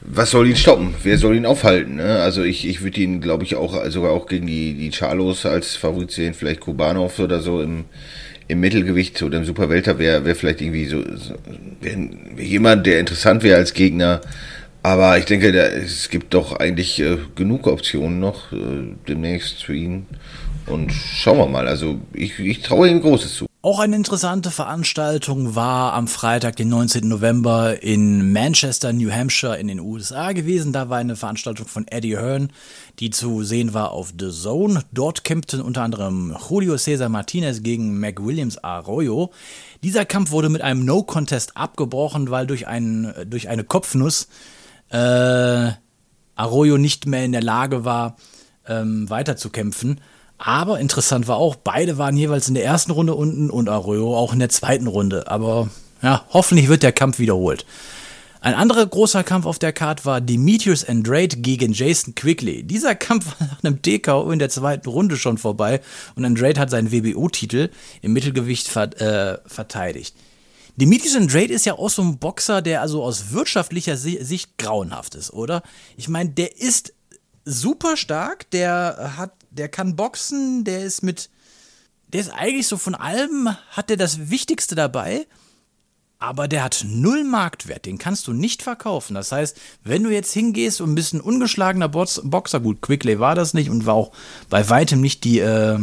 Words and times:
was 0.02 0.32
soll 0.32 0.48
ihn 0.48 0.56
stoppen? 0.56 0.96
Wer 1.04 1.18
soll 1.18 1.36
ihn 1.36 1.46
aufhalten? 1.46 1.98
Ne? 1.98 2.22
Also 2.22 2.44
ich, 2.44 2.68
ich 2.68 2.82
würde 2.82 3.02
ihn, 3.02 3.22
glaube 3.22 3.44
ich, 3.44 3.56
auch 3.56 3.86
sogar 3.88 4.12
auch 4.12 4.28
gegen 4.28 4.48
die, 4.48 4.74
die 4.74 4.92
Charlos 4.92 5.46
als 5.46 5.76
Favorit 5.76 6.12
sehen, 6.12 6.34
vielleicht 6.34 6.62
Kubanov 6.62 7.20
oder 7.20 7.42
so 7.42 7.62
im, 7.62 7.86
im 8.48 8.60
Mittelgewicht 8.60 9.22
oder 9.22 9.38
im 9.38 9.46
Superwelter 9.46 10.00
wäre 10.00 10.26
wär 10.26 10.36
vielleicht 10.36 10.62
irgendwie 10.62 10.86
so, 10.86 11.02
so 11.16 11.36
wär, 11.82 11.98
jemand, 12.38 12.86
der 12.86 13.00
interessant 13.00 13.44
wäre 13.44 13.58
als 13.58 13.74
Gegner. 13.74 14.22
Aber 14.82 15.18
ich 15.18 15.26
denke, 15.26 15.52
da, 15.52 15.66
es 15.66 16.10
gibt 16.10 16.34
doch 16.34 16.54
eigentlich 16.54 17.00
äh, 17.02 17.18
genug 17.36 17.68
Optionen 17.68 18.20
noch 18.20 18.54
äh, 18.54 18.96
demnächst 19.08 19.64
für 19.64 19.76
ihn. 19.76 20.08
Und 20.66 20.94
schauen 20.94 21.38
wir 21.38 21.48
mal. 21.48 21.68
Also 21.68 22.00
ich, 22.14 22.40
ich 22.40 22.62
traue 22.62 22.90
ihm 22.90 23.02
Großes 23.02 23.36
zu. 23.36 23.49
Auch 23.62 23.80
eine 23.80 23.98
interessante 23.98 24.52
Veranstaltung 24.52 25.54
war 25.54 25.92
am 25.92 26.08
Freitag, 26.08 26.56
den 26.56 26.70
19. 26.70 27.06
November 27.06 27.84
in 27.84 28.32
Manchester, 28.32 28.94
New 28.94 29.12
Hampshire 29.12 29.60
in 29.60 29.68
den 29.68 29.82
USA 29.82 30.32
gewesen. 30.32 30.72
Da 30.72 30.88
war 30.88 30.98
eine 30.98 31.18
Veranstaltung 31.18 31.68
von 31.68 31.86
Eddie 31.90 32.16
Hearn, 32.16 32.54
die 33.00 33.10
zu 33.10 33.44
sehen 33.44 33.74
war 33.74 33.92
auf 33.92 34.14
The 34.18 34.30
Zone. 34.30 34.86
Dort 34.94 35.26
kämpften 35.26 35.60
unter 35.60 35.82
anderem 35.82 36.38
Julio 36.50 36.78
Cesar 36.78 37.10
Martinez 37.10 37.62
gegen 37.62 38.00
McWilliams 38.00 38.64
Arroyo. 38.64 39.30
Dieser 39.84 40.06
Kampf 40.06 40.32
wurde 40.32 40.48
mit 40.48 40.62
einem 40.62 40.86
No-Contest 40.86 41.58
abgebrochen, 41.58 42.32
weil 42.32 42.48
durch, 42.48 42.66
ein, 42.66 43.14
durch 43.26 43.50
eine 43.50 43.66
Kopfnuss 43.66 44.30
äh, 44.88 45.72
Arroyo 46.36 46.78
nicht 46.78 47.08
mehr 47.08 47.26
in 47.26 47.34
der 47.34 47.44
Lage 47.44 47.84
war, 47.84 48.16
ähm, 48.66 49.10
weiterzukämpfen. 49.10 50.00
Aber 50.40 50.80
interessant 50.80 51.28
war 51.28 51.36
auch, 51.36 51.56
beide 51.56 51.98
waren 51.98 52.16
jeweils 52.16 52.48
in 52.48 52.56
der 52.56 52.64
ersten 52.64 52.92
Runde 52.92 53.14
unten 53.14 53.50
und 53.50 53.68
Arroyo 53.68 54.18
auch 54.18 54.32
in 54.34 54.40
der 54.40 54.50
zweiten 54.50 54.88
Runde. 54.88 55.30
Aber 55.30 55.70
ja, 56.02 56.26
hoffentlich 56.30 56.70
wird 56.70 56.82
der 56.82 56.94
Kampf 56.94 57.20
wiederholt. 57.20 57.66
Ein 58.42 58.54
anderer 58.54 58.86
großer 58.86 59.26
Kampf 59.26 59.46
auf 59.46 59.60
der 59.60 59.74
Karte 59.74 60.06
war 60.06 60.22
Demetrius 60.22 60.88
Andrade 60.88 61.36
gegen 61.36 61.74
Jason 61.74 62.16
Quigley. 62.16 62.64
Dieser 62.64 62.96
Kampf 62.96 63.26
war 63.40 63.48
nach 63.48 63.64
einem 63.64 63.82
TKO 63.82 64.32
in 64.32 64.40
der 64.40 64.50
zweiten 64.50 64.88
Runde 64.88 65.18
schon 65.18 65.38
vorbei 65.38 65.82
und 66.16 66.24
Andrade 66.24 66.60
hat 66.60 66.70
seinen 66.70 66.92
WBO-Titel 66.94 67.70
im 68.02 68.14
Mittelgewicht 68.14 68.70
ver 68.70 69.02
äh, 69.02 69.40
verteidigt. 69.46 70.16
Demetrius 70.78 71.18
Andrade 71.18 71.54
ist 71.54 71.66
ja 71.66 71.74
auch 71.74 71.90
so 71.90 72.02
ein 72.02 72.18
Boxer, 72.18 72.62
der 72.62 72.80
also 72.80 73.04
aus 73.04 73.34
wirtschaftlicher 73.34 73.98
Sicht 73.98 74.58
grauenhaft 74.58 75.16
ist, 75.16 75.34
oder? 75.34 75.62
Ich 75.98 76.08
meine, 76.08 76.30
der 76.30 76.58
ist 76.58 76.94
super 77.44 77.98
stark, 77.98 78.50
der 78.52 79.16
hat, 79.18 79.34
der 79.52 79.70
kann 79.70 79.96
boxen, 79.96 80.64
der 80.64 80.84
ist 80.84 81.04
mit, 81.04 81.30
der 82.08 82.22
ist 82.22 82.30
eigentlich 82.30 82.68
so 82.68 82.78
von 82.78 82.96
allem, 82.96 83.50
hat 83.72 83.90
der 83.90 83.98
das 83.98 84.30
Wichtigste 84.30 84.76
dabei, 84.76 85.26
aber 86.20 86.48
der 86.48 86.64
hat 86.64 86.86
null 86.88 87.24
Marktwert, 87.24 87.86
den 87.86 87.98
kannst 87.98 88.28
du 88.28 88.34
nicht 88.34 88.62
verkaufen. 88.62 89.14
Das 89.14 89.32
heißt, 89.32 89.58
wenn 89.84 90.04
du 90.04 90.10
jetzt 90.10 90.34
hingehst 90.34 90.82
und 90.82 90.92
ein 90.92 90.96
bisschen 90.96 91.22
ungeschlagener 91.22 91.88
Boxer, 91.88 92.60
gut, 92.60 92.82
Quickly 92.82 93.20
war 93.20 93.36
das 93.36 93.54
nicht 93.54 93.70
und 93.70 93.86
war 93.86 93.96
auch 93.96 94.12
bei 94.50 94.70
weitem 94.70 95.00
nicht 95.00 95.24
die, 95.24 95.40
äh, 95.40 95.80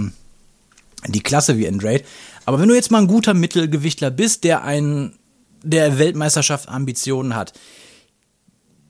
die 1.07 1.23
Klasse 1.23 1.57
wie 1.57 1.67
Andrade, 1.67 2.05
aber 2.45 2.61
wenn 2.61 2.69
du 2.69 2.75
jetzt 2.75 2.91
mal 2.91 2.99
ein 2.99 3.09
guter 3.09 3.35
Mittelgewichtler 3.35 4.11
bist, 4.11 4.45
der 4.45 4.63
ein, 4.63 5.13
der 5.63 5.99
Weltmeisterschaft 5.99 6.69
Ambitionen 6.69 7.35
hat, 7.35 7.53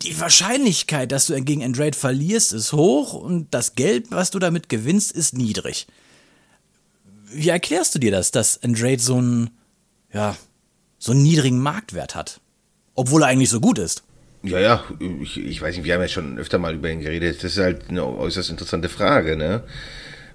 die 0.02 0.18
Wahrscheinlichkeit, 0.20 1.12
dass 1.12 1.26
du 1.26 1.40
gegen 1.42 1.64
Andrade 1.64 1.96
verlierst, 1.96 2.52
ist 2.52 2.72
hoch 2.72 3.14
und 3.14 3.52
das 3.52 3.74
Geld, 3.74 4.10
was 4.10 4.30
du 4.30 4.38
damit 4.38 4.68
gewinnst, 4.68 5.12
ist 5.12 5.34
niedrig. 5.34 5.86
Wie 7.32 7.48
erklärst 7.48 7.94
du 7.94 7.98
dir 7.98 8.10
das, 8.10 8.30
dass 8.30 8.62
Andrade 8.62 9.00
so 9.00 9.16
einen, 9.16 9.50
ja, 10.12 10.36
so 10.98 11.12
einen 11.12 11.22
niedrigen 11.22 11.58
Marktwert 11.58 12.14
hat? 12.14 12.40
Obwohl 12.94 13.22
er 13.22 13.28
eigentlich 13.28 13.50
so 13.50 13.60
gut 13.60 13.78
ist. 13.78 14.02
Ja, 14.42 14.60
ja, 14.60 14.84
ich, 15.20 15.38
ich 15.38 15.60
weiß 15.60 15.76
nicht, 15.76 15.84
wir 15.84 15.94
haben 15.94 16.02
ja 16.02 16.08
schon 16.08 16.38
öfter 16.38 16.58
mal 16.58 16.74
über 16.74 16.90
ihn 16.90 17.00
geredet. 17.00 17.42
Das 17.42 17.52
ist 17.52 17.58
halt 17.58 17.88
eine 17.88 18.06
äußerst 18.06 18.50
interessante 18.50 18.88
Frage, 18.88 19.36
ne? 19.36 19.64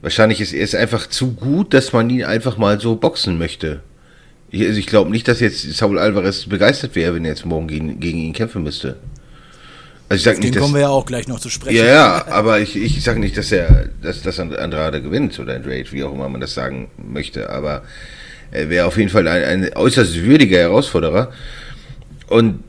Wahrscheinlich 0.02 0.42
ist 0.42 0.54
er 0.54 0.64
ist 0.64 0.76
einfach 0.76 1.08
zu 1.08 1.34
gut, 1.34 1.74
dass 1.74 1.94
man 1.94 2.10
ihn 2.10 2.24
einfach 2.24 2.58
mal 2.58 2.80
so 2.82 2.96
boxen 2.96 3.38
möchte. 3.38 3.82
Ich, 4.50 4.62
also 4.64 4.80
ich 4.80 4.88
glaube 4.88 5.12
nicht, 5.12 5.28
dass 5.28 5.40
jetzt 5.40 5.62
Saul 5.74 5.98
Alvarez 5.98 6.48
begeistert 6.48 6.96
wäre, 6.96 7.16
wenn 7.16 7.24
er 7.24 7.32
jetzt 7.32 7.46
morgen 7.46 7.68
gegen, 7.68 8.00
gegen 8.00 8.18
ihn 8.18 8.34
kämpfen 8.34 8.64
müsste. 8.64 8.98
Also 10.12 10.20
ich 10.20 10.24
sag 10.26 10.34
Auf 10.34 10.40
nicht, 10.42 10.56
den 10.56 10.62
kommen 10.62 10.74
wir 10.74 10.82
ja 10.82 10.90
auch 10.90 11.06
gleich 11.06 11.30
noch 11.30 11.40
zu 11.40 11.50
sprechen. 11.50 11.78
Ja, 11.78 11.86
ja, 11.86 12.26
aber 12.28 12.60
ich, 12.60 12.76
ich 12.76 13.02
sage 13.02 13.22
nicht, 13.22 13.38
dass 13.38 13.50
er, 13.50 13.88
dass, 14.02 14.22
dass 14.22 14.42
Andrade 14.42 15.02
gewinnt 15.02 15.40
oder 15.40 15.56
Andrade, 15.56 15.90
wie 15.90 16.04
auch 16.04 16.14
immer 16.14 16.28
man 16.28 16.42
das 16.42 16.54
sagen 16.54 16.92
möchte, 16.98 17.50
aber 17.50 17.84
er 18.52 18.70
wäre 18.70 18.88
auf 18.88 18.98
jeden 18.98 19.08
Fall 19.08 19.26
ein, 19.30 19.44
ein 19.64 19.74
äußerst 19.74 20.22
würdiger 20.22 20.60
Herausforderer. 20.60 21.32
Und 22.28 22.62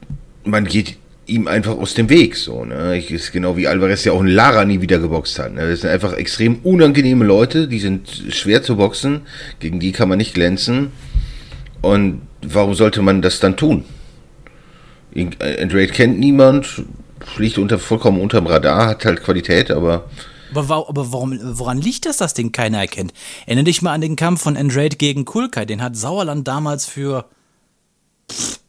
man 0.45 0.67
geht 0.67 0.97
ihm 1.27 1.49
einfach 1.49 1.77
aus 1.77 1.95
dem 1.95 2.09
Weg. 2.11 2.37
So, 2.37 2.65
ne? 2.65 2.97
Ich, 2.97 3.11
ist 3.11 3.33
genau 3.33 3.57
wie 3.57 3.67
Alvarez 3.67 4.05
ja 4.05 4.13
auch 4.13 4.21
ein 4.21 4.29
Lara 4.29 4.65
nie 4.65 4.81
wieder 4.81 5.01
geboxt 5.01 5.37
hat. 5.41 5.53
Ne? 5.53 5.69
Das 5.69 5.81
sind 5.81 5.91
einfach 5.91 6.13
extrem 6.13 6.61
unangenehme 6.63 7.25
Leute, 7.25 7.67
die 7.67 7.81
sind 7.81 8.09
schwer 8.31 8.63
zu 8.63 8.77
boxen, 8.77 9.23
gegen 9.59 9.81
die 9.81 9.91
kann 9.91 10.09
man 10.09 10.19
nicht 10.19 10.35
glänzen. 10.35 10.93
Und 11.81 12.21
warum 12.41 12.75
sollte 12.75 13.03
man 13.03 13.21
das 13.21 13.41
dann 13.41 13.57
tun? 13.57 13.85
Andrade 15.41 15.89
kennt 15.89 16.21
niemand, 16.21 16.85
fliegt 17.25 17.59
unter, 17.59 17.79
vollkommen 17.79 18.21
unterm 18.21 18.47
Radar, 18.47 18.87
hat 18.87 19.05
halt 19.05 19.23
Qualität, 19.23 19.71
aber. 19.71 20.09
Aber, 20.55 20.89
aber 20.89 21.13
warum, 21.13 21.39
woran 21.59 21.81
liegt 21.81 22.05
das, 22.05 22.19
dass 22.19 22.35
den 22.35 22.53
keiner 22.53 22.79
erkennt? 22.79 23.15
Erinnere 23.47 23.65
dich 23.65 23.81
mal 23.81 23.93
an 23.93 24.03
den 24.03 24.17
Kampf 24.17 24.43
von 24.43 24.57
Andrade 24.57 24.97
gegen 24.97 25.25
Kulkai. 25.25 25.65
Den 25.65 25.83
hat 25.83 25.97
Sauerland 25.97 26.47
damals 26.47 26.85
für 26.85 27.25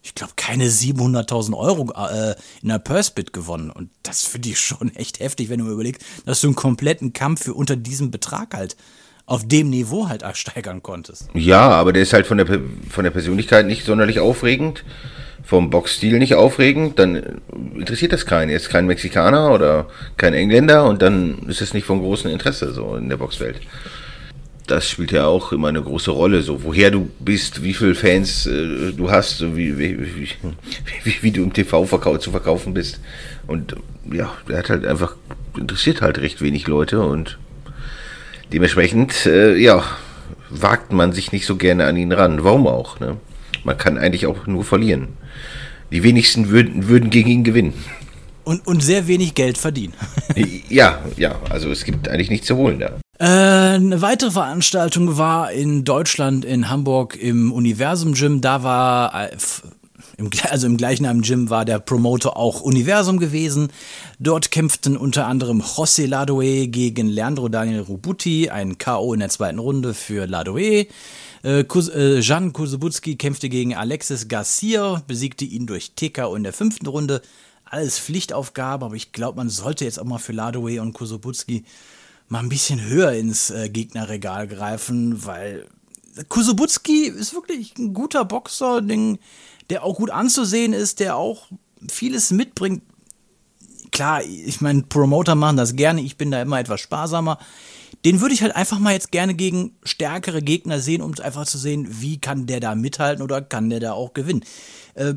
ich 0.01 0.15
glaube, 0.15 0.33
keine 0.35 0.67
700.000 0.67 1.57
Euro 1.57 1.91
äh, 1.93 2.35
in 2.61 2.69
der 2.69 2.79
Purse-Bit 2.79 3.33
gewonnen. 3.33 3.71
Und 3.71 3.89
das 4.03 4.23
finde 4.23 4.49
ich 4.49 4.59
schon 4.59 4.93
echt 4.95 5.19
heftig, 5.19 5.49
wenn 5.49 5.59
du 5.59 5.65
mir 5.65 5.71
überlegst, 5.71 6.03
dass 6.25 6.41
du 6.41 6.47
einen 6.47 6.55
kompletten 6.55 7.13
Kampf 7.13 7.43
für 7.43 7.53
unter 7.53 7.75
diesem 7.75 8.11
Betrag 8.11 8.53
halt 8.53 8.75
auf 9.25 9.47
dem 9.47 9.69
Niveau 9.69 10.09
halt 10.09 10.23
steigern 10.35 10.83
konntest. 10.83 11.29
Ja, 11.33 11.69
aber 11.69 11.93
der 11.93 12.03
ist 12.03 12.11
halt 12.11 12.27
von 12.27 12.37
der, 12.37 12.47
von 12.89 13.03
der 13.03 13.11
Persönlichkeit 13.11 13.65
nicht 13.65 13.85
sonderlich 13.85 14.19
aufregend, 14.19 14.83
vom 15.43 15.69
Boxstil 15.69 16.19
nicht 16.19 16.35
aufregend, 16.35 16.97
dann 16.99 17.41
interessiert 17.75 18.13
das 18.13 18.25
keinen. 18.25 18.49
Ist 18.49 18.69
kein 18.69 18.87
Mexikaner 18.87 19.51
oder 19.51 19.87
kein 20.17 20.33
Engländer 20.33 20.85
und 20.85 21.01
dann 21.01 21.39
ist 21.47 21.61
es 21.61 21.73
nicht 21.73 21.85
von 21.85 21.99
großem 21.99 22.31
Interesse 22.31 22.73
so 22.73 22.95
in 22.95 23.09
der 23.09 23.17
Boxwelt 23.17 23.59
das 24.67 24.89
spielt 24.89 25.11
ja 25.11 25.25
auch 25.25 25.51
immer 25.51 25.67
eine 25.67 25.81
große 25.81 26.11
Rolle, 26.11 26.41
so 26.41 26.63
woher 26.63 26.89
du 26.91 27.09
bist, 27.19 27.63
wie 27.63 27.73
viele 27.73 27.95
Fans 27.95 28.45
äh, 28.45 28.93
du 28.93 29.11
hast, 29.11 29.37
so 29.37 29.57
wie, 29.57 29.77
wie, 29.77 29.97
wie, 29.99 31.15
wie, 31.21 31.31
du 31.31 31.43
im 31.43 31.53
TV 31.53 31.85
verkau 31.85 32.17
zu 32.17 32.31
verkaufen 32.31 32.73
bist. 32.73 32.99
Und 33.45 33.75
ja, 34.11 34.33
der 34.47 34.59
hat 34.59 34.69
halt 34.69 34.85
einfach, 34.85 35.15
interessiert 35.57 36.01
halt 36.01 36.19
recht 36.19 36.41
wenig 36.41 36.67
Leute 36.67 37.01
und 37.01 37.39
dementsprechend, 38.53 39.25
äh, 39.25 39.55
ja, 39.55 39.83
wagt 40.49 40.93
man 40.93 41.11
sich 41.11 41.31
nicht 41.31 41.45
so 41.45 41.55
gerne 41.57 41.85
an 41.85 41.97
ihn 41.97 42.11
ran. 42.11 42.43
Warum 42.43 42.67
auch? 42.67 42.99
Ne? 42.99 43.17
Man 43.63 43.77
kann 43.77 43.97
eigentlich 43.97 44.25
auch 44.25 44.47
nur 44.47 44.63
verlieren. 44.63 45.09
Die 45.91 46.03
wenigsten 46.03 46.49
würden, 46.49 46.87
würden 46.87 47.09
gegen 47.09 47.29
ihn 47.29 47.43
gewinnen. 47.43 47.73
Und, 48.43 48.65
und 48.67 48.83
sehr 48.83 49.07
wenig 49.07 49.35
Geld 49.35 49.57
verdienen. 49.57 49.93
ja, 50.69 51.01
ja, 51.15 51.39
also 51.49 51.69
es 51.71 51.85
gibt 51.85 52.09
eigentlich 52.09 52.29
nichts 52.29 52.47
zu 52.47 52.57
holen 52.57 52.79
da. 52.79 52.99
Äh, 53.19 53.75
eine 53.75 54.01
weitere 54.01 54.31
Veranstaltung 54.31 55.17
war 55.17 55.51
in 55.51 55.85
Deutschland, 55.85 56.43
in 56.43 56.69
Hamburg 56.69 57.15
im 57.15 57.53
Universum 57.53 58.13
Gym. 58.13 58.41
Da 58.41 58.63
war, 58.63 59.29
äh, 59.29 59.37
im, 60.17 60.29
also 60.49 60.67
im 60.67 60.75
gleichen 60.75 61.21
Gym 61.21 61.49
war 61.49 61.63
der 61.63 61.79
Promoter 61.79 62.35
auch 62.35 62.59
Universum 62.61 63.17
gewesen. 63.17 63.69
Dort 64.19 64.51
kämpften 64.51 64.97
unter 64.97 65.27
anderem 65.27 65.61
José 65.61 66.05
Ladoe 66.05 66.67
gegen 66.67 67.07
Leandro 67.07 67.47
Daniel 67.47 67.81
Rubuti, 67.81 68.49
ein 68.49 68.77
K.O. 68.77 69.13
in 69.13 69.21
der 69.21 69.29
zweiten 69.29 69.59
Runde 69.59 69.93
für 69.93 70.25
Ladoe. 70.25 70.87
Äh, 71.43 71.65
Kus, 71.65 71.89
äh, 71.89 72.19
Jan 72.19 72.53
Kusubutski 72.53 73.17
kämpfte 73.17 73.49
gegen 73.49 73.75
Alexis 73.75 74.29
Garcia, 74.29 75.03
besiegte 75.07 75.43
ihn 75.43 75.67
durch 75.67 75.91
TKO 75.91 76.35
in 76.35 76.43
der 76.43 76.53
fünften 76.53 76.87
Runde 76.87 77.21
alles 77.65 77.99
Pflichtaufgabe, 77.99 78.85
aber 78.85 78.95
ich 78.95 79.11
glaube, 79.11 79.37
man 79.37 79.49
sollte 79.49 79.83
jetzt 79.83 79.99
auch 79.99 80.05
mal 80.05 80.19
für 80.19 80.31
Ladoway 80.31 80.79
und 80.79 80.93
Kosobutski 80.93 81.65
mal 82.29 82.39
ein 82.39 82.49
bisschen 82.49 82.81
höher 82.81 83.11
ins 83.11 83.49
äh, 83.49 83.67
Gegnerregal 83.67 84.47
greifen, 84.47 85.25
weil 85.25 85.65
Kosobutski 86.29 87.07
ist 87.07 87.33
wirklich 87.33 87.77
ein 87.77 87.93
guter 87.93 88.23
Boxer, 88.23 88.81
den, 88.81 89.17
der 89.69 89.83
auch 89.83 89.97
gut 89.97 90.11
anzusehen 90.11 90.71
ist, 90.71 90.99
der 91.01 91.17
auch 91.17 91.47
vieles 91.89 92.31
mitbringt. 92.31 92.83
Klar, 93.91 94.23
ich 94.23 94.61
meine, 94.61 94.83
Promoter 94.83 95.35
machen 95.35 95.57
das 95.57 95.75
gerne, 95.75 96.01
ich 96.01 96.15
bin 96.15 96.31
da 96.31 96.41
immer 96.41 96.59
etwas 96.59 96.79
sparsamer. 96.79 97.37
Den 98.05 98.19
würde 98.19 98.33
ich 98.33 98.41
halt 98.41 98.55
einfach 98.55 98.79
mal 98.79 98.93
jetzt 98.93 99.11
gerne 99.11 99.33
gegen 99.33 99.75
stärkere 99.83 100.41
Gegner 100.41 100.79
sehen, 100.79 101.01
um 101.01 101.13
einfach 101.19 101.45
zu 101.45 101.57
sehen, 101.57 101.87
wie 101.89 102.19
kann 102.19 102.47
der 102.47 102.59
da 102.59 102.75
mithalten 102.75 103.23
oder 103.23 103.41
kann 103.41 103.69
der 103.69 103.79
da 103.79 103.93
auch 103.93 104.13
gewinnen. 104.13 104.43
Äh, 104.95 105.15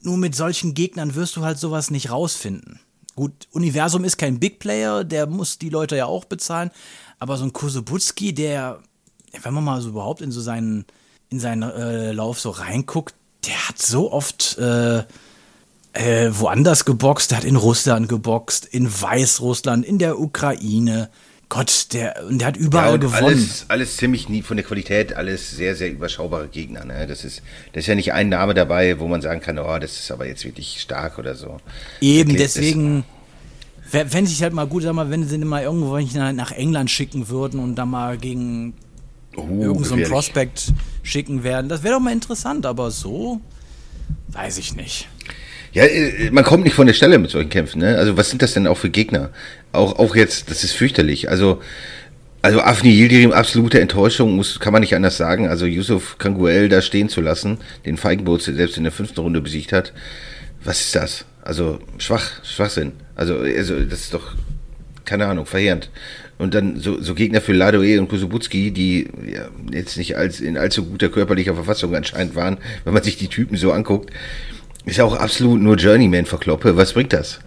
nur 0.00 0.16
mit 0.16 0.34
solchen 0.34 0.74
Gegnern 0.74 1.14
wirst 1.14 1.36
du 1.36 1.42
halt 1.42 1.58
sowas 1.58 1.90
nicht 1.90 2.10
rausfinden. 2.10 2.80
Gut, 3.16 3.32
Universum 3.52 4.04
ist 4.04 4.16
kein 4.16 4.40
Big 4.40 4.58
Player, 4.58 5.04
der 5.04 5.26
muss 5.26 5.58
die 5.58 5.68
Leute 5.68 5.96
ja 5.96 6.06
auch 6.06 6.24
bezahlen, 6.24 6.70
aber 7.18 7.36
so 7.36 7.44
ein 7.44 7.52
Kusubutski, 7.52 8.34
der, 8.34 8.80
wenn 9.42 9.54
man 9.54 9.62
mal 9.62 9.80
so 9.80 9.90
überhaupt 9.90 10.20
in 10.20 10.32
so 10.32 10.40
seinen, 10.40 10.84
in 11.28 11.38
seinen 11.38 11.62
äh, 11.62 12.12
Lauf 12.12 12.40
so 12.40 12.50
reinguckt, 12.50 13.14
der 13.46 13.68
hat 13.68 13.80
so 13.80 14.10
oft 14.10 14.58
äh, 14.58 15.04
äh, 15.92 16.30
woanders 16.32 16.84
geboxt, 16.84 17.30
der 17.30 17.38
hat 17.38 17.44
in 17.44 17.56
Russland 17.56 18.08
geboxt, 18.08 18.66
in 18.66 18.90
Weißrussland, 18.90 19.86
in 19.86 19.98
der 19.98 20.18
Ukraine, 20.18 21.08
Gott, 21.48 21.88
der, 21.92 22.16
der 22.30 22.46
hat 22.46 22.56
überall 22.56 22.92
ja, 22.92 22.96
gewonnen. 22.96 23.24
Alles, 23.24 23.66
alles 23.68 23.96
ziemlich 23.96 24.28
nie 24.28 24.42
von 24.42 24.56
der 24.56 24.64
Qualität, 24.64 25.14
alles 25.14 25.50
sehr, 25.50 25.76
sehr 25.76 25.90
überschaubare 25.90 26.48
Gegner. 26.48 26.84
Ne? 26.84 27.06
Das, 27.06 27.24
ist, 27.24 27.42
das 27.72 27.84
ist 27.84 27.86
ja 27.86 27.94
nicht 27.94 28.12
ein 28.12 28.28
Name 28.28 28.54
dabei, 28.54 28.98
wo 28.98 29.06
man 29.08 29.20
sagen 29.20 29.40
kann, 29.40 29.58
oh, 29.58 29.78
das 29.78 29.98
ist 29.98 30.10
aber 30.10 30.26
jetzt 30.26 30.44
wirklich 30.44 30.80
stark 30.80 31.18
oder 31.18 31.34
so. 31.34 31.58
Eben, 32.00 32.36
deswegen, 32.36 33.04
wenn 33.90 34.26
sich 34.26 34.42
halt 34.42 34.52
mal 34.52 34.66
gut, 34.66 34.82
sag 34.82 34.94
mal, 34.94 35.10
wenn 35.10 35.28
sie 35.28 35.38
mal 35.38 35.62
irgendwo 35.62 35.98
nach 35.98 36.52
England 36.52 36.90
schicken 36.90 37.28
würden 37.28 37.60
und 37.60 37.76
dann 37.76 37.90
mal 37.90 38.18
gegen 38.18 38.74
uh, 39.36 39.62
irgendeinen 39.62 40.04
so 40.04 40.10
Prospect 40.10 40.72
schicken 41.02 41.44
werden, 41.44 41.68
das 41.68 41.82
wäre 41.82 41.94
doch 41.94 42.00
mal 42.00 42.12
interessant, 42.12 42.66
aber 42.66 42.90
so 42.90 43.40
weiß 44.28 44.58
ich 44.58 44.74
nicht. 44.74 45.08
Ja, 45.74 45.84
äh, 45.84 46.30
man 46.30 46.44
kommt 46.44 46.64
nicht 46.64 46.74
von 46.74 46.86
der 46.86 46.94
Stelle 46.94 47.18
mit 47.18 47.30
solchen 47.30 47.50
Kämpfen. 47.50 47.80
Ne? 47.80 47.98
Also 47.98 48.16
was 48.16 48.30
sind 48.30 48.40
das 48.40 48.54
denn 48.54 48.66
auch 48.66 48.78
für 48.78 48.90
Gegner? 48.90 49.30
Auch, 49.72 49.98
auch 49.98 50.16
jetzt, 50.16 50.50
das 50.50 50.64
ist 50.64 50.72
fürchterlich. 50.72 51.28
Also, 51.28 51.60
also 52.42 52.60
Afni 52.60 52.90
Yildirim, 52.90 53.32
absolute 53.32 53.80
Enttäuschung, 53.80 54.36
muss, 54.36 54.60
kann 54.60 54.72
man 54.72 54.80
nicht 54.80 54.94
anders 54.94 55.16
sagen. 55.16 55.48
Also 55.48 55.66
Yusuf 55.66 56.16
Kanguel 56.18 56.68
da 56.68 56.80
stehen 56.80 57.08
zu 57.08 57.20
lassen, 57.20 57.58
den 57.84 57.96
Feigenboot 57.96 58.42
selbst 58.42 58.76
in 58.76 58.84
der 58.84 58.92
fünften 58.92 59.20
Runde 59.20 59.40
besiegt 59.40 59.72
hat. 59.72 59.92
Was 60.62 60.80
ist 60.80 60.94
das? 60.94 61.24
Also 61.42 61.80
schwach, 61.98 62.30
Schwachsinn. 62.44 62.92
Also, 63.16 63.38
also 63.38 63.80
das 63.80 64.00
ist 64.00 64.14
doch, 64.14 64.34
keine 65.04 65.26
Ahnung, 65.26 65.44
verheerend. 65.44 65.90
Und 66.38 66.54
dann 66.54 66.80
so, 66.80 67.00
so 67.00 67.14
Gegner 67.14 67.40
für 67.40 67.52
Ladoe 67.52 67.98
und 67.98 68.08
Kusubutski, 68.08 68.70
die 68.70 69.08
ja, 69.32 69.48
jetzt 69.72 69.96
nicht 69.96 70.16
als, 70.16 70.40
in 70.40 70.56
allzu 70.56 70.84
guter 70.84 71.08
körperlicher 71.08 71.54
Verfassung 71.54 71.94
anscheinend 71.94 72.34
waren, 72.34 72.58
wenn 72.84 72.94
man 72.94 73.02
sich 73.02 73.16
die 73.16 73.28
Typen 73.28 73.56
so 73.56 73.72
anguckt. 73.72 74.10
Ist 74.86 74.98
ja 74.98 75.04
auch 75.04 75.16
absolut 75.16 75.60
nur 75.60 75.76
Journeyman-Verkloppe. 75.76 76.76
Was 76.76 76.92
bringt 76.92 77.12
das? 77.12 77.40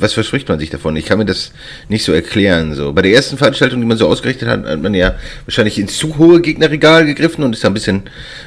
Was 0.00 0.12
verspricht 0.12 0.48
man 0.48 0.58
sich 0.58 0.70
davon? 0.70 0.96
Ich 0.96 1.06
kann 1.06 1.18
mir 1.18 1.24
das 1.24 1.52
nicht 1.88 2.04
so 2.04 2.12
erklären. 2.12 2.74
So. 2.74 2.92
Bei 2.92 3.02
der 3.02 3.12
ersten 3.12 3.38
Veranstaltung, 3.38 3.80
die 3.80 3.86
man 3.86 3.96
so 3.96 4.08
ausgerichtet 4.08 4.48
hat, 4.48 4.64
hat 4.64 4.82
man 4.82 4.92
ja 4.92 5.14
wahrscheinlich 5.46 5.78
ins 5.78 5.96
zu 5.96 6.18
hohe 6.18 6.40
Gegnerregal 6.40 7.06
gegriffen 7.06 7.44
und 7.44 7.52
ist 7.52 7.62
da 7.62 7.68
ein 7.68 7.74
bisschen 7.74 8.02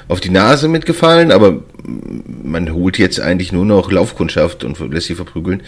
auf 0.10 0.20
die 0.20 0.30
Nase 0.30 0.68
mitgefallen, 0.68 1.32
aber 1.32 1.62
man 2.44 2.74
holt 2.74 2.98
jetzt 2.98 3.22
eigentlich 3.22 3.54
nur 3.54 3.64
noch 3.64 3.92
Laufkundschaft 3.92 4.66
und 4.66 4.78
lässt 4.92 5.08
sie 5.08 5.16
verprügeln. 5.16 5.64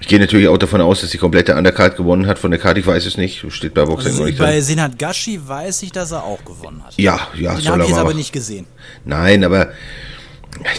Ich 0.00 0.08
gehe 0.08 0.18
natürlich 0.18 0.48
auch 0.48 0.58
davon 0.58 0.80
aus, 0.80 1.00
dass 1.00 1.10
die 1.10 1.18
komplette 1.18 1.54
Undercard 1.54 1.96
gewonnen 1.96 2.26
hat. 2.26 2.38
Von 2.38 2.50
der 2.50 2.60
Karte, 2.60 2.80
ich 2.80 2.86
weiß 2.86 3.06
es 3.06 3.16
nicht. 3.16 3.44
Steht 3.50 3.72
bei 3.72 3.84
Boxing 3.84 4.10
also 4.10 4.24
nicht 4.24 4.38
Bei 4.38 4.60
Senat 4.60 4.98
Gashi 4.98 5.40
weiß 5.42 5.82
ich, 5.84 5.92
dass 5.92 6.10
er 6.10 6.24
auch 6.24 6.44
gewonnen 6.44 6.82
hat. 6.84 6.92
Ja, 6.96 7.28
ja, 7.34 7.54
Den 7.54 7.62
soll 7.62 7.72
habe 7.72 7.82
ich 7.84 7.88
jetzt 7.88 7.98
aber 7.98 8.14
nicht 8.14 8.32
gesehen. 8.32 8.66
Nein, 9.04 9.44
aber 9.44 9.70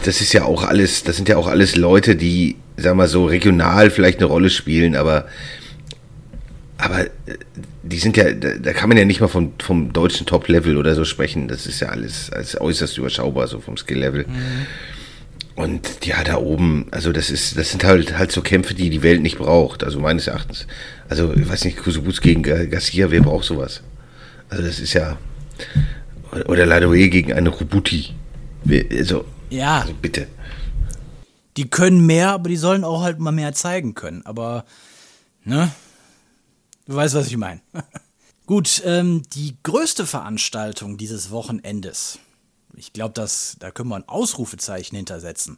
das 0.03 0.21
ist 0.21 0.33
ja 0.33 0.43
auch 0.43 0.63
alles, 0.63 1.03
das 1.03 1.15
sind 1.15 1.29
ja 1.29 1.37
auch 1.37 1.47
alles 1.47 1.75
Leute, 1.75 2.15
die, 2.15 2.55
sag 2.77 2.95
mal 2.95 3.07
so, 3.07 3.25
regional 3.25 3.89
vielleicht 3.89 4.19
eine 4.19 4.27
Rolle 4.27 4.49
spielen, 4.49 4.95
aber, 4.95 5.27
aber 6.77 7.05
äh, 7.05 7.09
die 7.83 7.97
sind 7.99 8.17
ja, 8.17 8.31
da 8.33 8.73
kann 8.73 8.89
man 8.89 8.97
ja 8.97 9.05
nicht 9.05 9.21
mal 9.21 9.27
vom, 9.27 9.53
vom 9.61 9.93
deutschen 9.93 10.25
Top-Level 10.25 10.77
oder 10.77 10.95
so 10.95 11.05
sprechen. 11.05 11.47
Das 11.47 11.67
ist 11.67 11.81
ja 11.81 11.89
alles, 11.89 12.31
alles 12.31 12.59
äußerst 12.59 12.97
überschaubar, 12.97 13.47
so 13.47 13.59
vom 13.59 13.77
Skill-Level. 13.77 14.25
Mhm. 14.27 14.65
Und 15.55 16.05
ja, 16.05 16.23
da 16.23 16.37
oben, 16.37 16.87
also 16.91 17.11
das 17.11 17.29
ist, 17.29 17.57
das 17.57 17.71
sind 17.71 17.83
halt 17.85 18.17
halt 18.17 18.31
so 18.31 18.41
Kämpfe, 18.41 18.73
die 18.73 18.89
die 18.89 19.03
Welt 19.03 19.21
nicht 19.21 19.37
braucht. 19.37 19.83
Also 19.83 19.99
meines 19.99 20.27
Erachtens. 20.27 20.67
Also 21.07 21.33
ich 21.33 21.47
weiß 21.47 21.63
nicht, 21.63 21.77
Kusubuz 21.77 22.19
gegen 22.19 22.43
Garcia, 22.43 23.09
wer 23.09 23.21
braucht 23.21 23.45
sowas? 23.45 23.81
Also 24.49 24.63
das 24.63 24.79
ist 24.79 24.93
ja 24.93 25.17
oder 26.47 26.65
Ladoe 26.65 27.09
gegen 27.09 27.33
eine 27.33 27.49
Rubuti. 27.49 28.09
Also 28.97 29.25
ja. 29.55 29.81
Also 29.81 29.93
bitte. 29.93 30.27
Die 31.57 31.69
können 31.69 32.05
mehr, 32.05 32.31
aber 32.31 32.49
die 32.49 32.57
sollen 32.57 32.83
auch 32.83 33.01
halt 33.01 33.19
mal 33.19 33.31
mehr 33.31 33.53
zeigen 33.53 33.95
können. 33.95 34.25
Aber, 34.25 34.65
ne? 35.43 35.71
Du 36.85 36.95
weißt, 36.95 37.15
was 37.15 37.27
ich 37.27 37.37
meine. 37.37 37.61
Gut, 38.45 38.83
ähm, 38.85 39.23
die 39.33 39.57
größte 39.63 40.05
Veranstaltung 40.05 40.97
dieses 40.97 41.31
Wochenendes, 41.31 42.19
ich 42.75 42.93
glaube, 42.93 43.13
da 43.13 43.71
können 43.71 43.89
wir 43.89 43.95
ein 43.95 44.07
Ausrufezeichen 44.07 44.95
hintersetzen. 44.95 45.57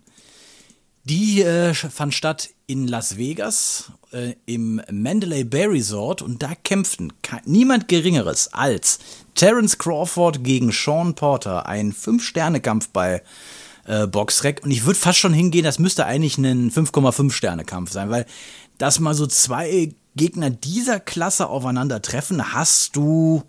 Die 1.04 1.42
äh, 1.42 1.74
fand 1.74 2.14
statt 2.14 2.50
in 2.66 2.86
Las 2.88 3.18
Vegas 3.18 3.92
äh, 4.12 4.36
im 4.46 4.82
Mandalay 4.92 5.46
Bay 5.46 5.66
Resort 5.66 6.22
und 6.22 6.44
da 6.44 6.54
kämpften 6.54 7.14
niemand 7.46 7.88
Geringeres 7.88 8.54
als 8.54 9.00
Terence 9.34 9.78
Crawford 9.78 10.44
gegen 10.44 10.72
Sean 10.74 11.16
Porter. 11.16 11.66
Ein 11.66 11.94
Fünf-Sterne-Kampf 11.94 12.90
bei 12.90 13.24
äh, 13.88 14.06
Boxrec. 14.08 14.62
Und 14.64 14.72
ich 14.72 14.86
würde 14.86 15.00
fast 15.00 15.20
schon 15.20 15.34
hingehen, 15.34 15.64
das 15.64 15.80
müsste 15.80 16.06
eigentlich 16.06 16.38
ein 16.38 16.72
5,5 16.72 17.32
Sterne 17.32 17.66
Kampf 17.66 17.92
sein, 17.92 18.10
weil 18.10 18.26
dass 18.78 19.00
mal 19.00 19.16
so 19.16 19.26
zwei 19.26 19.94
Gegner 20.16 20.50
dieser 20.50 21.00
Klasse 21.00 21.48
aufeinandertreffen, 21.48 22.54
hast 22.54 22.96
du 22.96 23.44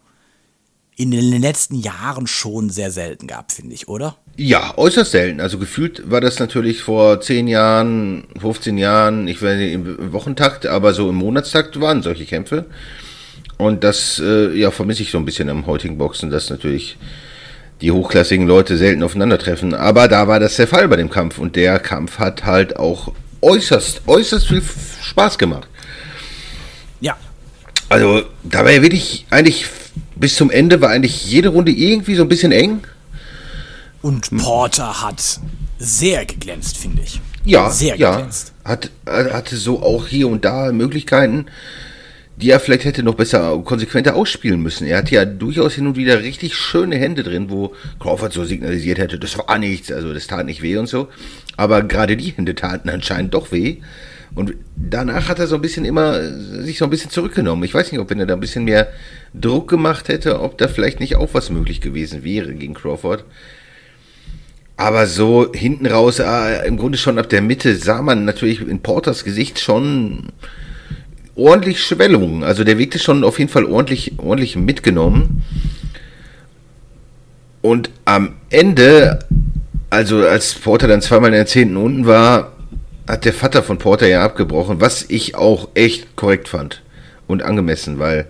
in 0.97 1.11
den 1.12 1.40
letzten 1.40 1.76
Jahren 1.76 2.26
schon 2.26 2.71
sehr 2.71 2.90
selten 2.90 3.28
gehabt, 3.28 3.52
finde 3.52 3.75
ich, 3.75 3.88
oder? 3.88 4.16
Ja, 4.37 4.76
äußerst 4.76 5.12
selten. 5.12 5.40
Also 5.40 5.59
gefühlt 5.59 6.11
war 6.11 6.21
das 6.21 6.40
natürlich 6.40 6.83
vor 6.83 7.21
10 7.21 7.47
Jahren, 7.47 8.26
15 8.40 8.78
Jahren, 8.78 9.28
ich 9.28 9.40
weiß 9.40 9.59
nicht 9.59 9.75
im 9.75 10.12
Wochentakt, 10.12 10.66
aber 10.66 10.95
so 10.95 11.09
im 11.09 11.16
Monatstakt 11.16 11.80
waren 11.80 12.02
solche 12.02 12.25
Kämpfe. 12.25 12.66
Und 13.59 13.85
das 13.85 14.21
äh, 14.25 14.52
ja, 14.57 14.71
vermisse 14.73 15.02
ich 15.02 15.11
so 15.11 15.18
ein 15.18 15.25
bisschen 15.25 15.49
am 15.49 15.66
heutigen 15.66 15.99
Boxen, 15.99 16.30
dass 16.30 16.50
natürlich 16.50 16.97
die 17.81 17.93
hochklassigen 17.93 18.47
Leute 18.47 18.77
selten 18.77 19.03
aufeinandertreffen. 19.03 19.75
Aber 19.75 20.09
da 20.09 20.29
war 20.29 20.41
das 20.41 20.57
der 20.57 20.69
Fall 20.69 20.89
bei 20.89 20.97
dem 20.97 21.11
Kampf 21.11 21.39
und 21.39 21.57
der 21.57 21.79
Kampf 21.79 22.19
hat 22.19 22.45
halt 22.45 22.77
auch 22.77 23.13
äußerst, 23.41 24.03
äußerst 24.07 24.49
viel 24.49 24.63
Spaß 25.03 25.39
gemacht. 25.39 25.69
Ja. 27.01 27.17
Also, 27.89 28.23
da 28.43 28.65
war 28.65 28.73
ja 28.73 28.83
wirklich 28.83 29.27
eigentlich 29.31 29.67
bis 30.19 30.37
zum 30.37 30.51
Ende 30.51 30.81
war 30.81 30.91
eigentlich 30.91 31.25
jede 31.27 31.49
Runde 31.49 31.73
irgendwie 31.73 32.15
so 32.15 32.23
ein 32.23 32.29
bisschen 32.29 32.53
eng. 32.53 32.81
Und 34.03 34.37
Porter 34.37 35.03
hat 35.03 35.41
sehr 35.79 36.25
geglänzt, 36.25 36.77
finde 36.77 37.03
ich. 37.03 37.21
Ja, 37.45 37.71
sehr 37.71 37.97
geglänzt. 37.97 38.53
Ja, 38.65 38.71
hat, 38.71 38.91
hatte 39.07 39.57
so 39.57 39.83
auch 39.83 40.07
hier 40.07 40.29
und 40.29 40.45
da 40.45 40.73
Möglichkeiten, 40.73 41.47
die 42.40 42.50
er 42.50 42.61
vielleicht 42.61 42.85
hätte 42.85 43.02
noch 43.02 43.16
besser, 43.16 43.61
konsequenter 43.64 44.14
ausspielen 44.14 44.61
müssen. 44.61 44.87
Er 44.87 44.99
hat 44.99 45.11
ja 45.11 45.25
durchaus 45.25 45.75
hin 45.75 45.88
und 45.88 45.97
wieder 45.97 46.23
richtig 46.23 46.54
schöne 46.54 46.97
Hände 46.97 47.25
drin, 47.25 47.50
wo 47.50 47.75
Crawford 47.99 48.33
so 48.33 48.45
signalisiert 48.45 48.99
hätte, 48.99 49.18
das 49.18 49.37
war 49.37 49.59
nichts, 49.59 49.90
also 49.90 50.14
das 50.14 50.28
tat 50.28 50.47
nicht 50.47 50.62
weh 50.62 50.76
und 50.76 50.87
so. 50.87 51.09
Aber 51.57 51.83
gerade 51.83 52.16
die 52.16 52.30
Hände 52.30 52.54
taten 52.54 52.90
anscheinend 52.90 53.35
doch 53.35 53.50
weh, 53.50 53.78
Und 54.37 54.54
danach 54.76 55.28
hat 55.28 55.40
er 55.40 55.49
so 55.49 55.57
ein 55.57 55.62
bisschen 55.62 55.85
immer 55.85 56.23
sich 56.62 56.78
so 56.78 56.85
ein 56.85 56.90
bisschen 56.90 57.11
zurückgenommen. 57.11 57.64
Ich 57.64 57.75
weiß 57.75 57.90
nicht, 57.90 58.00
ob 58.00 58.11
wenn 58.11 58.21
er 58.21 58.26
da 58.26 58.35
ein 58.35 58.40
bisschen 58.40 58.64
mehr 58.64 58.88
Druck 59.35 59.68
gemacht 59.68 60.09
hätte, 60.09 60.40
ob 60.40 60.59
da 60.59 60.68
vielleicht 60.68 61.00
nicht 61.00 61.16
auch 61.16 61.30
was 61.33 61.50
möglich 61.50 61.80
gewesen 61.80 62.23
wäre 62.23 62.54
gegen 62.54 62.75
Crawford. 62.75 63.25
Aber 64.76 65.09
so 65.09 65.50
hinten 65.52 65.87
raus, 65.87 66.21
äh, 66.21 66.68
im 66.68 66.76
Grunde 66.76 66.99
schon 66.99 67.18
ab 67.18 67.28
der 67.30 67.42
Mitte, 67.42 67.75
sah 67.75 68.00
man 68.00 68.25
natürlich 68.25 68.61
in 68.61 68.80
Porters 68.80 69.25
Gesicht 69.25 69.59
schon 69.59 70.28
ordentlich 71.38 71.83
Schwellungen. 71.83 72.42
Also 72.42 72.64
der 72.64 72.78
wirkte 72.78 72.99
schon 72.99 73.25
auf 73.25 73.38
jeden 73.38 73.50
Fall 73.50 73.64
ordentlich, 73.64 74.12
ordentlich 74.18 74.57
mitgenommen. 74.57 75.45
Und 77.62 77.90
am 78.04 78.35
Ende, 78.50 79.21
also 79.90 80.18
als 80.26 80.54
Porter 80.54 80.88
dann 80.88 81.02
zweimal 81.02 81.30
in 81.30 81.37
der 81.37 81.47
zehnten 81.47 81.76
unten 81.76 82.07
war, 82.07 82.52
hat 83.07 83.25
der 83.25 83.33
Vater 83.33 83.62
von 83.62 83.78
Porter 83.78 84.07
ja 84.07 84.23
abgebrochen, 84.23 84.80
was 84.80 85.07
ich 85.09 85.35
auch 85.35 85.68
echt 85.75 86.14
korrekt 86.16 86.49
fand 86.49 86.83
und 87.26 87.42
angemessen, 87.42 87.99
weil 87.99 88.26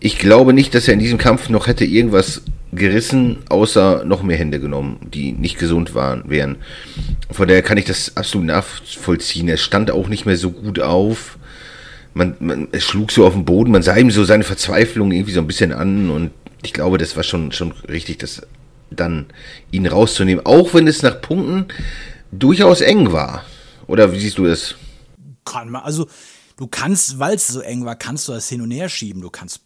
ich 0.00 0.18
glaube 0.18 0.52
nicht, 0.52 0.74
dass 0.74 0.86
er 0.86 0.94
in 0.94 1.00
diesem 1.00 1.18
Kampf 1.18 1.48
noch 1.48 1.66
hätte 1.66 1.84
irgendwas 1.84 2.42
gerissen, 2.72 3.38
außer 3.48 4.04
noch 4.04 4.22
mehr 4.22 4.36
Hände 4.36 4.60
genommen, 4.60 5.00
die 5.12 5.32
nicht 5.32 5.58
gesund 5.58 5.94
waren, 5.94 6.24
wären. 6.28 6.56
Von 7.30 7.48
daher 7.48 7.62
kann 7.62 7.78
ich 7.78 7.86
das 7.86 8.16
absolut 8.16 8.46
nachvollziehen. 8.46 9.48
Er 9.48 9.56
stand 9.56 9.90
auch 9.90 10.08
nicht 10.08 10.26
mehr 10.26 10.36
so 10.36 10.50
gut 10.50 10.78
auf. 10.78 11.37
Man, 12.14 12.36
man 12.40 12.68
es 12.72 12.84
schlug 12.84 13.12
so 13.12 13.26
auf 13.26 13.34
den 13.34 13.44
Boden, 13.44 13.70
man 13.70 13.82
sah 13.82 13.96
ihm 13.96 14.10
so 14.10 14.24
seine 14.24 14.44
Verzweiflung 14.44 15.12
irgendwie 15.12 15.32
so 15.32 15.40
ein 15.40 15.46
bisschen 15.46 15.72
an 15.72 16.10
und 16.10 16.30
ich 16.62 16.72
glaube, 16.72 16.98
das 16.98 17.16
war 17.16 17.22
schon, 17.22 17.52
schon 17.52 17.72
richtig, 17.88 18.18
das 18.18 18.42
dann 18.90 19.26
ihn 19.70 19.86
rauszunehmen, 19.86 20.44
auch 20.44 20.74
wenn 20.74 20.86
es 20.86 21.02
nach 21.02 21.20
Punkten 21.20 21.66
durchaus 22.32 22.80
eng 22.80 23.12
war. 23.12 23.44
Oder 23.86 24.12
wie 24.12 24.20
siehst 24.20 24.38
du 24.38 24.46
das? 24.46 24.74
Kann 25.44 25.70
man, 25.70 25.82
also 25.82 26.08
du 26.56 26.66
kannst, 26.66 27.18
weil 27.18 27.36
es 27.36 27.46
so 27.46 27.60
eng 27.60 27.84
war, 27.84 27.96
kannst 27.96 28.28
du 28.28 28.32
das 28.32 28.48
hin 28.48 28.60
und 28.60 28.70
her 28.70 28.88
schieben. 28.88 29.22
Du 29.22 29.30
kannst 29.30 29.60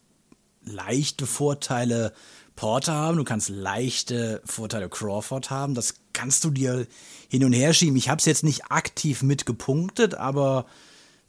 leichte 0.65 1.27
Vorteile 1.27 2.13
Porter 2.55 2.93
haben, 2.93 3.17
du 3.17 3.25
kannst 3.25 3.49
leichte 3.49 4.43
Vorteile 4.45 4.89
Crawford 4.89 5.51
haben. 5.51 5.75
Das 5.75 5.95
kannst 6.13 6.45
du 6.45 6.51
dir 6.51 6.87
hin 7.29 7.45
und 7.45 7.53
her 7.53 7.73
schieben. 7.73 7.97
Ich 7.97 8.09
habe 8.09 8.19
es 8.19 8.27
jetzt 8.27 8.45
nicht 8.45 8.71
aktiv 8.71 9.23
mitgepunktet, 9.23 10.15
aber 10.15 10.67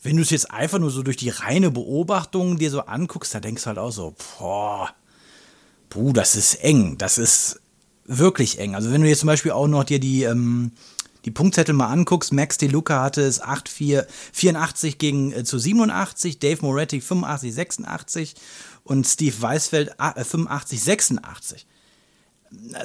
wenn 0.04 0.18
du 0.18 0.22
es 0.22 0.30
jetzt 0.30 0.52
einfach 0.52 0.80
nur 0.80 0.92
so 0.92 1.02
durch 1.02 1.18
die 1.18 1.30
reine 1.30 1.72
Beobachtung 1.72 2.58
dir 2.58 2.70
so 2.70 2.82
anguckst, 2.82 3.34
da 3.34 3.40
denkst 3.40 3.64
du 3.64 3.68
halt 3.68 3.78
auch 3.78 3.92
so, 3.92 4.14
boah, 4.38 4.94
puh, 5.90 6.12
das 6.12 6.36
ist 6.36 6.56
eng. 6.56 6.98
Das 6.98 7.18
ist 7.18 7.62
wirklich 8.06 8.60
eng. 8.60 8.76
Also 8.76 8.92
wenn 8.92 9.02
du 9.02 9.08
jetzt 9.08 9.20
zum 9.20 9.28
Beispiel 9.28 9.52
auch 9.52 9.68
noch 9.68 9.86
dir 9.86 10.00
die, 10.00 10.24
ähm, 10.24 10.72
die 11.24 11.32
Punktzettel 11.32 11.74
mal 11.74 11.88
anguckst, 11.88 12.34
Max 12.34 12.58
De 12.58 12.68
Luca 12.68 13.02
hatte 13.02 13.22
es 13.22 13.42
8, 13.42 13.70
4, 13.70 14.06
84 14.34 14.98
gegen 14.98 15.32
äh, 15.32 15.44
zu 15.46 15.58
87, 15.58 16.40
Dave 16.40 16.62
Moretti 16.62 17.00
85, 17.00 17.54
86 17.54 18.36
und 18.84 19.08
Steve 19.08 19.42
Weisfeld 19.42 19.96
85, 19.98 20.84
86. 20.84 21.66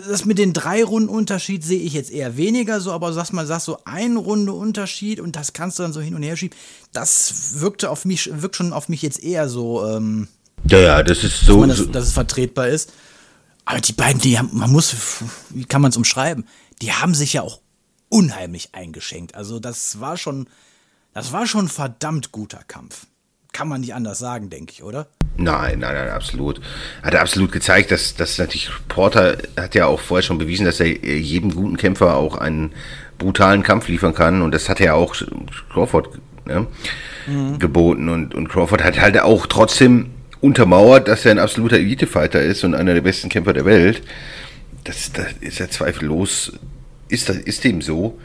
Das 0.08 0.25
mit 0.25 0.38
den 0.38 0.52
drei 0.52 0.82
Runden 0.82 1.08
Unterschied 1.08 1.64
sehe 1.64 1.80
ich 1.80 1.92
jetzt 1.92 2.10
eher 2.10 2.37
weniger 2.37 2.80
so, 2.80 2.92
aber 2.92 3.12
sag 3.12 3.32
mal, 3.32 3.46
sag 3.46 3.60
so 3.60 3.78
ein 3.84 4.16
Runde 4.16 4.52
Unterschied 4.52 5.20
und 5.20 5.37
das 5.37 5.52
kannst 5.52 5.78
du 5.78 5.82
dann 5.82 5.92
so 5.92 6.00
hin 6.00 6.14
und 6.14 6.22
her 6.22 6.37
schieben. 6.37 6.56
Das 6.92 7.60
wirkte 7.60 7.90
auf 7.90 8.04
mich, 8.04 8.30
wirkt 8.42 8.56
schon 8.56 8.72
auf 8.72 8.88
mich 8.88 9.02
jetzt 9.02 9.22
eher 9.22 9.48
so. 9.48 9.87
Ähm, 9.87 10.28
ja, 10.68 10.78
ja, 10.78 11.02
das 11.02 11.25
ist 11.25 11.40
so. 11.40 11.64
Dass, 11.64 11.78
das, 11.78 11.90
dass 11.90 12.04
es 12.04 12.12
vertretbar 12.12 12.68
ist. 12.68 12.92
Aber 13.64 13.80
die 13.80 13.92
beiden, 13.92 14.20
die 14.20 14.38
haben, 14.38 14.50
man 14.52 14.72
muss, 14.72 14.94
wie 15.50 15.64
kann 15.64 15.82
man 15.82 15.90
es 15.90 15.96
umschreiben? 15.96 16.46
Die 16.80 16.92
haben 16.92 17.14
sich 17.14 17.34
ja 17.34 17.42
auch 17.42 17.60
unheimlich 18.08 18.75
eingeschenkt. 18.75 19.34
Also 19.34 19.60
das 19.60 20.00
war 20.00 20.16
schon, 20.16 20.48
das 21.12 21.32
war 21.32 21.46
schon 21.46 21.66
ein 21.66 21.68
verdammt 21.68 22.32
guter 22.32 22.62
Kampf. 22.66 23.06
Kann 23.52 23.68
man 23.68 23.82
nicht 23.82 23.94
anders 23.94 24.18
sagen, 24.18 24.50
denke 24.50 24.72
ich, 24.72 24.82
oder? 24.82 25.08
Nein, 25.40 25.78
nein, 25.78 25.95
nein, 25.95 26.11
absolut. 26.11 26.61
Hat 27.00 27.14
er 27.14 27.21
absolut 27.21 27.52
gezeigt, 27.52 27.92
dass, 27.92 28.16
dass 28.16 28.38
natürlich 28.38 28.71
Porter 28.88 29.38
hat 29.57 29.76
ja 29.76 29.87
auch 29.87 30.00
vorher 30.00 30.25
schon 30.25 30.37
bewiesen, 30.37 30.66
dass 30.66 30.80
er 30.80 30.88
jedem 30.88 31.54
guten 31.54 31.76
Kämpfer 31.76 32.16
auch 32.16 32.37
einen 32.37 32.73
brutalen 33.18 33.62
Kampf 33.62 33.87
liefern 33.87 34.14
kann. 34.14 34.42
Und 34.42 34.52
das 34.52 34.68
hat 34.68 34.80
er 34.80 34.97
auch 34.97 35.14
Crawford 35.73 36.18
ne, 36.45 36.66
mhm. 37.28 37.61
geboten. 37.61 38.09
Und, 38.09 38.35
und 38.35 38.49
Crawford 38.49 38.83
hat 38.83 39.00
halt 39.00 39.21
auch 39.21 39.47
trotzdem 39.47 40.11
untermauert, 40.40 41.07
dass 41.07 41.25
er 41.25 41.30
ein 41.30 41.38
absoluter 41.38 41.76
Elite-Fighter 41.76 42.42
ist 42.42 42.64
und 42.64 42.75
einer 42.75 42.95
der 42.95 43.02
besten 43.02 43.28
Kämpfer 43.28 43.52
der 43.52 43.64
Welt. 43.64 44.02
Das, 44.83 45.12
das 45.12 45.26
ist 45.40 45.61
ja 45.61 45.68
zweifellos, 45.68 46.52
ist, 47.09 47.28
das, 47.28 47.37
ist 47.37 47.62
dem 47.62 47.80
so. 47.80 48.18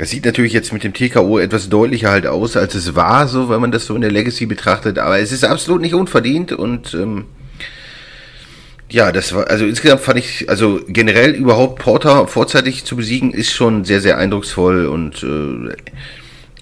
Es 0.00 0.10
sieht 0.10 0.24
natürlich 0.24 0.52
jetzt 0.52 0.72
mit 0.72 0.84
dem 0.84 0.94
TKO 0.94 1.40
etwas 1.40 1.68
deutlicher 1.68 2.10
halt 2.10 2.24
aus, 2.24 2.56
als 2.56 2.76
es 2.76 2.94
war, 2.94 3.26
so 3.26 3.50
wenn 3.50 3.60
man 3.60 3.72
das 3.72 3.84
so 3.84 3.96
in 3.96 4.00
der 4.00 4.12
Legacy 4.12 4.46
betrachtet, 4.46 4.96
aber 4.96 5.18
es 5.18 5.32
ist 5.32 5.44
absolut 5.44 5.82
nicht 5.82 5.94
unverdient 5.94 6.52
und 6.52 6.94
ähm, 6.94 7.24
ja, 8.88 9.10
das 9.10 9.34
war, 9.34 9.50
also 9.50 9.66
insgesamt 9.66 10.00
fand 10.00 10.20
ich, 10.20 10.48
also 10.48 10.80
generell 10.86 11.32
überhaupt 11.32 11.80
Porter 11.80 12.28
vorzeitig 12.28 12.84
zu 12.84 12.94
besiegen, 12.94 13.32
ist 13.32 13.52
schon 13.52 13.84
sehr, 13.84 14.00
sehr 14.00 14.18
eindrucksvoll 14.18 14.86
und 14.86 15.24
äh, 15.24 15.74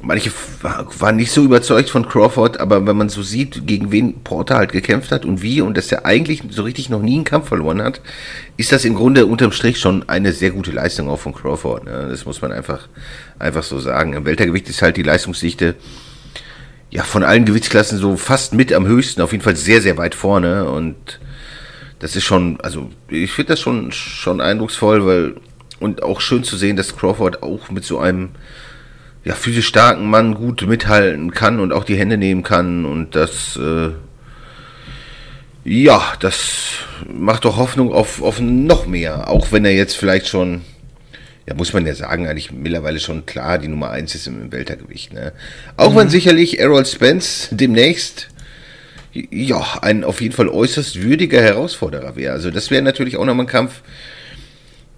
manche 0.03 0.31
waren 0.63 1.17
nicht 1.17 1.33
so 1.33 1.43
überzeugt 1.43 1.91
von 1.91 2.09
Crawford, 2.09 2.61
aber 2.61 2.87
wenn 2.87 2.97
man 2.97 3.09
so 3.09 3.23
sieht, 3.23 3.67
gegen 3.67 3.91
wen 3.93 4.23
Porter 4.23 4.57
halt 4.57 4.73
gekämpft 4.73 5.11
hat 5.11 5.25
und 5.25 5.43
wie 5.43 5.61
und 5.61 5.77
dass 5.77 5.91
er 5.91 6.05
eigentlich 6.05 6.43
so 6.51 6.63
richtig 6.63 6.91
noch 6.91 7.03
nie 7.03 7.15
einen 7.15 7.25
Kampf 7.25 7.49
verloren 7.49 7.83
hat, 7.83 8.01
ist 8.57 8.73
das 8.73 8.85
im 8.85 8.95
Grunde 8.95 9.27
unterm 9.27 9.53
Strich 9.53 9.79
schon 9.79 10.09
eine 10.09 10.33
sehr 10.33 10.51
gute 10.51 10.71
Leistung 10.71 11.09
auch 11.09 11.19
von 11.19 11.35
Crawford. 11.35 11.85
Ne? 11.85 12.09
Das 12.11 12.27
muss 12.27 12.43
man 12.43 12.53
einfach, 12.53 12.89
einfach 13.39 13.63
so 13.63 13.79
sagen. 13.79 14.13
Im 14.13 14.25
Weltergewicht 14.25 14.69
ist 14.69 14.83
halt 14.83 14.97
die 14.97 15.03
Leistungsdichte 15.03 15.77
ja 16.91 17.03
von 17.03 17.25
allen 17.25 17.45
Gewichtsklassen 17.45 17.99
so 17.99 18.17
fast 18.17 18.55
mit 18.55 18.73
am 18.73 18.87
höchsten, 18.87 19.23
auf 19.23 19.33
jeden 19.33 19.45
Fall 19.45 19.57
sehr, 19.57 19.81
sehr 19.81 19.97
weit 19.97 20.15
vorne 20.15 20.71
und 20.71 21.21
das 21.99 22.15
ist 22.15 22.25
schon, 22.25 22.61
also 22.61 22.91
ich 23.09 23.33
finde 23.33 23.55
das 23.55 23.61
schon, 23.61 23.91
schon 23.91 24.41
eindrucksvoll, 24.41 25.07
weil 25.07 25.35
und 25.81 26.03
auch 26.03 26.21
schön 26.21 26.45
zu 26.45 26.57
sehen, 26.57 26.77
dass 26.77 26.97
Crawford 26.97 27.43
auch 27.43 27.71
mit 27.71 27.85
so 27.85 27.99
einem 27.99 28.31
ja, 29.27 29.35
physisch 29.35 29.67
starken 29.67 30.09
Mann 30.09 30.35
gut 30.35 30.65
mithalten 30.69 31.33
kann 31.33 31.59
und 31.59 31.73
auch 31.73 31.83
die 31.83 31.97
Hände 31.97 32.17
nehmen 32.17 32.45
kann 32.45 32.85
und 32.85 33.17
das 33.17 33.57
äh, 33.57 33.91
ja, 35.65 36.13
das 36.21 36.85
macht 37.13 37.45
doch 37.45 37.57
Hoffnung 37.57 37.93
auf, 37.93 38.23
auf 38.23 38.39
noch 38.39 38.87
mehr, 38.87 39.29
auch 39.29 39.51
wenn 39.51 39.65
er 39.65 39.73
jetzt 39.73 39.97
vielleicht 39.97 40.29
schon, 40.29 40.61
ja, 41.49 41.55
muss 41.57 41.73
man 41.73 41.85
ja 41.85 41.95
sagen, 41.97 42.29
eigentlich 42.29 42.53
mittlerweile 42.53 43.01
schon 43.01 43.27
klar 43.27 43.59
die 43.59 43.67
Nummer 43.67 43.91
1 43.91 44.15
ist 44.15 44.29
im, 44.29 44.53
Weltergewicht. 44.53 45.13
Ne? 45.13 45.33
Auch 45.77 45.91
mhm. 45.91 45.97
wenn 45.97 46.09
sicherlich 46.09 46.61
Errol 46.61 46.87
Spence 46.87 47.49
demnächst 47.51 48.29
ja, 49.13 49.61
ein 49.83 50.05
auf 50.05 50.21
jeden 50.21 50.37
Fall 50.37 50.49
äußerst 50.49 51.03
würdiger 51.03 51.43
Herausforderer 51.43 52.15
wäre. 52.15 52.33
Also 52.33 52.53
das 52.53 52.71
wäre 52.71 52.83
natürlich 52.83 53.17
auch 53.17 53.25
nochmal 53.25 53.47
ein 53.47 53.51
Kampf, 53.51 53.83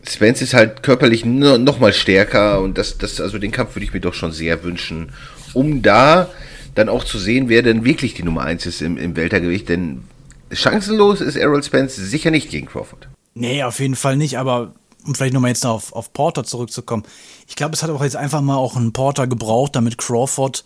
Spence 0.08 0.42
ist 0.42 0.54
halt 0.54 0.82
körperlich 0.82 1.24
noch 1.24 1.78
mal 1.78 1.92
stärker 1.92 2.60
und 2.60 2.78
das, 2.78 2.98
das, 2.98 3.20
also 3.20 3.38
den 3.38 3.52
Kampf 3.52 3.74
würde 3.74 3.84
ich 3.84 3.92
mir 3.92 4.00
doch 4.00 4.14
schon 4.14 4.32
sehr 4.32 4.62
wünschen, 4.64 5.12
um 5.54 5.82
da 5.82 6.28
dann 6.74 6.88
auch 6.88 7.04
zu 7.04 7.18
sehen, 7.18 7.48
wer 7.48 7.62
denn 7.62 7.84
wirklich 7.84 8.14
die 8.14 8.22
Nummer 8.22 8.42
1 8.42 8.66
ist 8.66 8.82
im, 8.82 8.96
im 8.96 9.16
Weltergewicht, 9.16 9.68
denn 9.68 10.04
chancenlos 10.52 11.20
ist 11.20 11.36
Errol 11.36 11.62
Spence 11.62 11.96
sicher 11.96 12.30
nicht 12.30 12.50
gegen 12.50 12.66
Crawford. 12.66 13.08
Nee, 13.34 13.62
auf 13.62 13.80
jeden 13.80 13.96
Fall 13.96 14.16
nicht, 14.16 14.38
aber 14.38 14.74
um 15.04 15.14
vielleicht 15.14 15.34
nochmal 15.34 15.50
jetzt 15.50 15.66
auf, 15.66 15.92
auf 15.92 16.12
Porter 16.12 16.44
zurückzukommen, 16.44 17.04
ich 17.46 17.56
glaube, 17.56 17.74
es 17.74 17.82
hat 17.82 17.90
auch 17.90 18.02
jetzt 18.02 18.16
einfach 18.16 18.40
mal 18.40 18.56
auch 18.56 18.76
einen 18.76 18.92
Porter 18.92 19.26
gebraucht, 19.26 19.76
damit 19.76 19.98
Crawford 19.98 20.64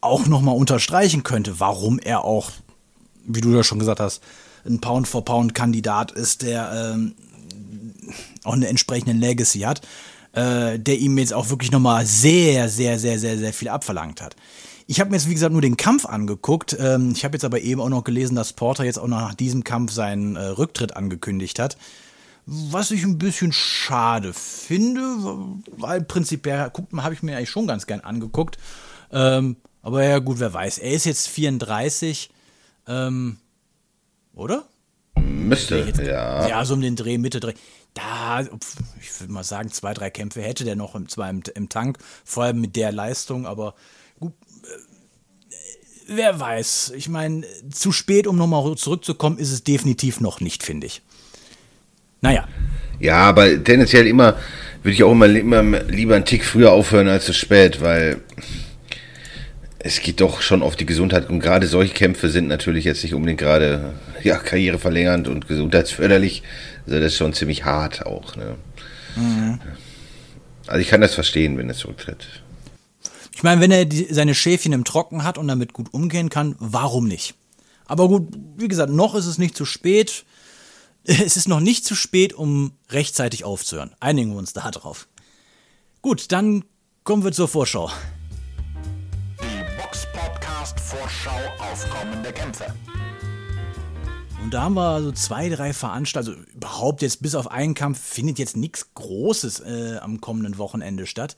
auch 0.00 0.26
nochmal 0.26 0.56
unterstreichen 0.56 1.22
könnte, 1.22 1.60
warum 1.60 1.98
er 1.98 2.24
auch, 2.24 2.50
wie 3.26 3.40
du 3.40 3.54
ja 3.54 3.64
schon 3.64 3.78
gesagt 3.78 4.00
hast, 4.00 4.22
ein 4.66 4.80
Pound-for-Pound-Kandidat 4.80 6.12
ist, 6.12 6.42
der 6.42 6.92
ähm, 6.94 7.14
auch 8.44 8.54
eine 8.54 8.68
entsprechende 8.68 9.12
Legacy 9.12 9.60
hat, 9.60 9.82
äh, 10.32 10.78
der 10.78 10.98
ihm 10.98 11.18
jetzt 11.18 11.32
auch 11.32 11.50
wirklich 11.50 11.70
nochmal 11.70 12.06
sehr, 12.06 12.68
sehr, 12.68 12.98
sehr, 12.98 13.18
sehr, 13.18 13.38
sehr 13.38 13.52
viel 13.52 13.68
abverlangt 13.68 14.20
hat. 14.20 14.36
Ich 14.86 15.00
habe 15.00 15.10
mir 15.10 15.16
jetzt, 15.16 15.28
wie 15.28 15.34
gesagt, 15.34 15.52
nur 15.52 15.62
den 15.62 15.76
Kampf 15.76 16.04
angeguckt. 16.04 16.76
Ähm, 16.78 17.12
ich 17.12 17.24
habe 17.24 17.34
jetzt 17.34 17.44
aber 17.44 17.60
eben 17.60 17.80
auch 17.80 17.88
noch 17.88 18.04
gelesen, 18.04 18.34
dass 18.34 18.52
Porter 18.52 18.84
jetzt 18.84 18.98
auch 18.98 19.08
nach 19.08 19.34
diesem 19.34 19.64
Kampf 19.64 19.92
seinen 19.92 20.36
äh, 20.36 20.44
Rücktritt 20.44 20.96
angekündigt 20.96 21.58
hat. 21.58 21.78
Was 22.46 22.90
ich 22.90 23.02
ein 23.04 23.16
bisschen 23.16 23.52
schade 23.52 24.34
finde, 24.34 25.00
weil 25.78 26.02
prinzipiell, 26.02 26.68
guckt 26.70 26.92
mal, 26.92 27.02
habe 27.02 27.14
ich 27.14 27.22
mir 27.22 27.36
eigentlich 27.36 27.48
schon 27.48 27.66
ganz 27.66 27.86
gern 27.86 28.00
angeguckt. 28.00 28.58
Ähm, 29.10 29.56
aber 29.80 30.04
ja, 30.04 30.18
gut, 30.18 30.40
wer 30.40 30.52
weiß. 30.52 30.78
Er 30.78 30.92
ist 30.92 31.06
jetzt 31.06 31.28
34. 31.28 32.30
Ähm, 32.86 33.38
oder? 34.34 34.64
Müsste, 35.20 35.78
jetzt, 35.78 36.00
ja. 36.00 36.48
Ja, 36.48 36.64
so 36.64 36.74
um 36.74 36.80
den 36.80 36.96
Dreh, 36.96 37.18
Mitte 37.18 37.40
Dreh. 37.40 37.54
Da, 37.94 38.40
ich 38.40 39.20
würde 39.20 39.32
mal 39.32 39.44
sagen, 39.44 39.70
zwei, 39.70 39.94
drei 39.94 40.10
Kämpfe 40.10 40.42
hätte 40.42 40.64
der 40.64 40.74
noch 40.74 40.94
im, 40.94 41.08
zwar 41.08 41.30
im, 41.30 41.42
im 41.54 41.68
Tank, 41.68 41.98
vor 42.24 42.44
allem 42.44 42.60
mit 42.60 42.74
der 42.76 42.90
Leistung, 42.90 43.46
aber 43.46 43.74
gut, 44.18 44.32
äh, 44.62 45.56
wer 46.08 46.40
weiß. 46.40 46.92
Ich 46.96 47.08
meine, 47.08 47.44
zu 47.70 47.92
spät, 47.92 48.26
um 48.26 48.36
nochmal 48.36 48.74
zurückzukommen, 48.76 49.38
ist 49.38 49.52
es 49.52 49.62
definitiv 49.62 50.20
noch 50.20 50.40
nicht, 50.40 50.64
finde 50.64 50.88
ich. 50.88 51.02
Naja. 52.20 52.48
Ja, 52.98 53.16
aber 53.18 53.62
tendenziell 53.62 54.06
immer, 54.06 54.36
würde 54.82 54.94
ich 54.94 55.04
auch 55.04 55.12
immer, 55.12 55.26
immer 55.26 55.82
lieber 55.82 56.16
einen 56.16 56.24
Tick 56.24 56.44
früher 56.44 56.72
aufhören 56.72 57.08
als 57.08 57.26
zu 57.26 57.34
spät, 57.34 57.80
weil 57.80 58.22
es 59.86 60.00
geht 60.00 60.22
doch 60.22 60.40
schon 60.40 60.62
auf 60.62 60.76
die 60.76 60.86
Gesundheit 60.86 61.28
und 61.28 61.40
gerade 61.40 61.66
solche 61.66 61.92
Kämpfe 61.92 62.30
sind 62.30 62.48
natürlich 62.48 62.86
jetzt 62.86 63.02
nicht 63.02 63.12
unbedingt 63.12 63.38
gerade 63.38 63.92
ja, 64.22 64.38
karriereverlängernd 64.38 65.28
und 65.28 65.46
gesundheitsförderlich. 65.46 66.42
Also 66.86 67.00
das 67.00 67.12
ist 67.12 67.18
schon 67.18 67.34
ziemlich 67.34 67.66
hart 67.66 68.06
auch. 68.06 68.34
Ne? 68.34 68.56
Mhm. 69.14 69.60
Also 70.66 70.80
ich 70.80 70.88
kann 70.88 71.02
das 71.02 71.12
verstehen, 71.12 71.58
wenn 71.58 71.68
er 71.68 71.74
zurücktritt. 71.74 72.26
Ich 73.34 73.42
meine, 73.42 73.60
wenn 73.60 73.70
er 73.70 73.84
die, 73.84 74.06
seine 74.10 74.34
Schäfchen 74.34 74.72
im 74.72 74.84
Trocken 74.84 75.22
hat 75.22 75.36
und 75.36 75.48
damit 75.48 75.74
gut 75.74 75.92
umgehen 75.92 76.30
kann, 76.30 76.56
warum 76.58 77.06
nicht? 77.06 77.34
Aber 77.84 78.08
gut, 78.08 78.28
wie 78.56 78.68
gesagt, 78.68 78.90
noch 78.90 79.14
ist 79.14 79.26
es 79.26 79.36
nicht 79.36 79.54
zu 79.54 79.66
spät. 79.66 80.24
Es 81.06 81.36
ist 81.36 81.48
noch 81.48 81.60
nicht 81.60 81.84
zu 81.84 81.94
spät, 81.94 82.32
um 82.32 82.72
rechtzeitig 82.88 83.44
aufzuhören. 83.44 83.94
Einigen 84.00 84.30
wir 84.30 84.38
uns 84.38 84.54
da 84.54 84.70
drauf. 84.70 85.06
Gut, 86.00 86.32
dann 86.32 86.64
kommen 87.02 87.24
wir 87.24 87.32
zur 87.32 87.48
Vorschau. 87.48 87.90
Die 90.64 90.70
Box 90.70 90.74
Podcast 90.74 90.80
Vorschau 90.80 91.36
auf 91.58 91.90
kommende 91.90 92.32
Kämpfe. 92.32 92.64
Und 94.42 94.54
da 94.54 94.62
haben 94.62 94.74
wir 94.74 95.02
so 95.02 95.12
zwei, 95.12 95.48
drei 95.48 95.74
Veranstaltungen, 95.74 96.38
also 96.38 96.52
überhaupt 96.54 97.02
jetzt 97.02 97.22
bis 97.22 97.34
auf 97.34 97.50
einen 97.50 97.74
Kampf 97.74 98.00
findet 98.00 98.38
jetzt 98.38 98.56
nichts 98.56 98.94
Großes 98.94 99.60
äh, 99.60 99.98
am 100.00 100.20
kommenden 100.20 100.56
Wochenende 100.56 101.06
statt. 101.06 101.36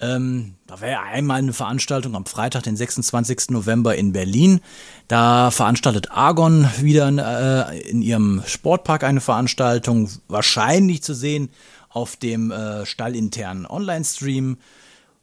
Ähm, 0.00 0.54
da 0.66 0.80
wäre 0.80 1.00
einmal 1.00 1.38
eine 1.38 1.52
Veranstaltung 1.52 2.14
am 2.14 2.26
Freitag, 2.26 2.62
den 2.62 2.76
26. 2.76 3.50
November 3.50 3.96
in 3.96 4.12
Berlin. 4.12 4.60
Da 5.08 5.50
veranstaltet 5.50 6.12
Argon 6.12 6.68
wieder 6.78 7.70
äh, 7.70 7.80
in 7.80 8.02
ihrem 8.02 8.42
Sportpark 8.46 9.02
eine 9.02 9.20
Veranstaltung, 9.20 10.08
wahrscheinlich 10.28 11.02
zu 11.02 11.14
sehen 11.14 11.50
auf 11.88 12.16
dem 12.16 12.52
äh, 12.52 12.86
stallinternen 12.86 13.66
Online-Stream. 13.66 14.58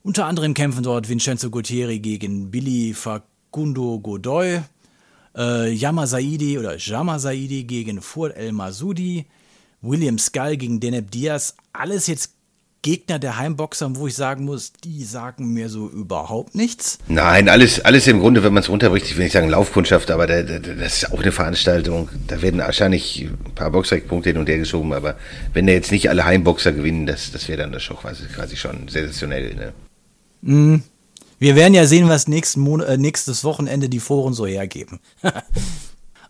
Unter 0.04 0.26
anderem 0.26 0.54
kämpfen 0.54 0.84
dort 0.84 1.10
Vincenzo 1.10 1.50
Guttieri 1.50 2.00
gegen 2.00 2.52
Billy 2.52 2.94
Facundo 3.48 4.00
Godoy, 4.00 4.62
äh, 5.36 5.72
Yama 5.72 6.06
Saidi 6.06 6.60
oder 6.60 6.78
Jama 6.78 7.18
Saidi 7.18 7.64
gegen 7.64 8.02
Fur 8.02 8.36
El 8.36 8.52
Masudi, 8.52 9.26
William 9.82 10.18
Skull 10.18 10.58
gegen 10.58 10.80
Deneb 10.80 11.12
Diaz. 11.12 11.56
Alles 11.74 12.08
jetzt 12.08 12.34
Gegner 12.84 13.20
der 13.20 13.38
Heimboxer, 13.38 13.96
wo 13.96 14.08
ich 14.08 14.16
sagen 14.16 14.46
muss, 14.46 14.74
die 14.74 15.04
sagen 15.04 15.54
mir 15.54 15.70
so 15.70 15.90
überhaupt 15.90 16.56
nichts. 16.56 17.00
Nein, 17.08 17.50
alles, 17.50 17.84
alles 17.84 18.06
im 18.08 18.20
Grunde, 18.20 18.44
wenn 18.44 18.54
man 18.54 18.64
es 18.64 18.70
runterbricht, 18.70 19.08
ich 19.08 19.18
will 19.18 19.24
nicht 19.24 19.34
sagen 19.34 19.50
Laufkundschaft, 19.50 20.12
aber 20.12 20.28
da, 20.28 20.44
da, 20.44 20.60
das 20.60 21.04
ist 21.04 21.12
auch 21.12 21.22
eine 21.22 21.32
Veranstaltung. 21.32 22.10
Da 22.28 22.42
werden 22.42 22.60
wahrscheinlich 22.60 23.22
ein 23.24 23.56
paar 23.56 23.72
Boxerpunkte 23.72 24.30
hin 24.30 24.38
und 24.38 24.48
her 24.48 24.60
geschoben, 24.60 24.94
aber 24.94 25.18
wenn 25.54 25.66
da 25.68 25.74
jetzt 25.74 25.92
nicht 25.92 26.10
alle 26.10 26.26
Heimboxer 26.26 26.74
gewinnen, 26.74 27.08
das, 27.08 27.32
das 27.32 27.48
wäre 27.48 27.60
dann 27.60 27.72
das 27.72 27.84
schon 27.84 27.98
quasi, 27.98 28.26
quasi 28.28 28.56
schon 28.56 28.88
sensationell. 28.88 29.56
Ne? 29.56 29.74
Mm. 30.42 30.84
Wir 31.40 31.56
werden 31.56 31.76
ja 31.76 31.86
sehen, 31.86 32.10
was 32.10 32.28
Monat, 32.58 32.88
äh, 32.88 32.98
nächstes 32.98 33.44
Wochenende 33.44 33.90
die 33.90 34.00
Foren 34.00 34.34
so 34.34 34.48
hergeben. 34.48 35.00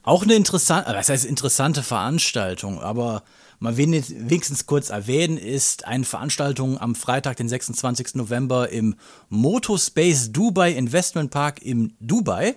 auch 0.03 0.23
eine 0.23 0.35
interessante, 0.35 0.93
was 0.93 1.09
heißt 1.09 1.25
interessante 1.25 1.81
Veranstaltung, 1.81 2.81
aber 2.81 3.23
mal 3.59 3.77
wenigstens 3.77 4.65
kurz 4.65 4.89
erwähnen, 4.89 5.37
ist 5.37 5.85
eine 5.87 6.03
Veranstaltung 6.03 6.77
am 6.77 6.93
Freitag, 6.93 7.37
den 7.37 7.47
26. 7.47 8.15
November 8.15 8.69
im 8.69 8.95
Motospace 9.29 10.31
Dubai 10.31 10.71
Investment 10.73 11.31
Park 11.31 11.61
in 11.61 11.93
Dubai. 12.01 12.55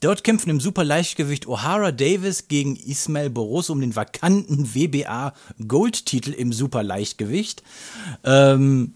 Dort 0.00 0.24
kämpfen 0.24 0.50
im 0.50 0.60
Superleichtgewicht 0.60 1.46
O'Hara 1.46 1.90
Davis 1.90 2.48
gegen 2.48 2.76
Ismail 2.76 3.30
Boros 3.30 3.70
um 3.70 3.80
den 3.80 3.96
vakanten 3.96 4.74
WBA 4.74 5.32
Gold-Titel 5.66 6.32
im 6.32 6.52
Superleichtgewicht. 6.52 7.62
Ähm, 8.22 8.95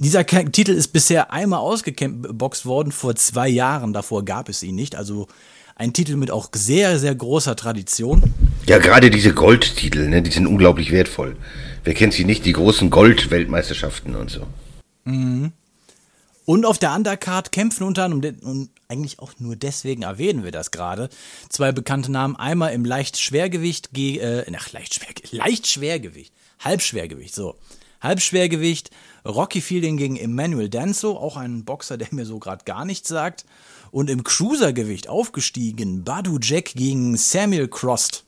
dieser 0.00 0.26
Titel 0.26 0.72
ist 0.72 0.88
bisher 0.88 1.30
einmal 1.30 1.60
ausgeboxt 1.60 2.64
worden, 2.64 2.90
vor 2.90 3.14
zwei 3.16 3.48
Jahren. 3.48 3.92
Davor 3.92 4.24
gab 4.24 4.48
es 4.48 4.62
ihn 4.62 4.74
nicht. 4.74 4.96
Also 4.96 5.28
ein 5.76 5.92
Titel 5.92 6.16
mit 6.16 6.30
auch 6.30 6.48
sehr, 6.54 6.98
sehr 6.98 7.14
großer 7.14 7.54
Tradition. 7.54 8.34
Ja, 8.66 8.78
gerade 8.78 9.10
diese 9.10 9.34
Goldtitel, 9.34 10.08
ne, 10.08 10.22
die 10.22 10.30
sind 10.30 10.46
unglaublich 10.46 10.90
wertvoll. 10.90 11.36
Wer 11.84 11.94
kennt 11.94 12.14
sie 12.14 12.24
nicht? 12.24 12.44
Die 12.46 12.52
großen 12.52 12.88
Gold-Weltmeisterschaften 12.88 14.16
und 14.16 14.30
so. 14.30 14.46
Mhm. 15.04 15.52
Und 16.46 16.66
auf 16.66 16.78
der 16.78 16.94
Undercard 16.94 17.52
kämpfen 17.52 17.84
unter 17.84 18.04
anderem, 18.04 18.38
und 18.40 18.70
eigentlich 18.88 19.18
auch 19.18 19.32
nur 19.38 19.54
deswegen 19.54 20.02
erwähnen 20.02 20.44
wir 20.44 20.50
das 20.50 20.70
gerade, 20.70 21.10
zwei 21.48 21.72
bekannte 21.72 22.10
Namen. 22.10 22.36
Einmal 22.36 22.72
im 22.72 22.84
Leicht-Schwergewicht, 22.84 23.96
äh, 23.96 24.44
ach, 24.56 24.72
Leicht-Schwergewicht, 24.72 25.32
Leicht-Schwergewicht, 25.32 26.32
Halbschwergewicht, 26.58 27.34
so. 27.34 27.54
Halbschwergewicht, 28.00 28.90
Rocky 29.24 29.60
Fielding 29.60 29.96
gegen 29.96 30.16
Emmanuel 30.16 30.68
Danzo, 30.68 31.16
auch 31.16 31.36
ein 31.36 31.64
Boxer, 31.64 31.98
der 31.98 32.08
mir 32.10 32.26
so 32.26 32.38
gerade 32.38 32.64
gar 32.64 32.84
nichts 32.84 33.08
sagt 33.08 33.44
und 33.90 34.10
im 34.10 34.24
Cruisergewicht 34.24 35.08
aufgestiegen 35.08 36.04
Badu 36.04 36.38
Jack 36.40 36.72
gegen 36.74 37.16
Samuel 37.16 37.68
Crost. 37.68 38.24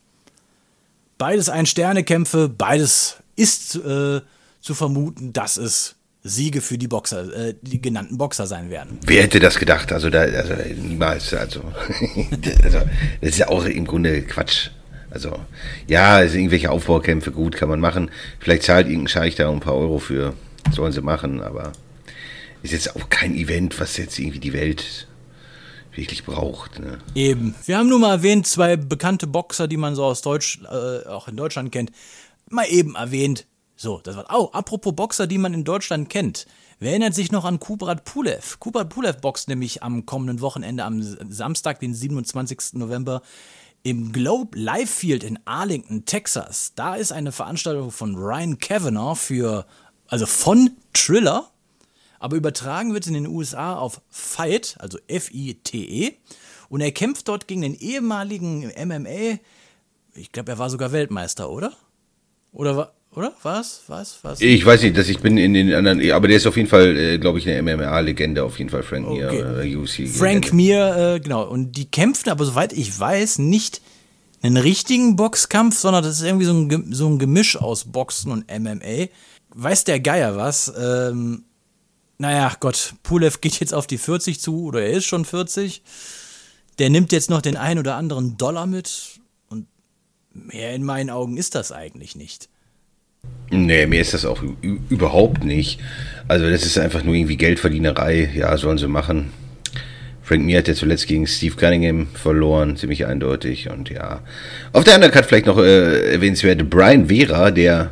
Beides 1.17 1.49
Ein-Sterne-Kämpfe, 1.49 2.49
beides 2.49 3.17
ist 3.35 3.75
äh, 3.75 4.21
zu 4.61 4.73
vermuten, 4.73 5.33
dass 5.33 5.57
es 5.57 5.95
Siege 6.23 6.61
für 6.61 6.77
die 6.77 6.87
Boxer, 6.87 7.33
äh, 7.33 7.55
die 7.61 7.81
genannten 7.81 8.17
Boxer 8.17 8.47
sein 8.47 8.69
werden. 8.69 8.99
Wer 9.05 9.23
hätte 9.23 9.39
das 9.39 9.59
gedacht? 9.59 9.91
Also 9.91 10.09
da, 10.09 10.21
also 10.21 10.53
niemals, 10.75 11.33
also, 11.33 11.61
also 12.63 12.79
das 13.21 13.29
ist 13.29 13.37
ja 13.37 13.49
auch 13.49 13.65
im 13.65 13.85
Grunde 13.85 14.21
Quatsch. 14.21 14.69
Also, 15.13 15.39
ja, 15.87 16.15
also 16.15 16.37
irgendwelche 16.37 16.71
Aufbaukämpfe, 16.71 17.31
gut, 17.31 17.55
kann 17.55 17.69
man 17.69 17.79
machen. 17.79 18.09
Vielleicht 18.39 18.63
zahlt 18.63 18.87
irgendein 18.87 19.09
Scheich 19.09 19.35
da 19.35 19.49
ein 19.49 19.59
paar 19.59 19.75
Euro 19.75 19.99
für, 19.99 20.33
sollen 20.71 20.91
sie 20.91 21.01
machen, 21.01 21.41
aber 21.41 21.71
ist 22.63 22.71
jetzt 22.71 22.95
auch 22.95 23.09
kein 23.09 23.35
Event, 23.35 23.79
was 23.79 23.97
jetzt 23.97 24.17
irgendwie 24.17 24.39
die 24.39 24.53
Welt 24.53 25.07
wirklich 25.93 26.23
braucht. 26.25 26.79
Ne? 26.79 26.97
Eben. 27.13 27.53
Wir 27.65 27.77
haben 27.77 27.89
nur 27.89 27.99
mal 27.99 28.13
erwähnt, 28.13 28.47
zwei 28.47 28.75
bekannte 28.75 29.27
Boxer, 29.27 29.67
die 29.67 29.77
man 29.77 29.93
so 29.93 30.03
aus 30.03 30.23
Deutsch, 30.23 30.59
äh, 30.63 31.07
auch 31.07 31.27
in 31.27 31.37
Deutschland 31.37 31.71
kennt. 31.71 31.91
Mal 32.49 32.65
eben 32.69 32.95
erwähnt. 32.95 33.45
So, 33.75 33.99
das 34.03 34.15
war. 34.15 34.25
Oh, 34.33 34.49
apropos 34.51 34.95
Boxer, 34.95 35.27
die 35.27 35.37
man 35.37 35.53
in 35.53 35.63
Deutschland 35.63 36.09
kennt. 36.09 36.47
Wer 36.79 36.91
erinnert 36.91 37.13
sich 37.13 37.31
noch 37.31 37.45
an 37.45 37.59
Kubrat 37.59 38.03
Pulev? 38.03 38.59
Kubrat 38.59 38.89
Pulev 38.89 39.21
boxt 39.21 39.47
nämlich 39.47 39.83
am 39.83 40.05
kommenden 40.05 40.41
Wochenende, 40.41 40.83
am 40.83 41.01
Samstag, 41.01 41.79
den 41.79 41.93
27. 41.93 42.73
November, 42.73 43.21
im 43.83 44.11
Globe 44.11 44.57
Live 44.57 44.89
Field 44.89 45.23
in 45.23 45.39
Arlington, 45.45 46.05
Texas. 46.05 46.73
Da 46.75 46.95
ist 46.95 47.11
eine 47.11 47.31
Veranstaltung 47.31 47.91
von 47.91 48.15
Ryan 48.15 48.57
Kavanagh 48.57 49.15
für, 49.15 49.65
also 50.07 50.25
von 50.25 50.71
Triller 50.93 51.49
aber 52.23 52.37
übertragen 52.37 52.93
wird 52.93 53.05
in 53.07 53.15
den 53.15 53.27
USA 53.27 53.75
auf 53.75 53.99
Fight, 54.09 54.77
also 54.79 54.97
F-I-T-E. 55.07 56.13
Und 56.69 56.79
er 56.79 56.93
kämpft 56.93 57.27
dort 57.27 57.49
gegen 57.49 57.63
den 57.63 57.75
ehemaligen 57.75 58.71
MMA, 58.81 59.39
ich 60.15 60.31
glaube, 60.31 60.53
er 60.53 60.57
war 60.57 60.69
sogar 60.69 60.93
Weltmeister, 60.93 61.49
oder? 61.49 61.73
Oder 62.53 62.77
war, 62.77 62.93
oder? 63.15 63.33
Was? 63.43 63.81
Was? 63.87 64.19
Was? 64.23 64.41
Ich 64.41 64.65
weiß 64.65 64.83
nicht, 64.83 64.97
dass 64.97 65.09
ich 65.09 65.19
bin 65.19 65.37
in 65.37 65.53
den 65.53 65.73
anderen, 65.73 66.11
aber 66.11 66.27
der 66.27 66.37
ist 66.37 66.47
auf 66.47 66.57
jeden 66.57 66.69
Fall, 66.69 66.97
äh, 66.97 67.17
glaube 67.17 67.39
ich, 67.39 67.47
eine 67.47 67.61
MMA-Legende, 67.61 68.43
auf 68.43 68.57
jeden 68.57 68.69
Fall, 68.69 68.83
Frank 68.83 69.07
Mir, 69.07 69.27
okay. 69.27 70.03
äh. 70.03 70.07
Frank 70.07 70.53
Mir, 70.53 71.15
äh, 71.15 71.19
genau. 71.19 71.47
Und 71.47 71.73
die 71.73 71.85
kämpfen 71.85 72.29
aber, 72.29 72.45
soweit 72.45 72.73
ich 72.73 72.99
weiß, 72.99 73.39
nicht 73.39 73.81
einen 74.41 74.57
richtigen 74.57 75.15
Boxkampf, 75.15 75.77
sondern 75.77 76.03
das 76.03 76.19
ist 76.19 76.25
irgendwie 76.25 76.45
so 76.45 76.53
ein, 76.53 76.93
so 76.93 77.07
ein 77.07 77.17
Gemisch 77.17 77.55
aus 77.55 77.85
Boxen 77.85 78.31
und 78.31 78.45
MMA. 78.51 79.07
Weiß 79.55 79.85
der 79.85 79.99
Geier 79.99 80.35
was? 80.35 80.73
Ähm, 80.77 81.45
naja, 82.17 82.55
Gott, 82.59 82.93
Pulev 83.03 83.41
geht 83.41 83.59
jetzt 83.59 83.73
auf 83.73 83.87
die 83.87 83.97
40 83.97 84.39
zu 84.39 84.65
oder 84.65 84.81
er 84.81 84.91
ist 84.91 85.05
schon 85.05 85.25
40. 85.25 85.81
Der 86.79 86.89
nimmt 86.89 87.11
jetzt 87.11 87.29
noch 87.29 87.41
den 87.41 87.55
ein 87.55 87.79
oder 87.79 87.95
anderen 87.95 88.37
Dollar 88.37 88.65
mit 88.65 89.19
und 89.49 89.67
mehr 90.33 90.73
in 90.73 90.83
meinen 90.83 91.09
Augen 91.09 91.37
ist 91.37 91.55
das 91.55 91.71
eigentlich 91.71 92.15
nicht. 92.15 92.49
Nee, 93.49 93.85
mir 93.85 94.01
ist 94.01 94.13
das 94.15 94.25
auch 94.25 94.41
überhaupt 94.89 95.43
nicht. 95.43 95.79
Also 96.27 96.49
das 96.49 96.65
ist 96.65 96.79
einfach 96.79 97.03
nur 97.03 97.13
irgendwie 97.13 97.37
Geldverdienerei. 97.37 98.31
Ja, 98.35 98.57
sollen 98.57 98.79
sie 98.79 98.87
machen. 98.87 99.31
Frank 100.23 100.43
Mir 100.43 100.57
hat 100.59 100.67
ja 100.67 100.73
zuletzt 100.73 101.07
gegen 101.07 101.27
Steve 101.27 101.55
Cunningham 101.55 102.07
verloren, 102.13 102.77
ziemlich 102.77 103.05
eindeutig. 103.05 103.69
Und 103.69 103.89
ja, 103.89 104.21
auf 104.71 104.83
der 104.83 104.95
anderen 104.95 105.13
Karte 105.13 105.27
vielleicht 105.27 105.45
noch 105.45 105.59
äh, 105.59 106.13
erwähnenswert 106.13 106.67
Brian 106.69 107.07
Vera, 107.09 107.51
der 107.51 107.91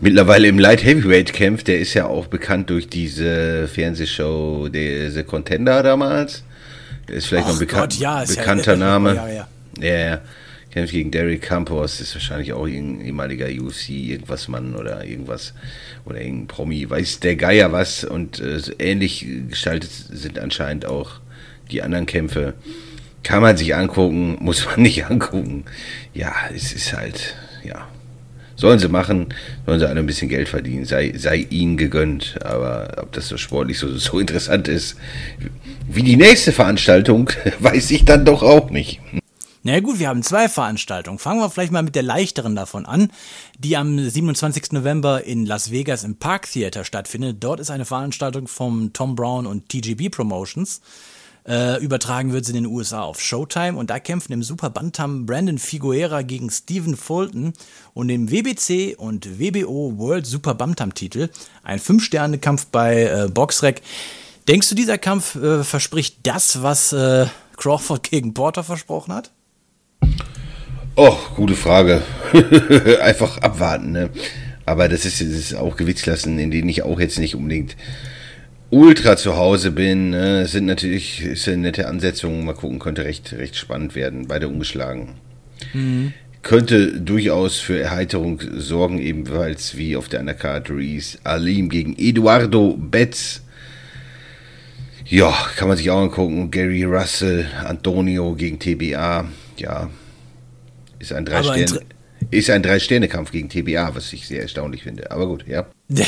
mittlerweile 0.00 0.46
im 0.46 0.58
Light 0.58 0.84
Heavyweight 0.84 1.32
kämpft. 1.32 1.66
Der 1.66 1.80
ist 1.80 1.94
ja 1.94 2.06
auch 2.06 2.26
bekannt 2.26 2.70
durch 2.70 2.88
diese 2.88 3.66
Fernsehshow, 3.66 4.68
der 4.68 5.10
The 5.10 5.24
Contender 5.24 5.82
damals. 5.82 6.44
Der 7.08 7.16
ist 7.16 7.26
vielleicht 7.26 7.46
Och 7.46 7.54
noch 7.54 7.56
ein 7.56 7.60
bekan 7.60 7.80
Gott, 7.80 7.94
ja, 7.94 8.22
bekannter 8.24 8.72
ja, 8.72 8.78
Name. 8.78 9.14
Ja. 9.14 9.48
Ja, 9.80 9.98
ja. 9.98 10.20
Kämpft 10.70 10.92
gegen 10.92 11.10
Derek 11.10 11.42
Campos, 11.42 12.00
ist 12.00 12.14
wahrscheinlich 12.14 12.52
auch 12.52 12.66
ein 12.66 13.00
ehemaliger 13.00 13.46
UFC, 13.46 13.90
irgendwas 13.90 14.48
Mann 14.48 14.74
oder 14.74 15.04
irgendwas. 15.04 15.54
Oder 16.04 16.20
irgendein 16.20 16.46
Promi, 16.46 16.88
weiß 16.88 17.20
der 17.20 17.36
Geier 17.36 17.72
was. 17.72 18.04
Und 18.04 18.40
äh, 18.40 18.60
ähnlich 18.78 19.26
gestaltet 19.48 19.90
sind 19.90 20.38
anscheinend 20.38 20.86
auch 20.86 21.20
die 21.70 21.82
anderen 21.82 22.06
Kämpfe. 22.06 22.54
Kann 23.22 23.42
man 23.42 23.56
sich 23.56 23.74
angucken, 23.74 24.36
muss 24.40 24.66
man 24.66 24.82
nicht 24.82 25.06
angucken. 25.06 25.64
Ja, 26.12 26.34
es 26.54 26.72
ist 26.72 26.92
halt, 26.92 27.34
ja, 27.64 27.88
Sollen 28.58 28.80
sie 28.80 28.88
machen, 28.88 29.28
sollen 29.66 29.78
sie 29.78 29.88
alle 29.88 30.00
ein 30.00 30.06
bisschen 30.06 30.28
Geld 30.28 30.48
verdienen, 30.48 30.84
sei, 30.84 31.12
sei 31.16 31.46
ihnen 31.48 31.76
gegönnt. 31.76 32.40
Aber 32.44 32.88
ob 32.96 33.12
das 33.12 33.28
so 33.28 33.36
sportlich 33.36 33.78
so, 33.78 33.96
so 33.96 34.18
interessant 34.18 34.66
ist, 34.66 34.96
wie 35.88 36.02
die 36.02 36.16
nächste 36.16 36.50
Veranstaltung, 36.50 37.30
weiß 37.60 37.92
ich 37.92 38.04
dann 38.04 38.24
doch 38.24 38.42
auch 38.42 38.70
nicht. 38.70 39.00
Na 39.64 39.80
gut, 39.80 39.98
wir 39.98 40.08
haben 40.08 40.22
zwei 40.22 40.48
Veranstaltungen. 40.48 41.18
Fangen 41.18 41.40
wir 41.40 41.50
vielleicht 41.50 41.72
mal 41.72 41.82
mit 41.82 41.96
der 41.96 42.04
leichteren 42.04 42.54
davon 42.54 42.86
an, 42.86 43.10
die 43.58 43.76
am 43.76 43.98
27. 43.98 44.72
November 44.72 45.24
in 45.24 45.46
Las 45.46 45.70
Vegas 45.72 46.04
im 46.04 46.16
Park 46.16 46.50
Theater 46.50 46.84
stattfindet. 46.84 47.38
Dort 47.40 47.58
ist 47.58 47.70
eine 47.70 47.84
Veranstaltung 47.84 48.46
vom 48.46 48.92
Tom 48.92 49.16
Brown 49.16 49.46
und 49.46 49.68
TGB 49.68 50.10
Promotions. 50.10 50.80
Äh, 51.48 51.82
übertragen 51.82 52.32
wird 52.32 52.44
sie 52.44 52.52
in 52.52 52.62
den 52.62 52.66
USA 52.66 53.02
auf 53.02 53.20
Showtime 53.20 53.78
und 53.78 53.88
da 53.88 53.98
kämpfen 53.98 54.32
im 54.32 54.42
Super 54.42 54.68
Bantam 54.68 55.24
Brandon 55.24 55.58
Figuera 55.58 56.20
gegen 56.22 56.50
Stephen 56.50 56.94
Fulton 56.94 57.54
und 57.94 58.10
im 58.10 58.30
WBC 58.30 58.96
und 58.98 59.40
WBO 59.40 59.94
World 59.96 60.26
Super 60.26 60.54
Bantam 60.54 60.94
Titel. 60.94 61.30
Ein 61.62 61.78
Fünf-Sterne-Kampf 61.78 62.66
bei 62.66 63.04
äh, 63.04 63.28
Boxrec. 63.28 63.80
Denkst 64.46 64.68
du, 64.68 64.74
dieser 64.74 64.98
Kampf 64.98 65.36
äh, 65.36 65.64
verspricht 65.64 66.18
das, 66.24 66.62
was 66.62 66.92
äh, 66.92 67.26
Crawford 67.56 68.10
gegen 68.10 68.34
Porter 68.34 68.62
versprochen 68.62 69.14
hat? 69.14 69.32
Oh, 71.00 71.16
gute 71.36 71.54
Frage. 71.54 72.02
Einfach 73.02 73.38
abwarten, 73.38 73.92
ne? 73.92 74.10
Aber 74.66 74.88
das 74.88 75.04
ist, 75.04 75.20
das 75.20 75.28
ist 75.28 75.54
auch 75.54 75.76
Gewichtsklassen, 75.76 76.36
in 76.40 76.50
denen 76.50 76.68
ich 76.68 76.82
auch 76.82 76.98
jetzt 76.98 77.20
nicht 77.20 77.36
unbedingt 77.36 77.76
ultra 78.70 79.16
zu 79.16 79.36
Hause 79.36 79.70
bin. 79.70 80.10
Ne? 80.10 80.40
Es 80.40 80.50
sind 80.50 80.66
natürlich 80.66 81.22
ist 81.22 81.46
eine 81.46 81.58
nette 81.58 81.86
Ansetzung. 81.86 82.44
Mal 82.44 82.54
gucken, 82.54 82.80
könnte 82.80 83.04
recht, 83.04 83.32
recht 83.34 83.54
spannend 83.54 83.94
werden. 83.94 84.26
Beide 84.26 84.48
umgeschlagen. 84.48 85.14
Mhm. 85.72 86.14
Könnte 86.42 87.00
durchaus 87.00 87.60
für 87.60 87.78
Erheiterung 87.78 88.42
sorgen, 88.56 88.98
ebenfalls 88.98 89.76
wie 89.76 89.94
auf 89.94 90.08
der 90.08 90.18
Undercard 90.18 90.68
Reese 90.68 91.18
Alim 91.22 91.68
gegen 91.68 91.94
Eduardo 91.96 92.76
Betz. 92.76 93.42
Ja, 95.06 95.32
kann 95.54 95.68
man 95.68 95.76
sich 95.76 95.90
auch 95.90 96.00
angucken. 96.00 96.50
Gary 96.50 96.82
Russell, 96.82 97.46
Antonio 97.64 98.34
gegen 98.34 98.58
TBA. 98.58 99.28
Ja, 99.58 99.90
ist 100.98 101.12
ein 101.12 101.24
drei 101.24 101.42
Sterne. 101.42 101.80
Ist 102.30 102.50
ein 102.50 102.62
Drei-Sterne-Kampf 102.62 103.30
gegen 103.30 103.48
TBA, 103.48 103.94
was 103.94 104.12
ich 104.12 104.26
sehr 104.26 104.42
erstaunlich 104.42 104.82
finde. 104.82 105.10
Aber 105.10 105.26
gut, 105.26 105.46
ja. 105.46 105.66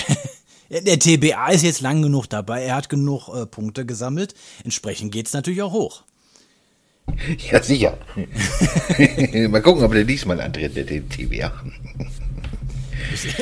Der, 0.70 0.83
der 0.83 1.00
TBA 1.00 1.48
ist 1.48 1.64
jetzt 1.64 1.81
lang 1.81 2.00
genug 2.00 2.26
dabei. 2.26 2.62
Er 2.62 2.76
hat 2.76 2.88
genug 2.88 3.29
äh, 3.29 3.44
Punkte 3.44 3.85
gesammelt. 3.85 4.35
Entsprechend 4.62 5.11
geht 5.11 5.26
es 5.26 5.33
natürlich 5.33 5.62
auch 5.62 5.72
hoch. 5.72 6.05
Ja, 7.50 7.61
sicher. 7.61 7.98
Mal 9.48 9.62
gucken, 9.62 9.83
ob 9.83 9.92
der 9.92 10.05
diesmal 10.05 10.40
antritt, 10.40 10.76
der 10.76 10.87
TBA. 10.87 11.53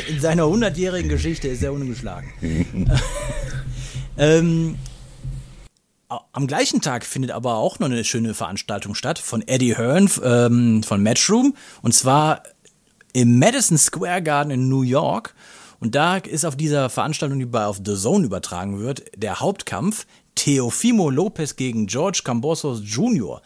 In 0.08 0.20
seiner 0.20 0.44
100-jährigen 0.44 1.11
Geschichte 1.11 1.48
ist 1.48 1.62
er 1.62 1.74
ungeschlagen. 1.74 2.32
ähm, 4.16 4.76
am 6.08 6.46
gleichen 6.46 6.80
Tag 6.80 7.04
findet 7.04 7.30
aber 7.30 7.56
auch 7.56 7.78
noch 7.78 7.86
eine 7.86 8.04
schöne 8.04 8.34
Veranstaltung 8.34 8.94
statt 8.94 9.18
von 9.18 9.46
Eddie 9.46 9.76
Hearn 9.76 10.10
ähm, 10.22 10.82
von 10.82 11.02
Matchroom 11.02 11.54
und 11.82 11.94
zwar 11.94 12.42
im 13.12 13.38
Madison 13.38 13.78
Square 13.78 14.22
Garden 14.22 14.50
in 14.50 14.68
New 14.68 14.82
York. 14.82 15.34
Und 15.80 15.94
da 15.94 16.16
ist 16.16 16.44
auf 16.44 16.56
dieser 16.56 16.90
Veranstaltung, 16.90 17.38
die 17.38 17.46
bei 17.46 17.64
auf 17.64 17.80
The 17.84 17.94
Zone 17.94 18.24
übertragen 18.24 18.80
wird, 18.80 19.04
der 19.16 19.40
Hauptkampf 19.40 20.06
Teofimo 20.34 21.10
Lopez 21.10 21.56
gegen 21.56 21.86
George 21.86 22.22
Cambosos 22.24 22.80
Jr. 22.84 23.42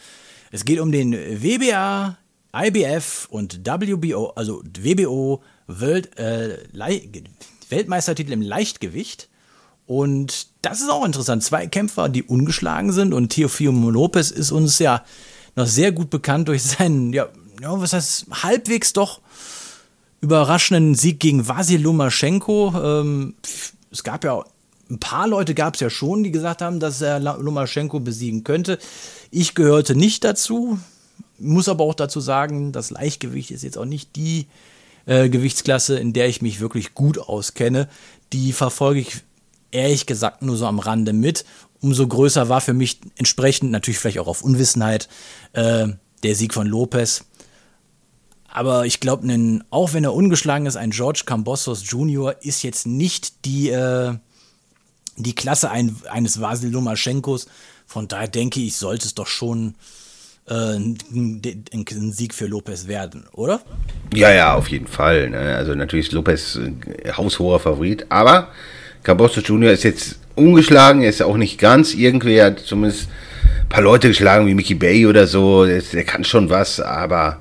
Es 0.51 0.65
geht 0.65 0.81
um 0.81 0.93
den 0.93 1.13
WBA, 1.13 2.19
IBF 2.55 3.29
und 3.31 3.67
WBO, 3.67 4.33
also 4.37 4.63
WBO 4.65 5.43
Welt, 5.67 6.19
äh, 6.19 6.59
Weltmeistertitel 7.71 8.33
im 8.33 8.43
Leichtgewicht. 8.43 9.29
Und 9.93 10.47
das 10.63 10.81
ist 10.81 10.89
auch 10.91 11.05
interessant. 11.05 11.45
Zwei 11.45 11.67
Kämpfer, 11.67 12.09
die 12.09 12.23
ungeschlagen 12.23 12.95
sind. 12.95 13.13
Und 13.13 13.29
Teofimo 13.29 13.91
Lopez 13.91 14.31
ist 14.31 14.51
uns 14.51 14.79
ja 14.79 15.05
noch 15.55 15.67
sehr 15.67 15.93
gut 15.93 16.09
bekannt 16.09 16.49
durch 16.49 16.63
seinen, 16.63 17.13
ja, 17.13 17.29
ja 17.61 17.79
was 17.79 17.93
heißt, 17.93 18.25
halbwegs 18.43 18.95
doch 18.95 19.21
überraschenden 20.23 20.95
Sieg 20.95 21.21
gegen 21.21 21.47
Vasil 21.47 21.83
Lomaschenko. 21.83 22.73
Ähm, 22.83 23.35
es 23.91 24.03
gab 24.03 24.25
ja 24.25 24.43
ein 24.89 24.99
paar 24.99 25.29
Leute 25.29 25.53
gab 25.55 25.75
es 25.75 25.81
ja 25.81 25.91
schon, 25.91 26.25
die 26.25 26.31
gesagt 26.31 26.63
haben, 26.63 26.81
dass 26.81 27.03
er 27.03 27.21
Lomaschenko 27.21 28.01
besiegen 28.01 28.45
könnte. 28.45 28.79
Ich 29.31 29.55
gehörte 29.55 29.95
nicht 29.95 30.25
dazu. 30.25 30.79
Muss 31.39 31.69
aber 31.69 31.85
auch 31.85 31.95
dazu 31.95 32.21
sagen, 32.21 32.73
das 32.73 32.91
Leichtgewicht 32.91 33.51
ist 33.51 33.63
jetzt 33.63 33.77
auch 33.77 33.85
nicht 33.85 34.17
die 34.17 34.47
äh, 35.05 35.29
Gewichtsklasse, 35.29 35.99
in 35.99 36.15
der 36.15 36.29
ich 36.29 36.41
mich 36.41 36.61
wirklich 36.61 36.95
gut 36.95 37.19
auskenne. 37.19 37.91
Die 38.33 38.55
verfolge 38.55 39.01
ich 39.01 39.23
ehrlich 39.73 40.07
gesagt 40.07 40.43
nur 40.43 40.57
so 40.57 40.67
am 40.67 40.79
Rande 40.79 41.13
mit. 41.13 41.45
Umso 41.81 42.07
größer 42.07 42.49
war 42.49 42.61
für 42.61 42.75
mich 42.75 43.01
entsprechend, 43.17 43.73
natürlich 43.73 43.99
vielleicht 43.99 44.21
auch 44.21 44.29
auf 44.29 44.43
Unwissenheit, 44.43 45.09
äh, 45.53 45.89
der 46.23 46.35
Sieg 46.37 46.55
von 46.55 46.67
Lopez. 46.67 47.25
Aber 48.49 48.85
ich 48.87 49.01
glaube, 49.01 49.27
auch 49.71 49.95
wenn 49.95 50.05
er 50.05 50.13
ungeschlagen 50.13 50.67
ist, 50.67 50.77
ein 50.77 50.91
George 50.91 51.23
Cambosos 51.25 51.91
Jr. 51.91 52.37
ist 52.43 52.63
jetzt 52.63 52.87
nicht 52.87 53.47
die, 53.47 53.71
äh, 53.71 54.15
die 55.17 55.35
Klasse 55.35 55.71
ein, 55.71 55.97
eines 56.11 56.41
Vasil 56.41 56.71
Lomaschenkos. 56.71 57.47
Von 57.87 58.09
daher 58.09 58.29
denke 58.29 58.61
ich, 58.61 58.77
sollte 58.77 59.07
es 59.07 59.15
doch 59.15 59.27
schon 59.27 59.75
äh, 60.49 60.55
ein, 60.55 60.99
ein, 61.73 62.13
Sieg 62.13 62.35
für 62.35 62.47
Lopez 62.47 62.87
werden, 62.87 63.25
oder? 63.33 63.61
Ja, 64.15 64.33
ja, 64.33 64.55
auf 64.55 64.69
jeden 64.69 64.87
Fall. 64.87 65.31
Ne? 65.31 65.57
Also 65.57 65.75
natürlich 65.75 66.07
ist 66.07 66.13
Lopez 66.13 66.57
äh, 66.57 67.13
haushoher 67.13 67.59
Favorit, 67.59 68.07
aber 68.11 68.49
Cambosos 69.03 69.47
Jr. 69.47 69.73
ist 69.73 69.85
jetzt 69.85 70.19
ungeschlagen, 70.35 71.03
er 71.03 71.11
ist 71.11 71.23
auch 71.23 71.37
nicht 71.37 71.59
ganz 71.59 71.95
irgendwie, 71.95 72.37
er 72.37 72.47
hat 72.47 72.61
zumindest 72.61 73.09
ein 73.61 73.69
paar 73.69 73.83
Leute 73.83 74.09
geschlagen 74.09 74.47
wie 74.47 74.55
Mickey 74.55 74.75
Bay 74.75 75.07
oder 75.07 75.27
so, 75.27 75.67
der 75.67 76.05
kann 76.05 76.25
schon 76.25 76.51
was, 76.51 76.81
aber 76.81 77.41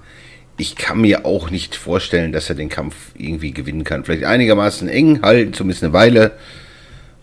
ich 0.62 0.76
kann 0.76 1.02
mir 1.02 1.26
auch 1.26 1.50
nicht 1.50 1.76
vorstellen, 1.76 2.32
dass 2.32 2.50
er 2.50 2.56
den 2.56 2.70
Kampf 2.70 2.96
irgendwie 3.16 3.52
gewinnen 3.52 3.84
kann. 3.84 4.06
Vielleicht 4.06 4.26
einigermaßen 4.26 4.88
eng 4.88 5.22
halten, 5.24 5.54
zumindest 5.54 5.84
eine 5.84 5.94
Weile. 5.94 6.34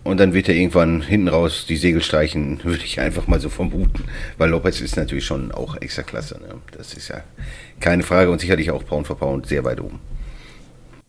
Und 0.03 0.19
dann 0.19 0.33
wird 0.33 0.49
er 0.49 0.55
irgendwann 0.55 1.03
hinten 1.03 1.29
raus 1.29 1.67
die 1.69 1.77
Segel 1.77 2.03
streichen, 2.03 2.61
würde 2.65 2.85
ich 2.85 2.99
einfach 2.99 3.27
mal 3.27 3.41
so 3.41 3.49
vermuten. 3.49 4.05
Weil 4.39 4.51
Lopez 4.51 4.81
ist 4.81 4.97
natürlich 4.97 5.25
schon 5.25 5.53
auch 5.53 5.77
extra 5.77 6.03
klasse. 6.03 6.41
Ne? 6.41 6.55
Das 6.77 6.95
ist 6.95 7.09
ja 7.09 7.23
keine 7.79 8.03
Frage 8.03 8.31
und 8.31 8.41
sicherlich 8.41 8.71
auch 8.71 8.85
Pound 8.85 9.07
for 9.07 9.19
Pound 9.19 9.47
sehr 9.47 9.65
weit 9.65 9.81
oben. 9.81 10.01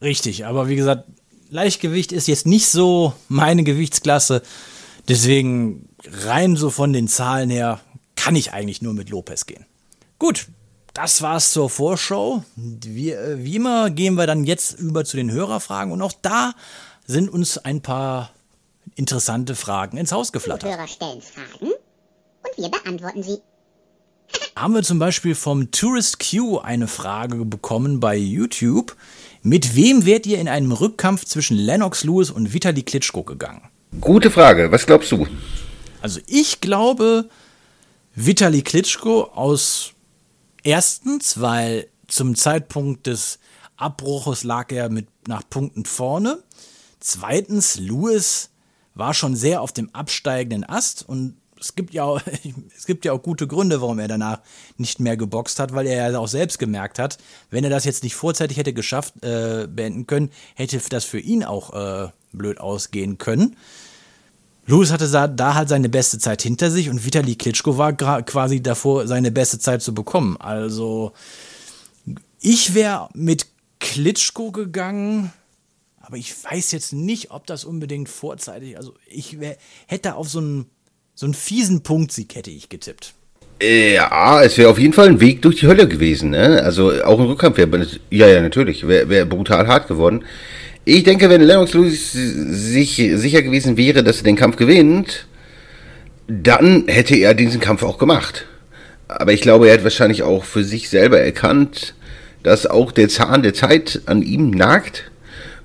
Richtig, 0.02 0.46
aber 0.46 0.70
wie 0.70 0.76
gesagt, 0.76 1.06
Leichtgewicht 1.50 2.12
ist 2.12 2.28
jetzt 2.28 2.46
nicht 2.46 2.68
so 2.68 3.14
meine 3.28 3.64
Gewichtsklasse. 3.64 4.42
Deswegen 5.08 5.90
rein 6.06 6.56
so 6.56 6.70
von 6.70 6.94
den 6.94 7.08
Zahlen 7.08 7.50
her 7.50 7.80
kann 8.16 8.36
ich 8.36 8.54
eigentlich 8.54 8.82
nur 8.82 8.94
mit 8.94 9.10
Lopez 9.10 9.46
gehen. 9.46 9.66
Gut, 10.20 10.48
das 10.94 11.22
war's 11.22 11.52
zur 11.52 11.70
Vorschau. 11.70 12.44
Wie, 12.56 13.12
äh, 13.12 13.44
wie 13.44 13.56
immer 13.56 13.90
gehen 13.90 14.16
wir 14.16 14.28
dann 14.28 14.44
jetzt 14.44 14.80
über 14.80 15.06
zu 15.06 15.18
den 15.18 15.32
Hörerfragen 15.32 15.92
und 15.92 16.02
auch 16.02 16.14
da 16.22 16.54
sind 17.08 17.30
uns 17.30 17.58
ein 17.58 17.82
paar 17.82 18.32
interessante 18.96 19.56
Fragen 19.56 19.98
ins 19.98 20.12
Haus 20.12 20.32
geflattert. 20.32 20.72
Die 20.72 20.76
Hörer 20.76 20.88
stellen 20.88 21.22
Fragen 21.22 21.72
und 21.72 22.58
wir 22.58 22.70
beantworten 22.70 23.24
sie. 23.24 23.40
Haben 24.60 24.74
wir 24.74 24.84
zum 24.84 25.00
Beispiel 25.00 25.36
vom 25.36 25.72
Tourist 25.72 26.19
Q 26.19 26.58
eine 26.58 26.89
Frage 26.89 27.45
bekommen 27.45 28.02
bei 28.02 28.17
YouTube. 28.17 28.98
Mit 29.41 29.74
wem 29.78 30.06
wärt 30.06 30.26
ihr 30.26 30.38
in 30.38 30.50
einem 30.50 30.74
Rückkampf 30.74 31.24
zwischen 31.24 31.56
Lennox 31.56 32.04
Lewis 32.04 32.30
und 32.30 32.54
Vitali 32.54 32.84
Klitschko 32.84 33.24
gegangen? 33.24 33.62
Gute 34.02 34.30
Frage. 34.30 34.69
Was 34.69 34.86
glaubst 34.86 35.13
du? 35.13 35.26
Also 36.02 36.19
ich 36.28 36.60
glaube 36.60 37.30
Vitali 38.15 38.62
Klitschko 38.62 39.30
aus 39.34 39.93
Erstens, 40.63 41.39
weil 41.39 41.88
zum 42.10 42.36
Zeitpunkt 42.36 43.08
des 43.08 43.39
Abbruches 43.78 44.43
lag 44.43 44.74
er 44.74 44.89
mit 44.89 45.08
nach 45.26 45.43
Punkten 45.50 45.86
vorne. 45.86 46.43
Zweitens, 47.00 47.80
Lewis 47.80 48.50
war 48.93 49.13
schon 49.13 49.38
sehr 49.38 49.62
auf 49.62 49.72
dem 49.72 49.95
absteigenden 49.95 50.67
Ast 50.67 51.08
und 51.08 51.38
es 51.60 51.76
gibt 51.76 51.93
ja 51.93 52.04
auch, 52.04 52.22
es 52.78 52.86
gibt 52.86 53.06
ja 53.06 53.13
auch 53.13 53.22
gute 53.22 53.48
Gründe, 53.48 53.82
warum 53.82 54.00
er 54.00 54.08
danach 54.08 54.39
nicht 54.78 55.00
mehr 55.00 55.17
geboxt 55.17 55.60
hat, 55.60 55.74
weil 55.74 55.88
er 55.88 56.12
ja 56.12 56.19
auch 56.19 56.28
selbst 56.28 56.60
gemerkt 56.60 57.00
hat, 57.00 57.17
wenn 57.50 57.63
er 57.63 57.69
das 57.69 57.86
jetzt 57.86 58.04
nicht 58.04 58.15
vorzeitig 58.15 58.58
hätte 58.58 58.74
geschafft 58.74 59.24
äh, 59.24 59.67
beenden 59.67 60.08
können, 60.08 60.32
hätte 60.56 60.80
das 60.89 61.06
für 61.06 61.19
ihn 61.19 61.43
auch 61.43 61.74
äh, 61.74 62.10
blöd 62.32 62.60
ausgehen 62.60 63.17
können. 63.17 63.56
Lewis 64.69 64.91
hatte 64.91 65.10
da 65.10 65.56
halt 65.56 65.69
seine 65.69 65.89
beste 65.89 66.19
Zeit 66.19 66.43
hinter 66.43 66.69
sich 66.69 66.89
und 66.89 67.04
Vitali 67.04 67.36
Klitschko 67.36 67.80
war 67.80 67.93
quasi 67.93 68.62
davor, 68.62 69.08
seine 69.08 69.32
beste 69.32 69.58
Zeit 69.58 69.82
zu 69.82 69.95
bekommen. 69.95 70.38
Also 70.38 71.13
ich 72.39 72.76
wäre 72.76 73.10
mit 73.15 73.48
Klitschko 73.80 74.52
gegangen, 74.52 75.34
aber 75.98 76.17
ich 76.17 76.36
weiß 76.43 76.72
jetzt 76.72 76.93
nicht, 76.93 77.32
ob 77.32 77.48
das 77.48 77.65
unbedingt 77.65 78.10
vorzeitig. 78.10 78.78
Also 78.78 78.93
ich 79.08 79.39
wär, 79.39 79.58
hätte 79.88 80.15
auf 80.15 80.30
so 80.30 80.39
einen, 80.39 80.65
so 81.20 81.26
einen 81.26 81.34
fiesen 81.34 81.84
Punktsieg 81.84 82.34
hätte 82.34 82.50
ich 82.50 82.70
getippt. 82.70 83.14
Ja, 83.62 84.42
es 84.42 84.58
wäre 84.58 84.70
auf 84.70 84.80
jeden 84.80 84.94
Fall 84.94 85.10
ein 85.10 85.20
Weg 85.20 85.42
durch 85.42 85.58
die 85.58 85.68
Hölle 85.68 85.86
gewesen. 85.86 86.30
Ne? 86.30 86.64
Also 86.64 86.94
auch 87.04 87.20
ein 87.20 87.26
Rückkampf 87.26 87.58
wäre, 87.58 87.86
ja, 88.10 88.26
ja, 88.26 88.42
natürlich, 88.42 88.88
wäre 88.88 89.10
wär 89.10 89.26
brutal 89.26 89.68
hart 89.68 89.90
geworden. 89.90 90.24
Ich 90.86 91.04
denke, 91.04 91.30
wenn 91.30 91.42
Lennox 91.42 91.74
Lewis 91.74 92.14
sich 92.14 92.96
sicher 93.16 93.42
gewesen 93.42 93.76
wäre, 93.76 94.02
dass 94.02 94.20
er 94.20 94.24
den 94.24 94.38
Kampf 94.38 94.56
gewinnt, 94.56 95.28
dann 96.30 96.86
hätte 96.88 97.18
er 97.18 97.34
diesen 97.34 97.60
Kampf 97.60 97.84
auch 97.84 97.98
gemacht. 97.98 98.46
Aber 99.10 99.34
ich 99.34 99.42
glaube, 99.42 99.68
er 99.68 99.74
hat 99.74 99.84
wahrscheinlich 99.84 100.24
auch 100.24 100.46
für 100.46 100.64
sich 100.64 100.88
selber 100.88 101.20
erkannt, 101.20 101.96
dass 102.44 102.66
auch 102.66 102.94
der 102.94 103.10
Zahn 103.10 103.44
der 103.44 103.54
Zeit 103.54 104.04
an 104.06 104.22
ihm 104.22 104.52
nagt 104.52 105.12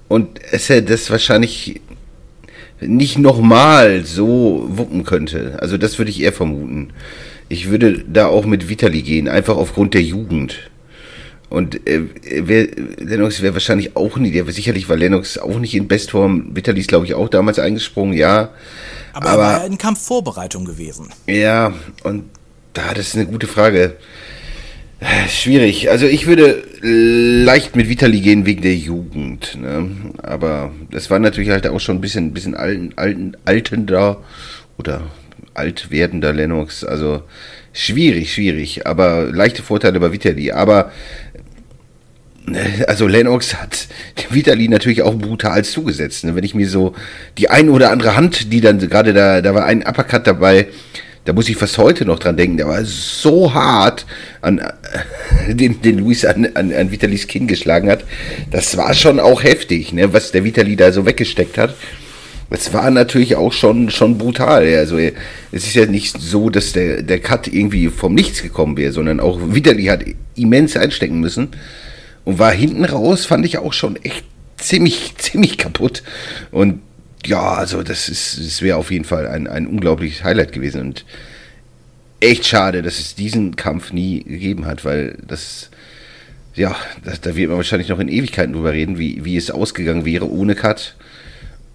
und 0.08 0.40
es 0.50 0.68
er 0.68 0.82
das 0.82 1.10
wahrscheinlich 1.10 1.80
nicht 2.86 3.18
nochmal 3.18 4.04
so 4.04 4.66
wuppen 4.68 5.04
könnte. 5.04 5.58
Also 5.60 5.76
das 5.76 5.98
würde 5.98 6.10
ich 6.10 6.22
eher 6.22 6.32
vermuten. 6.32 6.90
Ich 7.48 7.70
würde 7.70 8.04
da 8.06 8.26
auch 8.26 8.46
mit 8.46 8.68
Vitali 8.68 9.02
gehen, 9.02 9.28
einfach 9.28 9.56
aufgrund 9.56 9.94
der 9.94 10.02
Jugend. 10.02 10.70
Und 11.50 11.86
äh, 11.86 12.02
wär, 12.24 12.66
Lennox 12.98 13.42
wäre 13.42 13.54
wahrscheinlich 13.54 13.96
auch 13.96 14.16
nicht, 14.16 14.34
der 14.34 14.50
sicherlich 14.50 14.88
war 14.88 14.96
Lennox 14.96 15.38
auch 15.38 15.58
nicht 15.58 15.74
in 15.74 15.86
Bestform. 15.86 16.56
Vitali 16.56 16.80
ist, 16.80 16.88
glaube 16.88 17.06
ich, 17.06 17.14
auch 17.14 17.28
damals 17.28 17.58
eingesprungen, 17.58 18.16
ja. 18.16 18.50
Aber, 19.12 19.28
aber 19.28 19.42
er 19.42 19.60
war 19.60 19.66
in 19.66 19.78
Kampfvorbereitung 19.78 20.64
gewesen. 20.64 21.10
Ja, 21.26 21.72
und 22.02 22.24
da, 22.72 22.92
das 22.94 23.08
ist 23.08 23.14
eine 23.14 23.26
gute 23.26 23.46
Frage. 23.46 23.96
Schwierig. 25.28 25.90
Also 25.90 26.06
ich 26.06 26.26
würde 26.26 26.62
leicht 26.80 27.76
mit 27.76 27.88
Vitali 27.88 28.20
gehen 28.20 28.46
wegen 28.46 28.62
der 28.62 28.74
Jugend. 28.74 29.58
Ne? 29.60 29.90
Aber 30.22 30.72
das 30.90 31.10
war 31.10 31.18
natürlich 31.18 31.50
halt 31.50 31.66
auch 31.66 31.80
schon 31.80 31.98
ein 31.98 32.00
bisschen, 32.00 32.32
bisschen 32.32 32.54
alten, 32.54 32.92
alten, 32.96 33.36
altender 33.44 34.22
oder 34.78 35.02
alt 35.52 35.90
werdender 35.90 36.32
Lennox. 36.32 36.84
Also 36.84 37.22
schwierig, 37.72 38.32
schwierig. 38.32 38.86
Aber 38.86 39.24
leichte 39.30 39.62
Vorteile 39.62 40.00
bei 40.00 40.12
Vitali. 40.12 40.52
Aber 40.52 40.90
also 42.86 43.06
Lennox 43.06 43.54
hat 43.54 43.88
Vitali 44.30 44.68
natürlich 44.68 45.02
auch 45.02 45.14
brutal 45.14 45.64
zugesetzt. 45.64 46.24
Ne? 46.24 46.34
Wenn 46.34 46.44
ich 46.44 46.54
mir 46.54 46.68
so 46.68 46.94
die 47.38 47.50
ein 47.50 47.68
oder 47.70 47.90
andere 47.90 48.16
Hand, 48.16 48.52
die 48.52 48.60
dann 48.60 48.78
gerade 48.78 49.12
da, 49.12 49.40
da 49.40 49.54
war 49.54 49.64
ein 49.64 49.86
Uppercut 49.86 50.26
dabei, 50.26 50.66
da 51.24 51.32
muss 51.32 51.48
ich 51.48 51.56
fast 51.56 51.78
heute 51.78 52.04
noch 52.04 52.18
dran 52.18 52.36
denken, 52.36 52.58
der 52.58 52.68
war 52.68 52.84
so 52.84 53.54
hart 53.54 54.04
an 54.42 54.60
den, 55.48 55.80
den 55.80 55.98
Luis 55.98 56.24
an, 56.24 56.48
an, 56.54 56.72
an 56.72 56.90
Vitalis 56.90 57.26
Kinn 57.26 57.46
geschlagen 57.46 57.90
hat. 57.90 58.04
Das 58.50 58.76
war 58.76 58.92
schon 58.94 59.18
auch 59.18 59.42
heftig, 59.42 59.92
ne, 59.92 60.12
was 60.12 60.32
der 60.32 60.44
Vitali 60.44 60.76
da 60.76 60.92
so 60.92 61.06
weggesteckt 61.06 61.56
hat. 61.56 61.74
Das 62.50 62.72
war 62.74 62.90
natürlich 62.90 63.36
auch 63.36 63.52
schon, 63.52 63.90
schon 63.90 64.18
brutal. 64.18 64.66
Also 64.76 64.98
es 64.98 65.12
ist 65.50 65.74
ja 65.74 65.86
nicht 65.86 66.20
so, 66.20 66.50
dass 66.50 66.72
der, 66.72 67.02
der 67.02 67.18
Cut 67.18 67.48
irgendwie 67.48 67.88
vom 67.88 68.14
Nichts 68.14 68.42
gekommen 68.42 68.76
wäre, 68.76 68.92
sondern 68.92 69.18
auch 69.18 69.40
Vitali 69.42 69.86
hat 69.86 70.04
immens 70.36 70.76
einstecken 70.76 71.20
müssen 71.20 71.48
und 72.24 72.38
war 72.38 72.52
hinten 72.52 72.84
raus, 72.84 73.24
fand 73.24 73.46
ich 73.46 73.58
auch 73.58 73.72
schon 73.72 73.96
echt 73.96 74.24
ziemlich, 74.58 75.14
ziemlich 75.18 75.56
kaputt. 75.56 76.02
Und 76.50 76.80
ja, 77.26 77.54
also 77.54 77.82
das 77.82 78.08
ist, 78.08 78.38
das 78.38 78.62
wäre 78.62 78.76
auf 78.76 78.90
jeden 78.90 79.04
Fall 79.04 79.26
ein, 79.26 79.46
ein 79.46 79.66
unglaubliches 79.66 80.24
Highlight 80.24 80.52
gewesen 80.52 80.80
und 80.80 81.04
echt 82.20 82.46
schade, 82.46 82.82
dass 82.82 82.98
es 82.98 83.14
diesen 83.14 83.56
Kampf 83.56 83.92
nie 83.92 84.22
gegeben 84.22 84.66
hat, 84.66 84.84
weil 84.84 85.18
das, 85.26 85.70
ja, 86.54 86.74
das, 87.04 87.20
da 87.20 87.36
wird 87.36 87.48
man 87.48 87.58
wahrscheinlich 87.58 87.88
noch 87.88 87.98
in 87.98 88.08
Ewigkeiten 88.08 88.54
drüber 88.54 88.72
reden, 88.72 88.98
wie, 88.98 89.24
wie 89.24 89.36
es 89.36 89.50
ausgegangen 89.50 90.04
wäre 90.04 90.30
ohne 90.30 90.54
Cut 90.54 90.96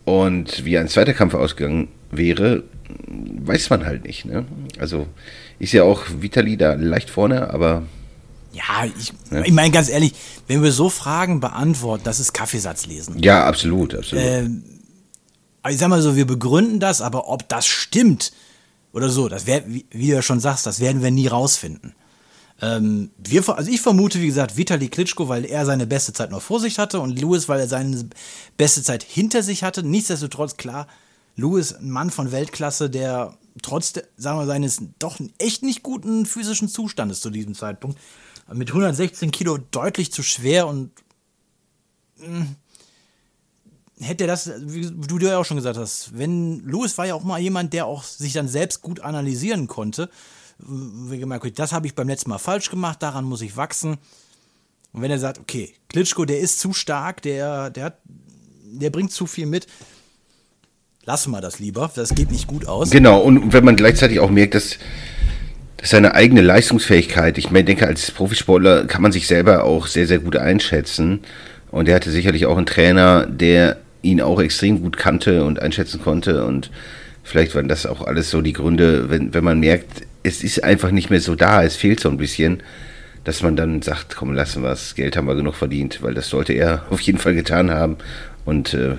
und 0.06 0.66
wie 0.66 0.78
ein 0.78 0.88
zweiter 0.88 1.14
Kampf 1.14 1.34
ausgegangen 1.34 1.90
wäre, 2.12 2.64
weiß 2.98 3.70
man 3.70 3.86
halt 3.86 4.06
nicht. 4.06 4.26
Ne? 4.26 4.46
Also 4.80 5.08
ist 5.60 5.74
ja 5.74 5.84
auch 5.84 6.04
Vitali 6.20 6.58
da 6.58 6.74
leicht 6.74 7.10
vorne, 7.10 7.52
aber 7.54 7.84
ja, 8.52 8.86
ich, 8.98 9.14
ich 9.46 9.54
meine 9.54 9.72
ganz 9.72 9.90
ehrlich, 9.90 10.14
wenn 10.48 10.64
wir 10.64 10.72
so 10.72 10.90
Fragen 10.90 11.40
beantworten, 11.40 12.04
das 12.04 12.20
ist 12.20 12.34
Kaffeesatz 12.34 12.88
lesen. 12.88 13.20
Ja, 13.20 13.46
absolut, 13.46 13.94
absolut. 13.94 14.26
Äh, 14.26 14.50
ich 15.68 15.78
sag 15.78 15.90
mal 15.90 16.02
so, 16.02 16.16
wir 16.16 16.26
begründen 16.26 16.80
das, 16.80 17.02
aber 17.02 17.28
ob 17.28 17.48
das 17.50 17.66
stimmt 17.66 18.32
oder 18.94 19.10
so, 19.10 19.28
das 19.28 19.46
wär, 19.46 19.68
wie, 19.68 19.86
wie, 19.92 20.08
du 20.08 20.14
ja 20.16 20.22
schon 20.22 20.40
sagst, 20.40 20.66
das 20.66 20.80
werden 20.80 21.04
wir 21.04 21.12
nie 21.12 21.28
rausfinden. 21.28 21.94
Ähm, 22.62 23.12
wir, 23.18 23.48
also 23.50 23.70
ich 23.70 23.82
vermute, 23.82 24.22
wie 24.22 24.28
gesagt, 24.28 24.58
Vitali 24.58 24.90
Klitschko, 24.90 25.30
weil 25.30 25.46
er 25.46 25.66
seine 25.66 25.88
beste 25.88 26.14
Zeit 26.14 26.32
noch 26.32 26.42
vor 26.42 26.60
sich 26.60 26.80
hatte 26.80 27.00
und 27.00 27.20
Lewis, 27.20 27.48
weil 27.48 27.60
er 27.60 27.68
seine 27.68 28.10
beste 28.58 28.84
Zeit 28.84 29.04
hinter 29.04 29.44
sich 29.44 29.64
hatte. 29.64 29.84
Nichtsdestotrotz, 29.84 30.58
klar, 30.58 30.88
Lewis, 31.36 31.74
ein 31.74 31.90
Mann 31.90 32.10
von 32.10 32.32
Weltklasse, 32.32 32.90
der 32.90 33.38
trotz, 33.62 33.94
sagen 34.18 34.40
wir, 34.40 34.46
seines 34.46 34.82
doch 35.00 35.20
echt 35.38 35.64
nicht 35.64 35.84
guten 35.84 36.26
physischen 36.26 36.68
Zustandes 36.68 37.22
zu 37.22 37.30
diesem 37.30 37.56
Zeitpunkt 37.56 38.00
mit 38.54 38.70
116 38.70 39.32
Kilo 39.32 39.58
deutlich 39.58 40.12
zu 40.12 40.24
schwer 40.24 40.68
und 40.68 40.92
mh, 42.18 42.28
hm, 42.28 42.56
hätte 44.02 44.28
das, 44.28 44.52
wie 44.62 44.90
du 44.90 45.20
dir 45.20 45.30
ja 45.30 45.38
auch 45.38 45.46
schon 45.46 45.58
gesagt 45.58 45.78
hast, 45.78 46.18
wenn 46.18 46.66
Lewis 46.66 46.98
war 46.98 47.06
ja 47.06 47.16
auch 47.16 47.24
mal 47.24 47.40
jemand, 47.40 47.74
der 47.74 47.86
auch 47.86 48.04
sich 48.04 48.34
dann 48.34 48.48
selbst 48.48 48.82
gut 48.82 49.02
analysieren 49.02 49.68
konnte. 49.68 50.10
Das 51.56 51.72
habe 51.72 51.88
ich 51.88 51.96
beim 51.96 52.08
letzten 52.08 52.30
Mal 52.30 52.38
falsch 52.38 52.70
gemacht, 52.70 53.02
daran 53.02 53.26
muss 53.26 53.42
ich 53.42 53.58
wachsen. 53.58 53.98
Und 54.92 55.02
wenn 55.02 55.12
er 55.12 55.20
sagt, 55.20 55.40
okay, 55.40 55.74
Klitschko, 55.90 56.26
der 56.26 56.40
ist 56.40 56.60
zu 56.60 56.74
stark, 56.74 57.22
der, 57.22 57.70
der, 57.70 57.86
hat, 57.86 57.98
der 58.06 58.90
bringt 58.90 59.12
zu 59.12 59.28
viel 59.28 59.46
mit, 59.46 59.68
lassen 61.06 61.32
wir 61.32 61.42
das 61.42 61.60
lieber, 61.60 61.92
das 61.94 62.16
geht 62.16 62.32
nicht 62.32 62.48
gut 62.48 62.68
aus. 62.68 62.90
Genau, 62.90 63.20
und 63.20 63.54
wenn 63.54 63.64
man 63.64 63.76
gleichzeitig 63.76 64.20
auch 64.20 64.32
merkt, 64.32 64.56
dass, 64.56 64.78
dass 65.78 65.92
seine 65.92 66.16
eigene 66.16 66.42
Leistungsfähigkeit, 66.42 67.38
ich 67.38 67.48
denke, 67.48 67.86
als 67.86 68.12
Profisportler 68.12 68.86
kann 68.86 69.02
man 69.02 69.12
sich 69.12 69.28
selber 69.28 69.64
auch 69.64 69.88
sehr, 69.88 70.08
sehr 70.08 70.20
gut 70.20 70.36
einschätzen. 70.36 71.22
Und 71.72 71.88
er 71.88 71.96
hatte 71.96 72.12
sicherlich 72.12 72.46
auch 72.48 72.58
einen 72.58 72.66
Trainer, 72.66 73.28
der 73.28 73.78
ihn 74.02 74.22
auch 74.22 74.40
extrem 74.42 74.82
gut 74.82 74.98
kannte 74.98 75.44
und 75.44 75.62
einschätzen 75.62 76.02
konnte. 76.02 76.46
Und 76.46 76.72
vielleicht 77.24 77.56
waren 77.56 77.68
das 77.68 77.86
auch 77.86 78.06
alles 78.06 78.30
so 78.30 78.42
die 78.42 78.54
Gründe, 78.54 79.10
wenn, 79.10 79.34
wenn 79.34 79.44
man 79.44 79.60
merkt, 79.60 80.04
es 80.24 80.44
ist 80.44 80.64
einfach 80.64 80.92
nicht 80.92 81.10
mehr 81.10 81.22
so 81.22 81.36
da, 81.36 81.64
es 81.64 81.76
fehlt 81.76 82.00
so 82.00 82.10
ein 82.10 82.18
bisschen, 82.18 82.62
dass 83.24 83.42
man 83.42 83.56
dann 83.56 83.82
sagt, 83.82 84.16
komm, 84.16 84.34
lassen 84.34 84.64
wir 84.64 84.72
es, 84.72 84.96
Geld 84.96 85.16
haben 85.16 85.28
wir 85.28 85.36
genug 85.36 85.56
verdient, 85.56 86.02
weil 86.02 86.14
das 86.14 86.30
sollte 86.30 86.54
er 86.54 86.86
auf 86.90 87.02
jeden 87.02 87.20
Fall 87.20 87.36
getan 87.36 87.72
haben. 87.72 87.98
Und 88.46 88.74
äh, 88.74 88.96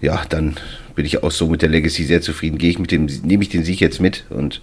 ja, 0.00 0.22
dann 0.28 0.56
bin 0.94 1.06
ich 1.06 1.22
auch 1.22 1.30
so 1.30 1.48
mit 1.48 1.62
der 1.62 1.68
Legacy 1.68 2.04
sehr 2.04 2.20
zufrieden. 2.20 2.58
Gehe 2.58 2.70
ich 2.70 2.78
mit 2.78 2.90
dem, 2.90 3.06
nehme 3.22 3.42
ich 3.42 3.48
den 3.48 3.64
Sieg 3.64 3.80
jetzt 3.80 4.00
mit 4.00 4.24
und 4.30 4.60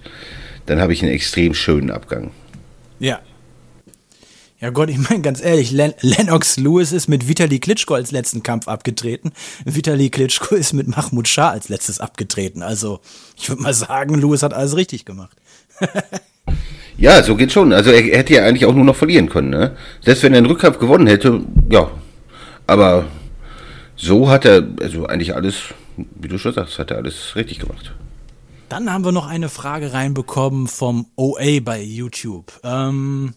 dann 0.65 0.79
habe 0.79 0.93
ich 0.93 1.01
einen 1.01 1.11
extrem 1.11 1.53
schönen 1.53 1.89
Abgang. 1.89 2.31
Ja, 2.99 3.19
ja 4.61 4.69
Gott, 4.69 4.89
ich 4.89 5.09
meine 5.09 5.21
ganz 5.21 5.43
ehrlich, 5.43 5.71
Len 5.71 5.93
Lennox 6.01 6.57
Lewis 6.57 6.91
ist 6.91 7.07
mit 7.07 7.27
Vitali 7.27 7.59
Klitschko 7.59 7.95
als 7.95 8.11
letzten 8.11 8.43
Kampf 8.43 8.67
abgetreten. 8.67 9.31
Vitali 9.65 10.09
Klitschko 10.09 10.55
ist 10.55 10.73
mit 10.73 10.87
Mahmoud 10.87 11.27
Shah 11.27 11.49
als 11.49 11.67
letztes 11.67 11.99
abgetreten. 11.99 12.61
Also 12.61 12.99
ich 13.35 13.49
würde 13.49 13.63
mal 13.63 13.73
sagen, 13.73 14.15
Lewis 14.15 14.43
hat 14.43 14.53
alles 14.53 14.75
richtig 14.75 15.03
gemacht. 15.03 15.35
ja, 16.97 17.23
so 17.23 17.35
geht 17.35 17.51
schon. 17.51 17.73
Also 17.73 17.89
er, 17.89 18.05
er, 18.05 18.19
hätte 18.19 18.35
ja 18.35 18.45
eigentlich 18.45 18.65
auch 18.65 18.75
nur 18.75 18.85
noch 18.85 18.95
verlieren 18.95 19.29
können. 19.29 19.49
Ne? 19.49 19.75
Selbst 20.01 20.21
wenn 20.23 20.33
er 20.33 20.37
einen 20.37 20.47
Rückkampf 20.47 20.77
gewonnen 20.77 21.07
hätte, 21.07 21.41
ja. 21.69 21.89
Aber 22.67 23.05
so 23.95 24.29
hat 24.29 24.45
er, 24.45 24.67
also 24.79 25.07
eigentlich 25.07 25.35
alles, 25.35 25.73
wie 25.97 26.27
du 26.27 26.37
schon 26.37 26.53
sagst, 26.53 26.77
hat 26.77 26.91
er 26.91 26.97
alles 26.97 27.35
richtig 27.35 27.59
gemacht. 27.59 27.93
Dann 28.69 28.93
haben 28.93 29.03
wir 29.03 29.11
noch 29.11 29.27
eine 29.27 29.49
Frage 29.49 29.91
reinbekommen 29.91 30.67
vom 30.67 31.07
OA 31.17 31.59
bei 31.61 31.81
YouTube. 31.81 32.53
Ähm, 32.63 33.33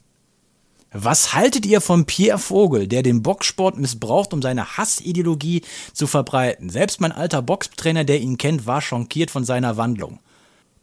was 0.96 1.34
haltet 1.34 1.66
ihr 1.66 1.80
von 1.80 2.06
Pierre 2.06 2.38
Vogel, 2.38 2.86
der 2.86 3.02
den 3.02 3.20
Boxsport 3.22 3.76
missbraucht, 3.76 4.32
um 4.32 4.40
seine 4.40 4.76
Hassideologie 4.76 5.62
zu 5.92 6.06
verbreiten? 6.06 6.70
Selbst 6.70 7.00
mein 7.00 7.10
alter 7.10 7.42
Boxtrainer, 7.42 8.04
der 8.04 8.20
ihn 8.20 8.38
kennt, 8.38 8.64
war 8.66 8.80
schockiert 8.80 9.32
von 9.32 9.44
seiner 9.44 9.76
Wandlung. 9.76 10.20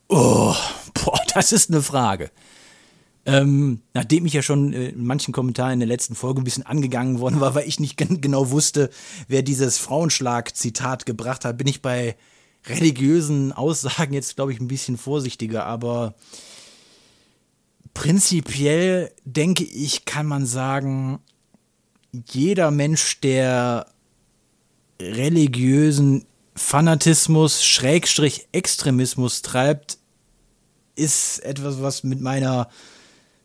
Oh, 0.10 0.54
boah, 0.94 1.20
das 1.34 1.54
ist 1.54 1.70
eine 1.70 1.82
Frage. 1.82 2.30
Ähm, 3.26 3.82
nachdem 3.94 4.26
ich 4.26 4.34
ja 4.34 4.42
schon 4.42 4.74
äh, 4.74 4.90
in 4.90 5.06
manchen 5.06 5.32
Kommentaren 5.32 5.74
in 5.74 5.80
der 5.80 5.88
letzten 5.88 6.16
Folge 6.16 6.42
ein 6.42 6.44
bisschen 6.44 6.66
angegangen 6.66 7.20
worden 7.20 7.40
war, 7.40 7.56
weil 7.56 7.68
ich 7.68 7.80
nicht 7.80 7.96
genau 7.98 8.52
wusste, 8.52 8.90
wer 9.30 9.44
dieses 9.44 9.78
Frauenschlag-Zitat 9.78 11.06
gebracht 11.06 11.46
hat, 11.46 11.58
bin 11.58 11.68
ich 11.68 11.82
bei 11.82 12.18
religiösen 12.66 13.54
Aussagen 13.54 14.14
jetzt, 14.14 14.36
glaube 14.36 14.52
ich, 14.52 14.60
ein 14.60 14.68
bisschen 14.68 14.98
vorsichtiger, 14.98 15.66
aber 15.66 16.16
prinzipiell 17.94 19.12
denke 19.26 19.64
ich, 19.64 20.06
kann 20.06 20.26
man 20.26 20.46
sagen, 20.46 21.20
jeder 22.32 22.72
Mensch, 22.72 23.20
der 23.22 23.86
religiösen 25.00 26.26
Fanatismus, 26.56 27.64
Schrägstrich 27.64 28.48
Extremismus 28.52 29.42
treibt, 29.42 29.98
ist 30.96 31.40
etwas, 31.40 31.82
was 31.82 32.04
mit 32.04 32.22
meiner 32.22 32.70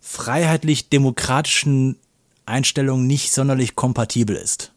freiheitlich-demokratischen 0.01 1.97
Einstellung 2.45 3.07
nicht 3.07 3.33
sonderlich 3.33 3.75
kompatibel 3.75 4.37
ist. 4.37 4.73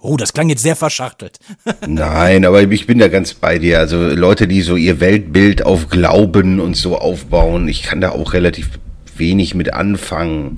Oh, 0.00 0.16
das 0.16 0.32
klang 0.32 0.48
jetzt 0.48 0.62
sehr 0.62 0.74
verschachtelt. 0.74 1.38
Nein, 1.86 2.44
aber 2.44 2.62
ich 2.62 2.86
bin 2.86 2.98
da 2.98 3.06
ganz 3.06 3.34
bei 3.34 3.58
dir. 3.58 3.78
Also 3.78 3.98
Leute, 4.08 4.48
die 4.48 4.62
so 4.62 4.74
ihr 4.74 4.98
Weltbild 4.98 5.64
auf 5.64 5.88
Glauben 5.88 6.58
und 6.58 6.74
so 6.74 6.98
aufbauen, 6.98 7.68
ich 7.68 7.84
kann 7.84 8.00
da 8.00 8.10
auch 8.10 8.32
relativ 8.32 8.80
wenig 9.22 9.54
mit 9.54 9.72
anfangen. 9.72 10.56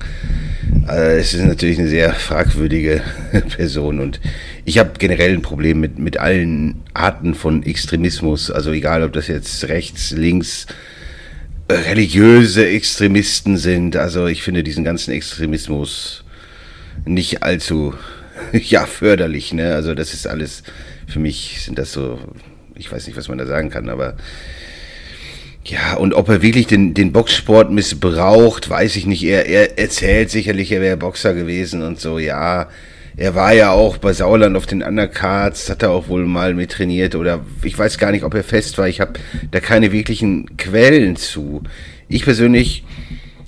Also 0.87 1.03
es 1.03 1.33
ist 1.33 1.45
natürlich 1.45 1.79
eine 1.79 1.87
sehr 1.87 2.13
fragwürdige 2.13 3.01
Person 3.55 3.99
und 3.99 4.19
ich 4.65 4.77
habe 4.79 4.91
generell 4.97 5.33
ein 5.33 5.41
Problem 5.41 5.79
mit, 5.79 5.99
mit 5.99 6.17
allen 6.17 6.83
Arten 6.93 7.35
von 7.35 7.63
Extremismus. 7.63 8.51
Also 8.51 8.71
egal, 8.71 9.03
ob 9.03 9.13
das 9.13 9.27
jetzt 9.27 9.67
rechts, 9.67 10.11
links, 10.11 10.65
religiöse 11.69 12.67
Extremisten 12.67 13.57
sind. 13.57 13.95
Also 13.95 14.27
ich 14.27 14.43
finde 14.43 14.63
diesen 14.63 14.83
ganzen 14.83 15.11
Extremismus 15.11 16.23
nicht 17.05 17.43
allzu 17.43 17.93
ja 18.51 18.85
förderlich. 18.85 19.53
Ne? 19.53 19.75
Also 19.75 19.93
das 19.93 20.13
ist 20.13 20.27
alles 20.27 20.63
für 21.07 21.19
mich 21.19 21.61
sind 21.63 21.77
das 21.79 21.91
so. 21.91 22.19
Ich 22.75 22.91
weiß 22.91 23.07
nicht, 23.07 23.15
was 23.15 23.29
man 23.29 23.37
da 23.37 23.45
sagen 23.45 23.69
kann, 23.69 23.89
aber 23.89 24.15
ja, 25.67 25.95
und 25.97 26.13
ob 26.13 26.29
er 26.29 26.41
wirklich 26.43 26.67
den, 26.67 26.93
den 26.93 27.11
Boxsport 27.11 27.71
missbraucht, 27.71 28.69
weiß 28.69 28.95
ich 28.97 29.07
nicht. 29.07 29.23
Er, 29.23 29.47
er 29.47 29.79
erzählt 29.79 30.29
sicherlich, 30.29 30.71
er 30.71 30.81
wäre 30.81 30.97
Boxer 30.97 31.33
gewesen 31.33 31.81
und 31.81 31.99
so, 31.99 32.19
ja. 32.19 32.69
Er 33.17 33.33
war 33.33 33.53
ja 33.53 33.71
auch 33.71 33.97
bei 33.97 34.11
Sauerland 34.11 34.57
auf 34.57 34.65
den 34.65 34.83
Undercards, 34.83 35.69
hat 35.69 35.83
er 35.83 35.91
auch 35.91 36.09
wohl 36.09 36.25
mal 36.25 36.53
mit 36.53 36.71
trainiert 36.71 37.15
oder 37.15 37.45
ich 37.63 37.77
weiß 37.77 37.97
gar 37.97 38.11
nicht, 38.11 38.25
ob 38.25 38.33
er 38.33 38.43
fest 38.43 38.77
war. 38.77 38.89
Ich 38.89 38.99
habe 38.99 39.13
da 39.51 39.61
keine 39.61 39.93
wirklichen 39.93 40.57
Quellen 40.57 41.15
zu. 41.15 41.63
Ich 42.09 42.25
persönlich 42.25 42.83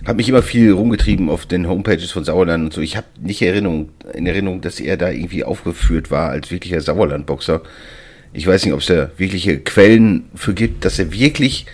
habe 0.05 0.17
mich 0.17 0.29
immer 0.29 0.41
viel 0.41 0.71
rumgetrieben 0.71 1.29
auf 1.29 1.45
den 1.45 1.67
Homepages 1.67 2.11
von 2.11 2.23
Sauerland 2.23 2.63
und 2.63 2.73
so. 2.73 2.79
Ich 2.79 2.95
habe 2.95 3.07
nicht 3.19 3.41
Erinnerung, 3.41 3.89
in 4.13 4.25
Erinnerung, 4.25 4.61
dass 4.61 4.79
er 4.79 4.95
da 4.95 5.11
irgendwie 5.11 5.43
aufgeführt 5.43 6.09
war 6.09 6.29
als 6.29 6.49
wirklicher 6.49 6.79
Sauerland-Boxer. 6.79 7.61
Ich 8.31 8.47
weiß 8.47 8.63
nicht, 8.63 8.73
ob 8.73 8.79
es 8.79 8.85
da 8.87 9.11
wirkliche 9.17 9.59
Quellen 9.59 10.29
für 10.33 10.53
gibt, 10.53 10.85
dass 10.85 10.97
er 10.97 11.11
wirklich 11.11 11.65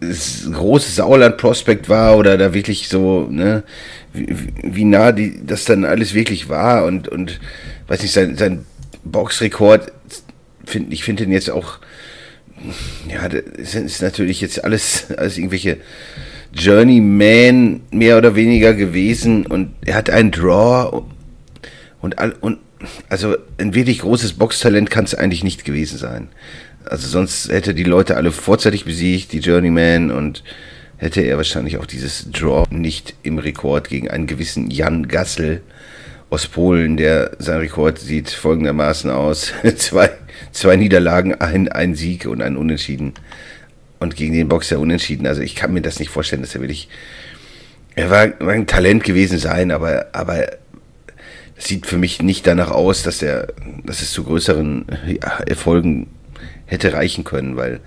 großes 0.00 0.96
Sauerland-Prospekt 0.96 1.88
war 1.88 2.16
oder 2.16 2.38
da 2.38 2.54
wirklich 2.54 2.88
so, 2.88 3.28
ne, 3.30 3.62
wie, 4.12 4.48
wie 4.62 4.84
nah 4.84 5.12
die, 5.12 5.44
das 5.44 5.64
dann 5.66 5.84
alles 5.84 6.14
wirklich 6.14 6.48
war 6.48 6.84
und, 6.86 7.08
und 7.08 7.40
weiß 7.88 8.02
nicht, 8.02 8.12
sein, 8.12 8.36
sein 8.36 8.64
Boxrekord, 9.04 9.92
find, 10.64 10.92
ich 10.92 11.04
finde 11.04 11.24
den 11.24 11.32
jetzt 11.32 11.50
auch, 11.50 11.78
ja, 13.08 13.28
das 13.28 13.74
ist 13.74 14.02
natürlich 14.02 14.40
jetzt 14.40 14.64
alles, 14.64 15.06
alles 15.16 15.36
irgendwelche 15.36 15.78
Journeyman 16.52 17.82
mehr 17.90 18.16
oder 18.16 18.34
weniger 18.34 18.74
gewesen 18.74 19.46
und 19.46 19.74
er 19.84 19.94
hat 19.94 20.10
einen 20.10 20.30
Draw 20.30 21.02
und, 22.00 22.16
und 22.40 22.58
also 23.08 23.36
ein 23.58 23.74
wirklich 23.74 24.00
großes 24.00 24.34
Boxtalent 24.34 24.90
kann 24.90 25.04
es 25.04 25.14
eigentlich 25.14 25.44
nicht 25.44 25.64
gewesen 25.64 25.98
sein. 25.98 26.28
Also 26.84 27.08
sonst 27.08 27.50
hätte 27.50 27.74
die 27.74 27.84
Leute 27.84 28.16
alle 28.16 28.32
vorzeitig 28.32 28.84
besiegt, 28.84 29.32
die 29.32 29.40
Journeyman, 29.40 30.10
und 30.10 30.42
hätte 31.00 31.22
er 31.22 31.36
wahrscheinlich 31.36 31.78
auch 31.78 31.86
dieses 31.86 32.30
Draw 32.30 32.66
nicht 32.70 33.14
im 33.22 33.38
Rekord 33.38 33.88
gegen 33.88 34.10
einen 34.10 34.26
gewissen 34.26 34.70
Jan 34.70 35.08
Gassel 35.08 35.62
aus 36.28 36.46
Polen, 36.46 36.96
der 36.96 37.32
sein 37.38 37.58
Rekord 37.58 37.98
sieht 37.98 38.30
folgendermaßen 38.30 39.10
aus. 39.10 39.52
zwei, 39.76 40.10
zwei 40.52 40.76
Niederlagen, 40.76 41.34
ein, 41.34 41.68
ein 41.68 41.94
Sieg 41.94 42.26
und 42.26 42.42
ein 42.42 42.56
Unentschieden. 42.56 43.14
Und 43.98 44.16
gegen 44.16 44.32
den 44.32 44.48
Boxer 44.48 44.78
unentschieden. 44.78 45.26
Also 45.26 45.42
ich 45.42 45.54
kann 45.54 45.74
mir 45.74 45.82
das 45.82 45.98
nicht 45.98 46.10
vorstellen, 46.10 46.40
dass 46.40 46.54
er 46.54 46.62
wirklich. 46.62 46.88
Er 47.96 48.08
war, 48.08 48.28
war 48.38 48.52
ein 48.52 48.66
Talent 48.66 49.04
gewesen 49.04 49.38
sein, 49.38 49.70
aber, 49.70 50.06
aber 50.12 50.46
es 51.56 51.64
sieht 51.64 51.86
für 51.86 51.98
mich 51.98 52.22
nicht 52.22 52.46
danach 52.46 52.70
aus, 52.70 53.02
dass 53.02 53.20
er, 53.20 53.48
dass 53.84 54.00
es 54.00 54.12
zu 54.12 54.24
größeren 54.24 54.86
ja, 55.06 55.40
Erfolgen 55.40 56.06
hätte 56.70 56.92
reichen 56.92 57.24
können, 57.24 57.56
weil 57.56 57.80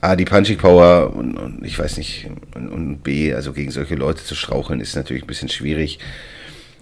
A, 0.00 0.16
die 0.16 0.24
Punching 0.26 0.58
Power 0.58 1.14
und, 1.16 1.36
und 1.36 1.64
ich 1.64 1.78
weiß 1.78 1.96
nicht, 1.96 2.26
und, 2.54 2.68
und, 2.68 3.02
B, 3.02 3.32
also 3.32 3.52
gegen 3.52 3.70
solche 3.70 3.94
Leute 3.94 4.22
zu 4.22 4.34
straucheln, 4.34 4.80
ist 4.80 4.96
natürlich 4.96 5.22
ein 5.22 5.28
bisschen 5.28 5.48
schwierig. 5.48 5.98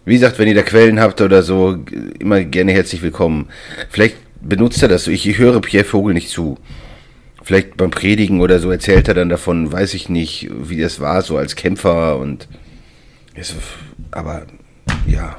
Wie 0.05 0.15
gesagt, 0.15 0.39
wenn 0.39 0.49
ihr 0.49 0.55
da 0.55 0.63
Quellen 0.63 0.99
habt 0.99 1.21
oder 1.21 1.45
so, 1.45 1.79
immer 2.19 2.43
gerne 2.43 2.73
herzlich 2.73 3.03
willkommen. 3.03 3.49
Vielleicht 3.91 4.17
benutzt 4.41 4.83
er 4.83 4.89
das 4.89 5.05
so. 5.05 5.13
Ich, 5.13 5.39
höre 5.39 5.61
Pierre 5.61 5.85
Vogel 5.85 6.15
nicht 6.15 6.31
zu. 6.31 6.59
Vielleicht 7.45 7.77
beim 7.77 7.91
Predigen 7.91 8.41
oder 8.41 8.59
so 8.59 8.71
erzählt 8.71 9.07
er 9.07 9.15
dann 9.15 9.29
davon, 9.29 9.71
weiß 9.71 9.95
ich 9.95 10.09
nicht, 10.09 10.51
wie 10.51 10.81
das 10.81 10.99
war, 10.99 11.23
so 11.23 11.37
als 11.37 11.55
Kämpfer 11.55 12.19
und. 12.19 12.49
Aber 14.11 14.47
ja, 15.07 15.37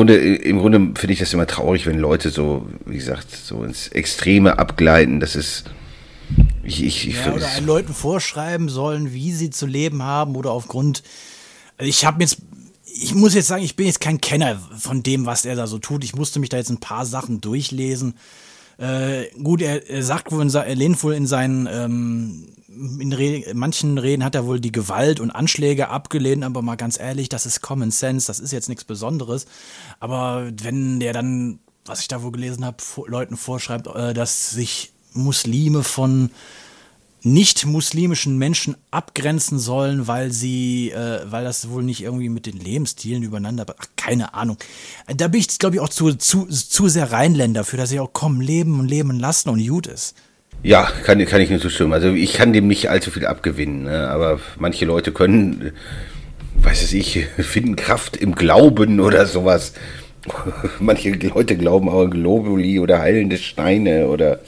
Grunde, 0.00 0.16
im 0.16 0.58
Grunde 0.58 0.78
finde 0.98 1.12
ich 1.12 1.18
das 1.18 1.34
immer 1.34 1.46
traurig, 1.46 1.84
wenn 1.84 1.98
Leute 1.98 2.30
so, 2.30 2.66
wie 2.86 2.96
gesagt, 2.96 3.30
so 3.30 3.64
ins 3.64 3.88
Extreme 3.88 4.58
abgleiten. 4.58 5.20
Das 5.20 5.36
ist. 5.36 5.64
Ich, 6.62 6.82
ich, 6.82 7.06
ich 7.06 7.16
ja, 7.16 7.34
oder 7.34 7.46
einen 7.46 7.66
Leuten 7.66 7.92
vorschreiben 7.92 8.70
sollen, 8.70 9.12
wie 9.12 9.32
sie 9.32 9.50
zu 9.50 9.66
leben 9.66 10.02
haben 10.02 10.36
oder 10.36 10.52
aufgrund. 10.52 11.02
Ich 11.78 12.06
habe 12.06 12.22
jetzt. 12.22 12.38
Ich 12.86 13.14
muss 13.14 13.34
jetzt 13.34 13.48
sagen, 13.48 13.62
ich 13.62 13.76
bin 13.76 13.86
jetzt 13.86 14.00
kein 14.00 14.22
Kenner 14.22 14.58
von 14.78 15.02
dem, 15.02 15.26
was 15.26 15.44
er 15.44 15.54
da 15.54 15.66
so 15.66 15.78
tut. 15.78 16.02
Ich 16.02 16.16
musste 16.16 16.40
mich 16.40 16.48
da 16.48 16.56
jetzt 16.56 16.70
ein 16.70 16.80
paar 16.80 17.04
Sachen 17.04 17.42
durchlesen. 17.42 18.14
Äh, 18.80 19.28
gut, 19.42 19.60
er, 19.60 19.88
er 19.90 20.02
sagt 20.02 20.32
wohl, 20.32 20.48
er 20.48 20.74
lehnt 20.74 21.02
wohl 21.02 21.12
in 21.12 21.26
seinen 21.26 21.68
ähm, 21.70 22.46
in, 22.98 23.12
Re 23.12 23.44
manchen 23.52 23.98
Reden 23.98 24.24
hat 24.24 24.34
er 24.34 24.46
wohl 24.46 24.58
die 24.58 24.72
Gewalt 24.72 25.20
und 25.20 25.30
Anschläge 25.30 25.88
abgelehnt, 25.88 26.44
aber 26.44 26.62
mal 26.62 26.76
ganz 26.76 26.98
ehrlich, 26.98 27.28
das 27.28 27.44
ist 27.44 27.60
Common 27.60 27.90
Sense, 27.90 28.26
das 28.26 28.40
ist 28.40 28.52
jetzt 28.52 28.70
nichts 28.70 28.84
Besonderes. 28.84 29.46
Aber 29.98 30.50
wenn 30.62 30.98
der 30.98 31.12
dann, 31.12 31.58
was 31.84 32.00
ich 32.00 32.08
da 32.08 32.22
wohl 32.22 32.32
gelesen 32.32 32.64
habe, 32.64 32.78
Leuten 33.06 33.36
vorschreibt, 33.36 33.86
äh, 33.86 34.14
dass 34.14 34.50
sich 34.50 34.92
Muslime 35.12 35.82
von 35.82 36.30
nicht-muslimischen 37.22 38.38
Menschen 38.38 38.76
abgrenzen 38.90 39.58
sollen, 39.58 40.06
weil 40.06 40.30
sie, 40.30 40.90
äh, 40.90 41.20
weil 41.26 41.44
das 41.44 41.68
wohl 41.70 41.82
nicht 41.82 42.02
irgendwie 42.02 42.28
mit 42.28 42.46
den 42.46 42.58
Lebensstilen 42.58 43.22
übereinander, 43.22 43.66
ach, 43.78 43.86
keine 43.96 44.34
Ahnung. 44.34 44.56
Da 45.14 45.28
bin 45.28 45.40
ich, 45.40 45.58
glaube 45.58 45.76
ich, 45.76 45.80
auch 45.80 45.88
zu, 45.88 46.14
zu, 46.14 46.46
zu 46.46 46.88
sehr 46.88 47.12
Rheinländer 47.12 47.64
für, 47.64 47.76
dass 47.76 47.92
ich 47.92 48.00
auch 48.00 48.12
kommen, 48.12 48.40
leben 48.40 48.80
und 48.80 48.88
leben 48.88 49.18
lassen 49.18 49.50
und 49.50 49.66
gut 49.66 49.86
ist. 49.86 50.14
Ja, 50.62 50.90
kann, 51.04 51.24
kann 51.26 51.40
ich 51.40 51.50
nur 51.50 51.60
zustimmen. 51.60 51.92
Also 51.92 52.08
ich 52.08 52.34
kann 52.34 52.52
dem 52.52 52.68
nicht 52.68 52.90
allzu 52.90 53.10
viel 53.10 53.26
abgewinnen, 53.26 53.84
ne? 53.84 54.08
aber 54.08 54.40
manche 54.58 54.84
Leute 54.84 55.12
können, 55.12 55.72
weiß 56.56 56.82
es 56.82 56.92
ich, 56.92 57.26
finden 57.38 57.76
Kraft 57.76 58.16
im 58.16 58.34
Glauben 58.34 59.00
oder 59.00 59.26
sowas. 59.26 59.72
Manche 60.80 61.12
Leute 61.12 61.56
glauben 61.56 61.88
auch 61.88 62.02
an 62.02 62.10
Globuli 62.10 62.78
oder 62.78 62.98
heilende 62.98 63.38
Steine 63.38 64.08
oder 64.08 64.40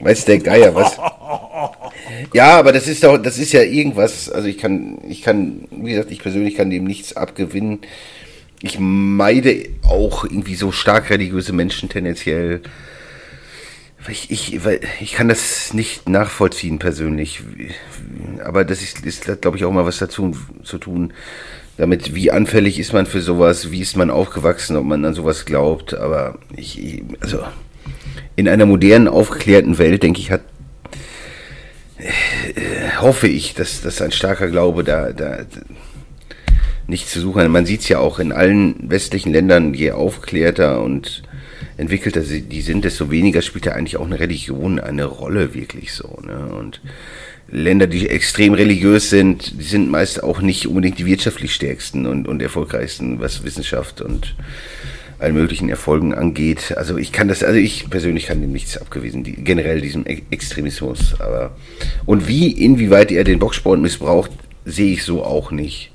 weiß 0.00 0.26
der 0.26 0.38
Geier 0.38 0.74
was. 0.74 0.98
Ja, 2.32 2.58
aber 2.58 2.72
das 2.72 2.88
ist 2.88 3.04
doch, 3.04 3.18
das 3.18 3.38
ist 3.38 3.52
ja 3.52 3.62
irgendwas. 3.62 4.28
Also 4.30 4.48
ich 4.48 4.58
kann, 4.58 4.98
ich 5.08 5.22
kann, 5.22 5.68
wie 5.70 5.90
gesagt, 5.90 6.10
ich 6.10 6.20
persönlich 6.20 6.56
kann 6.56 6.70
dem 6.70 6.84
nichts 6.84 7.16
abgewinnen. 7.16 7.80
Ich 8.62 8.78
meide 8.78 9.64
auch 9.82 10.24
irgendwie 10.24 10.54
so 10.54 10.72
stark 10.72 11.10
religiöse 11.10 11.52
Menschen 11.52 11.88
tendenziell. 11.88 12.62
Ich, 14.08 14.30
ich, 14.30 14.60
ich 15.00 15.12
kann 15.12 15.28
das 15.28 15.72
nicht 15.72 16.08
nachvollziehen 16.08 16.78
persönlich. 16.78 17.42
Aber 18.44 18.64
das 18.64 18.82
ist, 18.82 19.04
ist 19.04 19.40
glaube 19.40 19.56
ich, 19.56 19.64
auch 19.64 19.72
mal 19.72 19.86
was 19.86 19.98
dazu 19.98 20.36
zu 20.62 20.78
tun. 20.78 21.12
Damit, 21.76 22.14
wie 22.14 22.30
anfällig 22.30 22.78
ist 22.78 22.92
man 22.92 23.06
für 23.06 23.20
sowas, 23.20 23.70
wie 23.70 23.80
ist 23.80 23.96
man 23.96 24.10
aufgewachsen, 24.10 24.76
ob 24.76 24.84
man 24.84 25.04
an 25.04 25.14
sowas 25.14 25.44
glaubt. 25.44 25.94
Aber 25.94 26.38
ich, 26.56 27.02
also 27.20 27.40
in 28.36 28.48
einer 28.48 28.66
modernen, 28.66 29.08
aufgeklärten 29.08 29.78
Welt, 29.78 30.02
denke 30.02 30.20
ich, 30.20 30.30
hat 30.30 30.42
hoffe 33.00 33.28
ich, 33.28 33.54
dass, 33.54 33.82
dass 33.82 34.02
ein 34.02 34.12
starker 34.12 34.48
Glaube 34.48 34.84
da, 34.84 35.12
da 35.12 35.38
nicht 36.86 37.08
zu 37.08 37.20
suchen. 37.20 37.50
Man 37.50 37.66
sieht 37.66 37.80
es 37.80 37.88
ja 37.88 37.98
auch 37.98 38.18
in 38.18 38.32
allen 38.32 38.90
westlichen 38.90 39.32
Ländern, 39.32 39.74
je 39.74 39.92
aufklärter 39.92 40.82
und 40.82 41.22
entwickelter 41.76 42.20
die 42.20 42.60
sind, 42.60 42.84
desto 42.84 43.10
weniger 43.10 43.42
spielt 43.42 43.66
ja 43.66 43.72
eigentlich 43.72 43.96
auch 43.96 44.06
eine 44.06 44.20
Religion 44.20 44.78
eine 44.78 45.04
Rolle 45.04 45.54
wirklich 45.54 45.92
so. 45.92 46.18
Ne? 46.24 46.54
Und 46.54 46.80
Länder, 47.48 47.86
die 47.86 48.08
extrem 48.08 48.54
religiös 48.54 49.10
sind, 49.10 49.58
die 49.60 49.64
sind 49.64 49.90
meist 49.90 50.22
auch 50.22 50.40
nicht 50.40 50.66
unbedingt 50.66 50.98
die 50.98 51.06
wirtschaftlich 51.06 51.54
stärksten 51.54 52.06
und, 52.06 52.26
und 52.26 52.42
erfolgreichsten, 52.42 53.20
was 53.20 53.44
Wissenschaft 53.44 54.00
und 54.00 54.34
allen 55.18 55.34
möglichen 55.34 55.68
Erfolgen 55.68 56.14
angeht. 56.14 56.74
Also 56.76 56.96
ich 56.96 57.12
kann 57.12 57.28
das, 57.28 57.42
also 57.42 57.58
ich 57.58 57.88
persönlich 57.90 58.26
kann 58.26 58.40
dem 58.40 58.52
nichts 58.52 58.76
abgewiesen, 58.76 59.24
die, 59.24 59.32
generell 59.32 59.80
diesem 59.80 60.04
Extremismus. 60.06 61.20
Aber 61.20 61.56
und 62.06 62.28
wie, 62.28 62.50
inwieweit 62.50 63.10
er 63.10 63.24
den 63.24 63.38
Boxsport 63.38 63.80
missbraucht, 63.80 64.30
sehe 64.64 64.92
ich 64.92 65.04
so 65.04 65.24
auch 65.24 65.50
nicht 65.50 65.92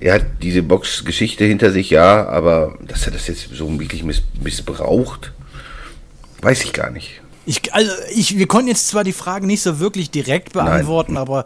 er 0.00 0.14
hat 0.14 0.26
diese 0.42 0.62
Box-Geschichte 0.62 1.44
hinter 1.44 1.70
sich, 1.70 1.90
ja, 1.90 2.26
aber 2.26 2.78
dass 2.80 3.04
er 3.06 3.12
das 3.12 3.26
jetzt 3.26 3.50
so 3.52 3.78
wirklich 3.78 4.02
miss 4.02 4.22
missbraucht, 4.42 5.32
weiß 6.40 6.64
ich 6.64 6.72
gar 6.72 6.90
nicht. 6.90 7.20
Ich, 7.44 7.72
also 7.74 7.90
ich, 8.14 8.38
wir 8.38 8.46
konnten 8.46 8.68
jetzt 8.68 8.88
zwar 8.88 9.04
die 9.04 9.12
Frage 9.12 9.46
nicht 9.46 9.62
so 9.62 9.78
wirklich 9.78 10.10
direkt 10.10 10.54
beantworten, 10.54 11.14
Nein. 11.14 11.22
aber 11.22 11.44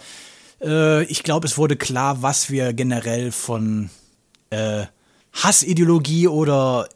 äh, 0.62 1.02
ich 1.04 1.24
glaube, 1.24 1.46
es 1.46 1.58
wurde 1.58 1.76
klar, 1.76 2.22
was 2.22 2.50
wir 2.50 2.72
generell 2.72 3.32
von 3.32 3.90
äh, 4.50 4.84
Hassideologie 5.34 6.28
oder 6.28 6.88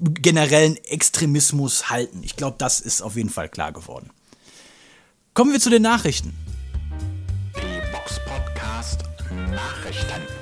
generellen 0.00 0.76
Extremismus 0.84 1.90
halten. 1.90 2.22
Ich 2.22 2.36
glaube, 2.36 2.56
das 2.58 2.80
ist 2.80 3.02
auf 3.02 3.16
jeden 3.16 3.30
Fall 3.30 3.48
klar 3.48 3.72
geworden. 3.72 4.10
Kommen 5.34 5.52
wir 5.52 5.60
zu 5.60 5.70
den 5.70 5.82
Nachrichten. 5.82 6.34
Die 7.56 7.92
Box 7.92 8.20
Podcast 8.26 9.00
Nachrichten. 9.50 10.41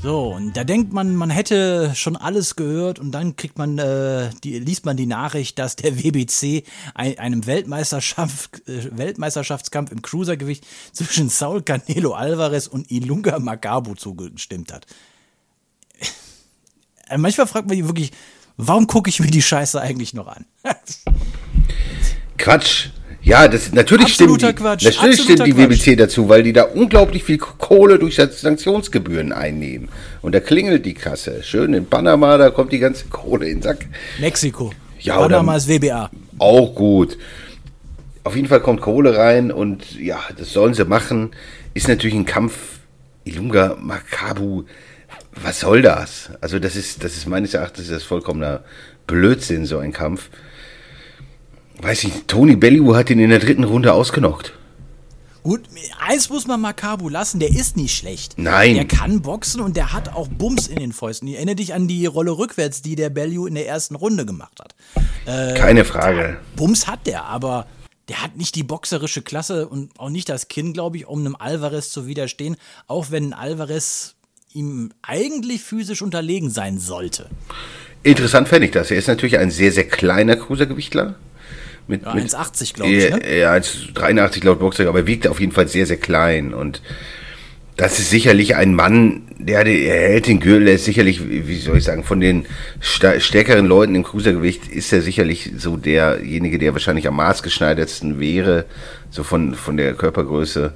So, 0.00 0.28
und 0.28 0.56
da 0.56 0.62
denkt 0.62 0.92
man, 0.92 1.16
man 1.16 1.28
hätte 1.28 1.92
schon 1.96 2.16
alles 2.16 2.54
gehört 2.54 3.00
und 3.00 3.10
dann 3.10 3.34
kriegt 3.34 3.58
man, 3.58 3.78
äh, 3.78 4.30
die, 4.44 4.60
liest 4.60 4.86
man 4.86 4.96
die 4.96 5.06
Nachricht, 5.06 5.58
dass 5.58 5.74
der 5.74 5.98
WBC 5.98 6.64
ein, 6.94 7.18
einem 7.18 7.46
Weltmeisterschaft, 7.46 8.68
äh, 8.68 8.96
Weltmeisterschaftskampf 8.96 9.90
im 9.90 10.00
Cruisergewicht 10.00 10.64
zwischen 10.92 11.28
Saul 11.28 11.62
Canelo 11.62 12.14
Alvarez 12.14 12.68
und 12.68 12.92
Ilunga 12.92 13.40
Makabu 13.40 13.96
zugestimmt 13.96 14.72
hat. 14.72 14.86
Äh, 17.08 17.18
manchmal 17.18 17.48
fragt 17.48 17.66
man 17.66 17.76
sich 17.76 17.86
wirklich, 17.86 18.12
warum 18.56 18.86
gucke 18.86 19.10
ich 19.10 19.18
mir 19.18 19.30
die 19.30 19.42
Scheiße 19.42 19.80
eigentlich 19.80 20.14
noch 20.14 20.28
an? 20.28 20.44
Quatsch. 22.38 22.90
Ja, 23.28 23.46
das 23.46 23.72
natürlich 23.74 24.14
stimmt. 24.14 24.40
Die, 24.40 24.52
Quatsch. 24.54 24.84
Natürlich 24.84 25.20
stimmt 25.20 25.46
die 25.46 25.54
WBC 25.54 25.96
dazu, 25.98 26.30
weil 26.30 26.42
die 26.42 26.54
da 26.54 26.62
unglaublich 26.62 27.24
viel 27.24 27.36
Kohle 27.36 27.98
durch 27.98 28.16
Sanktionsgebühren 28.16 29.32
einnehmen. 29.32 29.90
Und 30.22 30.34
da 30.34 30.40
klingelt 30.40 30.86
die 30.86 30.94
Kasse. 30.94 31.42
Schön 31.42 31.74
in 31.74 31.84
Panama, 31.84 32.38
da 32.38 32.48
kommt 32.48 32.72
die 32.72 32.78
ganze 32.78 33.04
Kohle 33.08 33.46
in 33.46 33.58
den 33.58 33.62
Sack. 33.62 33.84
Mexiko. 34.18 34.72
Ja, 35.00 35.18
Panama 35.18 35.56
ist 35.56 35.68
WBA. 35.68 36.10
Auch 36.38 36.74
gut. 36.74 37.18
Auf 38.24 38.34
jeden 38.34 38.48
Fall 38.48 38.60
kommt 38.60 38.80
Kohle 38.80 39.14
rein 39.18 39.52
und 39.52 40.00
ja, 40.00 40.20
das 40.38 40.54
sollen 40.54 40.72
sie 40.72 40.86
machen. 40.86 41.32
Ist 41.74 41.86
natürlich 41.86 42.16
ein 42.16 42.24
Kampf. 42.24 42.54
Ilunga 43.24 43.76
Makabu, 43.78 44.64
was 45.42 45.60
soll 45.60 45.82
das? 45.82 46.30
Also 46.40 46.58
das 46.58 46.76
ist, 46.76 47.04
das 47.04 47.18
ist 47.18 47.28
meines 47.28 47.52
Erachtens 47.52 47.90
das 47.90 48.04
vollkommener 48.04 48.64
Blödsinn, 49.06 49.66
so 49.66 49.76
ein 49.76 49.92
Kampf. 49.92 50.30
Weiß 51.80 52.04
ich, 52.04 52.12
Tony 52.26 52.56
Bellew 52.56 52.94
hat 52.94 53.10
ihn 53.10 53.20
in 53.20 53.30
der 53.30 53.38
dritten 53.38 53.64
Runde 53.64 53.92
ausgenockt. 53.92 54.52
Gut, 55.44 55.62
eins 56.00 56.28
muss 56.28 56.46
man 56.46 56.60
Makabu 56.60 57.08
lassen, 57.08 57.38
der 57.40 57.50
ist 57.50 57.76
nicht 57.76 57.96
schlecht. 57.96 58.34
Nein. 58.36 58.74
Der 58.74 58.84
kann 58.84 59.22
boxen 59.22 59.60
und 59.60 59.76
der 59.76 59.92
hat 59.92 60.14
auch 60.14 60.28
Bums 60.28 60.66
in 60.66 60.78
den 60.78 60.92
Fäusten. 60.92 61.28
Erinnere 61.28 61.54
dich 61.56 61.72
an 61.72 61.88
die 61.88 62.04
Rolle 62.06 62.32
rückwärts, 62.32 62.82
die 62.82 62.96
der 62.96 63.08
Bellew 63.08 63.46
in 63.46 63.54
der 63.54 63.66
ersten 63.66 63.94
Runde 63.94 64.26
gemacht 64.26 64.60
hat. 64.60 64.74
Keine 65.56 65.84
Frage. 65.84 66.38
Bums 66.56 66.86
hat 66.86 67.06
der, 67.06 67.24
aber 67.24 67.66
der 68.08 68.22
hat 68.22 68.36
nicht 68.36 68.56
die 68.56 68.62
boxerische 68.62 69.22
Klasse 69.22 69.68
und 69.68 69.98
auch 69.98 70.10
nicht 70.10 70.28
das 70.28 70.48
Kinn, 70.48 70.72
glaube 70.72 70.96
ich, 70.96 71.06
um 71.06 71.20
einem 71.20 71.36
Alvarez 71.36 71.90
zu 71.90 72.06
widerstehen, 72.06 72.56
auch 72.86 73.10
wenn 73.10 73.32
ein 73.32 73.32
Alvarez 73.34 74.16
ihm 74.52 74.92
eigentlich 75.02 75.62
physisch 75.62 76.02
unterlegen 76.02 76.50
sein 76.50 76.78
sollte. 76.78 77.28
Interessant 78.02 78.48
fände 78.48 78.66
ich 78.66 78.72
das. 78.72 78.90
Er 78.90 78.96
ist 78.96 79.08
natürlich 79.08 79.38
ein 79.38 79.50
sehr, 79.50 79.72
sehr 79.72 79.86
kleiner 79.86 80.36
Cruisergewichtler. 80.36 81.14
Mit, 81.88 82.04
Ja, 82.04 82.14
mit 82.14 82.28
1,80 82.28 82.74
glaube 82.74 82.90
ich, 82.90 83.10
ne? 83.10 83.38
Ja, 83.38 83.54
1,83 83.54 84.44
laut 84.44 84.60
Boxer, 84.60 84.88
aber 84.88 85.00
er 85.00 85.06
wiegt 85.06 85.26
auf 85.26 85.40
jeden 85.40 85.52
Fall 85.52 85.68
sehr, 85.68 85.86
sehr 85.86 85.96
klein. 85.96 86.54
Und 86.54 86.82
das 87.76 87.98
ist 87.98 88.10
sicherlich 88.10 88.56
ein 88.56 88.74
Mann, 88.74 89.22
der, 89.38 89.64
der 89.64 89.74
hält 89.74 90.26
den 90.26 90.40
Gürtel, 90.40 90.66
der 90.66 90.74
ist 90.74 90.84
sicherlich, 90.84 91.26
wie 91.28 91.58
soll 91.58 91.78
ich 91.78 91.84
sagen, 91.84 92.04
von 92.04 92.20
den 92.20 92.44
stärkeren 92.80 93.66
Leuten 93.66 93.94
im 93.94 94.02
Cruisergewicht 94.02 94.66
ist 94.68 94.92
er 94.92 95.00
sicherlich 95.00 95.52
so 95.56 95.76
derjenige, 95.76 96.58
der 96.58 96.72
wahrscheinlich 96.72 97.06
am 97.08 97.16
maßgeschneidertsten 97.16 98.20
wäre, 98.20 98.66
so 99.10 99.22
von, 99.22 99.54
von 99.54 99.76
der 99.76 99.94
Körpergröße. 99.94 100.72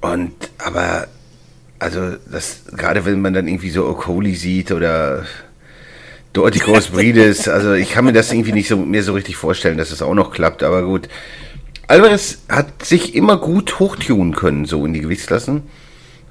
Und, 0.00 0.32
aber, 0.58 1.06
also, 1.78 2.16
das, 2.30 2.62
gerade 2.76 3.04
wenn 3.04 3.20
man 3.20 3.34
dann 3.34 3.46
irgendwie 3.46 3.70
so 3.70 3.86
Okoli 3.86 4.34
sieht 4.34 4.72
oder 4.72 5.26
Dorticos 6.32 6.88
Brides, 6.88 7.46
also 7.46 7.74
ich 7.74 7.90
kann 7.90 8.06
mir 8.06 8.12
das 8.12 8.32
irgendwie 8.32 8.52
nicht 8.52 8.68
so 8.68 8.76
mehr 8.76 9.02
so 9.02 9.12
richtig 9.12 9.36
vorstellen, 9.36 9.76
dass 9.76 9.90
das 9.90 10.00
auch 10.00 10.14
noch 10.14 10.32
klappt, 10.32 10.62
aber 10.62 10.82
gut. 10.82 11.08
Alvarez 11.88 12.38
hat 12.48 12.84
sich 12.84 13.14
immer 13.14 13.36
gut 13.36 13.78
hochtunen 13.78 14.34
können, 14.34 14.64
so 14.64 14.86
in 14.86 14.94
die 14.94 15.00
Gewichtsklassen 15.00 15.62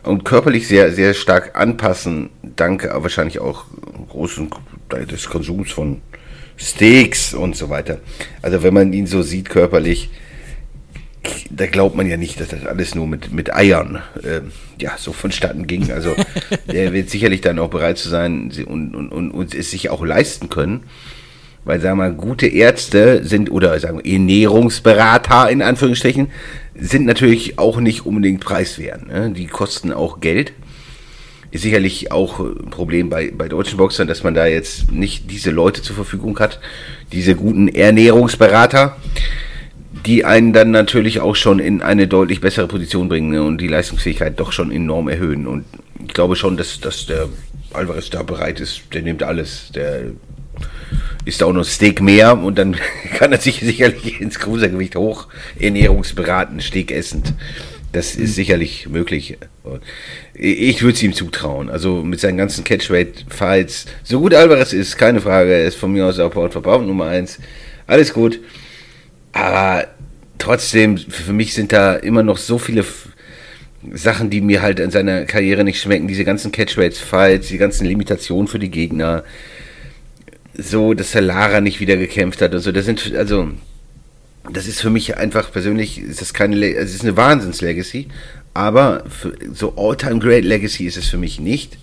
und 0.04 0.26
körperlich 0.26 0.68
sehr, 0.68 0.92
sehr 0.92 1.14
stark 1.14 1.56
anpassen, 1.56 2.30
dank 2.42 2.90
wahrscheinlich 2.92 3.40
auch 3.40 3.66
großen 4.10 4.50
des 5.10 5.30
Konsums 5.30 5.72
von 5.72 6.02
Steaks 6.58 7.34
und 7.34 7.56
so 7.56 7.70
weiter. 7.70 8.00
Also 8.42 8.64
wenn 8.64 8.74
man 8.74 8.94
ihn 8.94 9.08
so 9.08 9.22
sieht 9.22 9.50
körperlich, 9.50 10.10
da 11.50 11.68
glaubt 11.68 11.96
man 11.96 12.08
ja 12.08 12.18
nicht, 12.18 12.40
dass 12.40 12.50
das 12.50 12.66
alles 12.66 12.96
nur 12.96 13.08
mit, 13.08 13.32
mit 13.32 13.54
Eiern 13.54 14.02
ähm, 14.24 14.52
ja, 14.80 14.94
so 14.98 15.14
vonstatten 15.14 15.68
ging. 15.68 15.92
Also 15.92 16.16
der 16.72 16.94
wird 16.94 17.10
sicherlich 17.10 17.42
dann 17.42 17.60
auch 17.60 17.70
bereit 17.70 17.98
zu 17.98 18.10
sein 18.10 18.52
und, 18.66 18.96
und, 18.96 19.12
und, 19.12 19.32
und 19.32 19.54
es 19.54 19.72
sich 19.72 19.90
auch 19.90 20.04
leisten 20.04 20.50
können. 20.50 20.84
Weil, 21.64 21.80
sagen 21.80 22.00
wir 22.00 22.10
mal, 22.10 22.14
gute 22.14 22.48
Ärzte 22.48 23.24
sind, 23.24 23.52
oder 23.52 23.80
sagen 23.80 24.00
wir, 24.04 24.12
Ernährungsberater 24.12 25.50
in 25.52 25.62
Anführungsstrichen, 25.62 26.32
sind 26.74 27.06
natürlich 27.06 27.60
auch 27.60 27.80
nicht 27.80 28.06
unbedingt 28.06 28.44
preiswert. 28.44 29.06
Ne? 29.08 29.32
Die 29.32 29.46
kosten 29.46 29.94
auch 29.94 30.22
Geld. 30.22 30.54
Ist 31.52 31.62
sicherlich 31.64 32.12
auch 32.12 32.40
ein 32.40 32.72
Problem 32.72 33.10
bei, 33.10 33.30
bei 33.30 33.48
deutschen 33.48 33.78
Boxern, 33.78 34.08
dass 34.08 34.24
man 34.24 34.34
da 34.34 34.48
jetzt 34.48 34.92
nicht 34.92 35.30
diese 35.30 35.52
Leute 35.52 35.82
zur 35.82 35.98
Verfügung 35.98 36.40
hat, 36.40 36.60
diese 37.12 37.36
guten 37.36 37.68
Ernährungsberater 37.68 38.96
die 40.06 40.26
einen 40.26 40.54
dann 40.54 40.72
natürlich 40.72 41.20
auch 41.20 41.36
schon 41.36 41.60
in 41.60 41.82
eine 41.82 42.08
deutlich 42.08 42.42
bessere 42.42 42.68
Position 42.68 43.10
bringen 43.10 43.32
ne, 43.32 43.44
und 43.44 43.60
die 43.60 43.68
Leistungsfähigkeit 43.68 44.40
doch 44.40 44.52
schon 44.52 44.72
enorm 44.72 45.08
erhöhen. 45.08 45.48
Und 45.48 45.66
ich 46.06 46.14
glaube 46.14 46.36
schon, 46.36 46.58
dass, 46.58 46.80
dass 46.80 47.06
der 47.06 47.30
Alvarez 47.74 48.10
da 48.10 48.24
bereit 48.24 48.60
ist. 48.60 48.82
Der 48.94 49.02
nimmt 49.02 49.24
alles. 49.24 49.72
Der 49.74 50.12
ist 51.26 51.42
da 51.42 51.46
auch 51.46 51.54
noch 51.54 51.64
Steak 51.64 52.02
mehr 52.02 52.38
und 52.38 52.58
dann 52.58 52.76
kann 53.18 53.32
er 53.32 53.40
sich 53.40 53.60
sicherlich 53.60 54.20
ins 54.20 54.40
Cruisergewicht 54.40 54.96
hoch 54.96 55.28
ernährungsberaten, 55.60 56.60
Steak 56.60 56.92
essend. 56.92 57.34
Das 57.92 58.16
ist 58.16 58.36
sicherlich 58.36 58.88
möglich. 58.88 59.38
Ich 60.34 60.82
würde 60.82 60.94
es 60.94 61.04
ihm 61.04 61.14
zutrauen. 61.14 61.70
Also 61.70 62.04
mit 62.04 62.22
seinen 62.22 62.38
ganzen 62.38 62.64
Catchweight-Fights, 62.64 63.86
so 64.04 64.22
gut 64.22 64.34
Alvarez 64.34 64.72
ist, 64.72 64.98
keine 64.98 65.20
Frage, 65.20 65.52
er 65.52 65.66
ist 65.66 65.76
von 65.76 65.92
mir 65.92 66.06
aus 66.06 66.18
auch 66.20 66.32
verbaut 66.32 66.86
Nummer 66.86 67.08
eins. 67.08 67.40
Alles 67.88 68.14
gut. 68.14 68.40
Aber 69.34 69.88
trotzdem, 70.38 70.98
für 70.98 71.34
mich 71.34 71.54
sind 71.54 71.72
da 71.72 71.96
immer 71.96 72.24
noch 72.24 72.38
so 72.38 72.58
viele 72.58 72.86
Sachen, 73.94 74.30
die 74.30 74.42
mir 74.42 74.62
halt 74.62 74.80
in 74.80 74.92
seiner 74.92 75.26
Karriere 75.26 75.64
nicht 75.64 75.82
schmecken. 75.82 76.08
Diese 76.08 76.26
ganzen 76.26 76.52
Catchweights-Fights, 76.52 77.48
die 77.48 77.58
ganzen 77.58 77.86
Limitationen 77.86 78.48
für 78.48 78.60
die 78.60 78.70
Gegner. 78.70 79.24
So, 80.54 80.94
dass 80.94 81.12
der 81.12 81.22
Lara 81.22 81.62
nicht 81.62 81.80
wieder 81.80 81.98
gekämpft 81.98 82.42
hat 82.42 82.54
und 82.54 82.60
so. 82.60 82.72
Das 82.72 82.86
sind, 82.86 83.16
also, 83.16 83.50
das 84.52 84.68
ist 84.68 84.82
für 84.82 84.90
mich 84.90 85.18
einfach 85.18 85.52
persönlich, 85.52 86.00
ist 86.00 86.22
das 86.22 86.34
keine, 86.34 86.56
also 86.56 86.82
es 86.82 86.96
ist 86.96 87.04
eine 87.04 87.18
Wahnsinns-Legacy. 87.18 88.08
Aber 88.54 89.04
für, 89.10 89.34
so 89.54 89.74
All-Time-Great 89.78 90.44
Legacy 90.44 90.86
ist 90.86 90.98
es 90.98 91.08
für 91.08 91.18
mich 91.18 91.40
nicht 91.40 91.78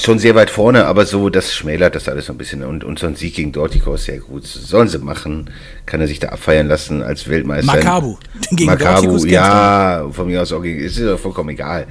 schon 0.00 0.18
sehr 0.18 0.34
weit 0.34 0.50
vorne, 0.50 0.86
aber 0.86 1.06
so, 1.06 1.28
das 1.28 1.54
schmälert 1.54 1.94
das 1.94 2.08
alles 2.08 2.26
so 2.26 2.32
ein 2.32 2.38
bisschen. 2.38 2.62
Und, 2.64 2.84
und 2.84 2.98
so 2.98 3.06
ein 3.06 3.16
Sieg 3.16 3.34
gegen 3.34 3.52
Dortico 3.52 3.94
ist 3.94 4.04
sehr 4.04 4.18
gut. 4.18 4.46
Sollen 4.46 4.88
sie 4.88 4.98
machen. 4.98 5.50
Kann 5.86 6.00
er 6.00 6.08
sich 6.08 6.18
da 6.18 6.28
abfeiern 6.28 6.68
lassen 6.68 7.02
als 7.02 7.28
Weltmeister. 7.28 7.72
Makabu. 7.72 8.16
Gegen 8.50 8.66
Makabu, 8.66 9.24
ja, 9.26 10.08
von 10.10 10.26
mir 10.26 10.42
aus 10.42 10.52
auch 10.52 10.62
gegen, 10.62 10.80
ist 10.80 10.98
ja 10.98 11.16
vollkommen 11.16 11.50
egal. 11.50 11.86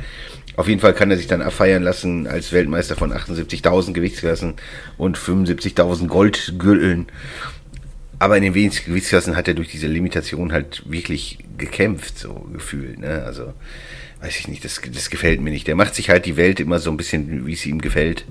Auf 0.57 0.67
jeden 0.67 0.81
Fall 0.81 0.93
kann 0.93 1.09
er 1.11 1.17
sich 1.17 1.27
dann 1.27 1.41
abfeiern 1.41 1.81
lassen 1.81 2.27
als 2.27 2.51
Weltmeister 2.51 2.95
von 2.95 3.13
78.000 3.13 3.93
Gewichtsklassen 3.93 4.55
und 4.97 5.17
75.000 5.17 6.07
Goldgürteln. 6.07 7.07
Aber 8.19 8.37
in 8.37 8.43
den 8.43 8.53
wenigsten 8.53 8.91
Gewichtsklassen 8.91 9.35
hat 9.35 9.47
er 9.47 9.53
durch 9.53 9.69
diese 9.69 9.87
Limitation 9.87 10.51
halt 10.51 10.83
wirklich 10.85 11.39
gekämpft, 11.57 12.19
so 12.19 12.45
gefühlt. 12.53 12.99
Ne? 12.99 13.23
Also, 13.25 13.53
weiß 14.21 14.39
ich 14.39 14.47
nicht, 14.47 14.63
das, 14.63 14.79
das 14.93 15.09
gefällt 15.09 15.41
mir 15.41 15.49
nicht. 15.49 15.67
Der 15.67 15.75
macht 15.75 15.95
sich 15.95 16.09
halt 16.09 16.25
die 16.25 16.37
Welt 16.37 16.59
immer 16.59 16.79
so 16.79 16.91
ein 16.91 16.97
bisschen, 16.97 17.45
wie 17.45 17.53
es 17.53 17.65
ihm 17.65 17.81
gefällt, 17.81 18.25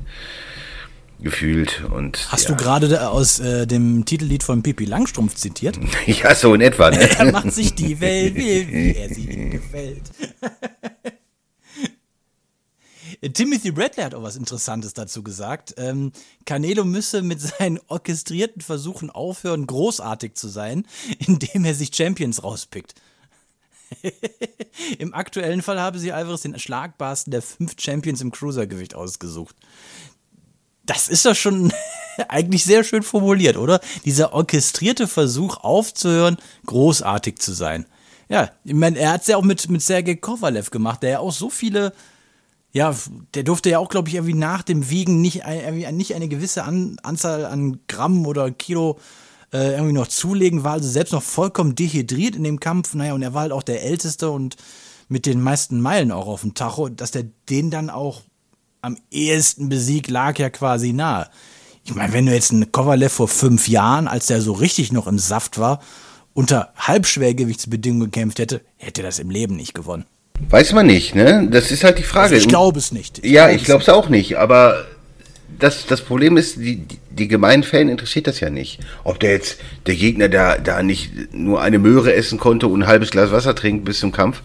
gefühlt. 1.20 1.82
Und, 1.84 2.30
Hast 2.30 2.48
ja. 2.48 2.54
du 2.54 2.62
gerade 2.62 3.08
aus 3.10 3.40
äh, 3.40 3.66
dem 3.66 4.04
Titellied 4.04 4.42
von 4.42 4.62
Pippi 4.62 4.84
Langstrumpf 4.84 5.34
zitiert? 5.34 5.78
Ja, 6.06 6.34
so 6.34 6.54
in 6.54 6.60
etwa. 6.60 6.90
Ne? 6.90 7.08
Er 7.18 7.32
macht 7.32 7.52
sich 7.52 7.74
die 7.74 8.00
Welt, 8.00 8.34
wie, 8.36 8.68
wie 8.68 8.94
er 8.94 9.08
sie 9.12 9.30
ihm 9.30 9.50
gefällt. 9.50 10.02
Timothy 13.34 13.70
Bradley 13.70 14.02
hat 14.02 14.14
auch 14.14 14.22
was 14.22 14.36
Interessantes 14.36 14.94
dazu 14.94 15.22
gesagt. 15.22 15.74
Ähm, 15.76 16.12
Canelo 16.46 16.84
müsse 16.84 17.20
mit 17.20 17.40
seinen 17.40 17.78
orchestrierten 17.88 18.62
Versuchen 18.62 19.10
aufhören, 19.10 19.66
großartig 19.66 20.34
zu 20.34 20.48
sein, 20.48 20.86
indem 21.26 21.66
er 21.66 21.74
sich 21.74 21.94
Champions 21.94 22.42
rauspickt. 22.42 22.94
Im 24.98 25.14
aktuellen 25.14 25.62
Fall 25.62 25.80
habe 25.80 25.98
sie 25.98 26.12
Alvarez 26.12 26.42
den 26.42 26.58
schlagbarsten 26.58 27.30
der 27.30 27.42
fünf 27.42 27.74
Champions 27.78 28.20
im 28.20 28.30
Cruisergewicht 28.30 28.94
ausgesucht. 28.94 29.56
Das 30.86 31.08
ist 31.08 31.26
doch 31.26 31.34
schon 31.34 31.72
eigentlich 32.28 32.64
sehr 32.64 32.84
schön 32.84 33.02
formuliert, 33.02 33.56
oder? 33.56 33.80
Dieser 34.04 34.32
orchestrierte 34.32 35.06
Versuch 35.06 35.58
aufzuhören, 35.58 36.36
großartig 36.66 37.38
zu 37.38 37.52
sein. 37.52 37.86
Ja, 38.28 38.50
ich 38.64 38.74
meine, 38.74 38.98
er 38.98 39.12
hat 39.12 39.22
es 39.22 39.26
ja 39.26 39.36
auch 39.36 39.42
mit, 39.42 39.68
mit 39.68 39.82
Sergei 39.82 40.14
Kovalev 40.14 40.70
gemacht, 40.70 41.02
der 41.02 41.10
ja 41.10 41.18
auch 41.18 41.32
so 41.32 41.50
viele 41.50 41.92
Ja, 42.72 42.94
der 43.34 43.42
durfte 43.42 43.70
ja 43.70 43.78
auch, 43.80 43.88
glaube 43.88 44.08
ich, 44.08 44.14
irgendwie 44.14 44.34
nach 44.34 44.62
dem 44.62 44.88
Wiegen 44.88 45.20
nicht, 45.20 45.42
nicht 45.92 46.14
eine 46.14 46.28
gewisse 46.28 46.62
An 46.64 46.96
Anzahl 47.02 47.44
an 47.44 47.80
Gramm 47.88 48.26
oder 48.26 48.50
Kilo 48.52 48.98
äh, 49.52 49.72
irgendwie 49.72 49.92
noch 49.92 50.06
zulegen, 50.06 50.64
war 50.64 50.72
also 50.72 50.88
selbst 50.88 51.12
noch 51.12 51.22
vollkommen 51.22 51.74
dehydriert 51.74 52.36
in 52.36 52.44
dem 52.44 52.60
Kampf. 52.60 52.94
Naja, 52.94 53.14
und 53.14 53.22
er 53.22 53.34
war 53.34 53.42
halt 53.42 53.52
auch 53.52 53.62
der 53.62 53.82
Älteste 53.82 54.30
und 54.30 54.56
mit 55.08 55.26
den 55.26 55.40
meisten 55.40 55.80
Meilen 55.80 56.12
auch 56.12 56.26
auf 56.26 56.42
dem 56.42 56.54
Tacho, 56.54 56.88
dass 56.88 57.10
der 57.10 57.24
den 57.48 57.70
dann 57.70 57.90
auch 57.90 58.22
am 58.82 58.96
ehesten 59.10 59.68
besiegt, 59.68 60.08
lag 60.08 60.38
ja 60.38 60.50
quasi 60.50 60.92
nahe. 60.92 61.28
Ich 61.84 61.94
meine, 61.94 62.12
wenn 62.12 62.26
du 62.26 62.32
jetzt 62.32 62.52
einen 62.52 62.72
Kovalev 62.72 63.12
vor 63.12 63.28
fünf 63.28 63.68
Jahren, 63.68 64.06
als 64.06 64.26
der 64.26 64.40
so 64.40 64.52
richtig 64.52 64.92
noch 64.92 65.06
im 65.06 65.18
Saft 65.18 65.58
war, 65.58 65.80
unter 66.34 66.72
Halbschwergewichtsbedingungen 66.76 68.10
gekämpft 68.10 68.38
hätte, 68.38 68.60
hätte 68.76 69.02
er 69.02 69.08
das 69.08 69.18
im 69.18 69.30
Leben 69.30 69.56
nicht 69.56 69.74
gewonnen. 69.74 70.04
Weiß 70.48 70.72
man 70.72 70.86
nicht, 70.86 71.14
ne? 71.14 71.48
Das 71.50 71.70
ist 71.70 71.84
halt 71.84 71.98
die 71.98 72.02
Frage. 72.02 72.34
Also 72.34 72.36
ich 72.36 72.48
glaube 72.48 72.78
es 72.78 72.92
nicht. 72.92 73.18
Ich 73.18 73.30
ja, 73.30 73.50
ich 73.50 73.64
glaube 73.64 73.82
es 73.82 73.88
auch 73.88 74.08
nicht, 74.08 74.38
aber 74.38 74.86
das, 75.60 75.86
das 75.86 76.00
Problem 76.02 76.36
ist, 76.36 76.56
die, 76.56 76.84
die 77.10 77.28
gemeinen 77.28 77.62
Fan 77.62 77.88
interessiert 77.88 78.26
das 78.26 78.40
ja 78.40 78.50
nicht. 78.50 78.80
Ob 79.04 79.20
der 79.20 79.32
jetzt, 79.32 79.60
der 79.86 79.94
Gegner 79.94 80.28
da, 80.28 80.58
da 80.58 80.82
nicht 80.82 81.32
nur 81.32 81.62
eine 81.62 81.78
Möhre 81.78 82.14
essen 82.14 82.38
konnte 82.38 82.66
und 82.66 82.82
ein 82.82 82.88
halbes 82.88 83.10
Glas 83.10 83.30
Wasser 83.30 83.54
trinkt 83.54 83.84
bis 83.84 84.00
zum 84.00 84.12
Kampf, 84.12 84.42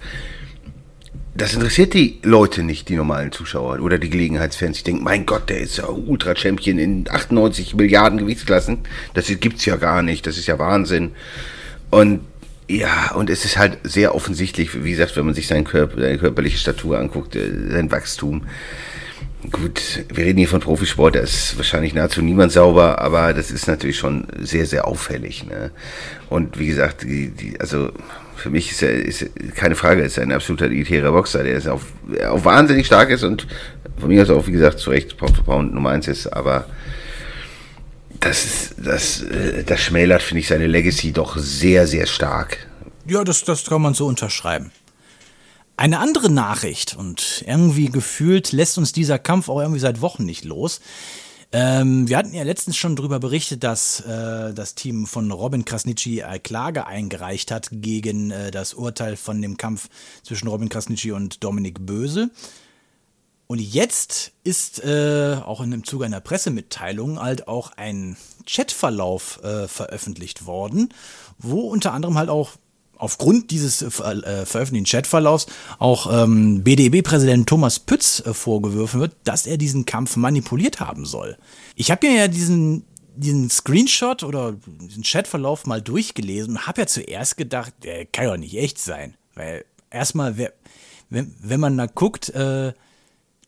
das 1.38 1.53
interessiert 1.53 1.93
die 1.93 2.20
Leute 2.24 2.63
nicht, 2.63 2.88
die 2.88 2.95
normalen 2.95 3.34
Zuschauer 3.34 3.82
oder 3.82 3.97
die 3.97 4.09
Gelegenheitsfans. 4.09 4.78
Ich 4.78 4.84
denke, 4.84 5.03
mein 5.03 5.26
Gott, 5.26 5.49
der 5.49 5.59
ist 5.59 5.78
ja 5.78 5.89
Ultra-Champion 5.89 6.80
in 6.80 7.05
98 7.09 7.76
Milliarden 7.76 8.20
Gewichtsklassen. 8.20 8.80
Das 9.13 9.28
gibt's 9.28 9.66
ja 9.66 9.76
gar 9.76 10.01
nicht. 10.01 10.26
Das 10.28 10.38
ist 10.38 10.47
ja 10.47 10.59
Wahnsinn. 10.59 11.11
Und 11.89 12.22
ja, 12.70 13.11
und 13.13 13.30
es 13.30 13.43
ist 13.45 13.57
halt 13.57 13.78
sehr 13.84 14.16
offensichtlich, 14.16 14.84
wie 14.84 14.91
gesagt, 14.91 15.18
wenn 15.18 15.26
man 15.26 15.36
sich 15.36 15.47
seinen 15.47 15.66
Körper, 15.66 16.01
seine 16.01 16.18
körperliche 16.18 16.57
Statur 16.57 16.97
anguckt, 16.97 17.36
äh, 17.36 17.51
sein 17.70 17.91
Wachstum. 17.91 18.43
Gut, 19.51 20.05
wir 20.13 20.25
reden 20.25 20.39
hier 20.39 20.47
von 20.47 20.61
Profisport, 20.61 21.15
da 21.15 21.19
ist 21.19 21.57
wahrscheinlich 21.57 21.93
nahezu 21.93 22.21
niemand 22.21 22.51
sauber, 22.51 22.99
aber 22.99 23.33
das 23.33 23.51
ist 23.51 23.67
natürlich 23.67 23.97
schon 23.97 24.27
sehr, 24.39 24.65
sehr 24.65 24.87
auffällig. 24.87 25.45
Ne? 25.45 25.71
Und 26.29 26.57
wie 26.57 26.67
gesagt, 26.67 27.03
die, 27.03 27.29
die, 27.29 27.59
also 27.59 27.91
für 28.35 28.49
mich 28.49 28.71
ist 28.71 28.81
er 28.81 28.93
ist 28.93 29.25
keine 29.55 29.75
Frage, 29.75 30.03
ist 30.03 30.17
er 30.17 30.23
ein 30.23 30.31
absoluter 30.31 30.65
elitärer 30.65 31.11
Boxer, 31.11 31.43
der 31.43 31.55
ist 31.55 31.67
auch, 31.67 31.81
auch 32.27 32.45
wahnsinnig 32.45 32.85
stark 32.85 33.09
ist 33.09 33.23
und 33.23 33.47
von 33.97 34.09
mir 34.09 34.21
aus 34.21 34.29
auch, 34.29 34.47
wie 34.47 34.51
gesagt, 34.51 34.79
zu 34.79 34.89
Recht 34.89 35.17
Pound 35.17 35.35
for 35.35 35.45
Pound 35.45 35.73
Nummer 35.73 35.91
1 35.91 36.07
ist, 36.07 36.27
aber 36.27 36.65
das, 38.19 38.45
ist, 38.45 38.75
das, 38.77 39.21
äh, 39.21 39.63
das 39.63 39.81
schmälert, 39.81 40.21
finde 40.21 40.39
ich, 40.39 40.47
seine 40.47 40.67
Legacy 40.67 41.11
doch 41.11 41.37
sehr, 41.37 41.87
sehr 41.87 42.05
stark. 42.05 42.57
Ja, 43.07 43.23
das, 43.23 43.43
das 43.43 43.65
kann 43.65 43.81
man 43.81 43.93
so 43.93 44.07
unterschreiben. 44.07 44.71
Eine 45.78 45.99
andere 45.99 46.30
Nachricht 46.30 46.95
und 46.95 47.43
irgendwie 47.45 47.88
gefühlt 47.88 48.53
lässt 48.53 48.78
uns 48.78 48.93
dieser 48.93 49.19
Kampf 49.19 49.49
auch 49.49 49.59
irgendwie 49.59 49.82
seit 49.82 50.01
Wochen 50.01 50.23
nicht 50.23 50.45
los. 50.45 50.80
Ähm, 51.51 52.07
wir 52.07 52.17
hatten 52.17 52.34
ja 52.34 52.43
letztens 52.43 52.78
schon 52.78 52.95
darüber 52.95 53.19
berichtet, 53.19 53.63
dass 53.63 54.01
äh, 54.01 54.53
das 54.53 54.76
Team 54.76 55.05
von 55.05 55.32
Robin 55.32 55.63
Krasnitschi 55.63 56.19
äh, 56.19 56.39
Klage 56.39 56.86
eingereicht 56.86 57.51
hat 57.51 57.69
gegen 57.71 58.32
äh, 58.32 58.51
das 58.51 58.73
Urteil 58.73 59.15
von 59.15 59.41
dem 59.41 59.57
Kampf 59.57 59.89
zwischen 60.23 60.47
Robin 60.47 60.69
Krasnitschi 60.69 61.11
und 61.11 61.43
Dominik 61.43 61.86
Böse. 61.86 62.30
Und 63.47 63.59
jetzt 63.59 64.32
ist 64.43 64.84
äh, 64.84 65.38
auch 65.45 65.61
in 65.61 65.71
dem 65.71 65.84
Zuge 65.84 66.05
einer 66.05 66.19
Pressemitteilung 66.19 67.21
halt 67.21 67.47
auch 67.47 67.71
ein 67.78 68.17
Chatverlauf 68.47 69.41
äh, 69.43 69.67
veröffentlicht 69.67 70.45
worden, 70.45 70.89
wo 71.38 71.61
unter 71.61 71.93
anderem 71.93 72.17
halt 72.17 72.30
auch 72.30 72.51
aufgrund 72.97 73.51
dieses 73.51 73.81
äh, 73.81 73.87
äh, 73.87 74.45
veröffentlichten 74.45 74.85
Chatverlaufs 74.85 75.47
auch 75.79 76.11
ähm, 76.11 76.63
BDB-Präsident 76.63 77.47
Thomas 77.47 77.79
Pütz 77.79 78.21
äh, 78.25 78.33
vorgeworfen 78.33 78.99
wird, 78.99 79.15
dass 79.23 79.45
er 79.45 79.57
diesen 79.57 79.85
Kampf 79.85 80.15
manipuliert 80.15 80.79
haben 80.79 81.05
soll. 81.05 81.37
Ich 81.75 81.91
habe 81.91 82.07
mir 82.07 82.15
ja 82.15 82.27
diesen, 82.27 82.85
diesen 83.15 83.49
Screenshot 83.49 84.23
oder 84.23 84.55
diesen 84.65 85.03
Chatverlauf 85.03 85.65
mal 85.65 85.81
durchgelesen 85.81 86.55
und 86.55 86.67
habe 86.67 86.81
ja 86.81 86.87
zuerst 86.87 87.37
gedacht, 87.37 87.73
der 87.83 88.05
kann 88.05 88.25
doch 88.25 88.37
nicht 88.37 88.55
echt 88.55 88.79
sein. 88.79 89.15
Weil 89.35 89.65
erstmal, 89.89 90.37
wenn, 91.09 91.35
wenn 91.41 91.59
man 91.59 91.77
da 91.77 91.87
guckt, 91.87 92.29
äh, 92.29 92.73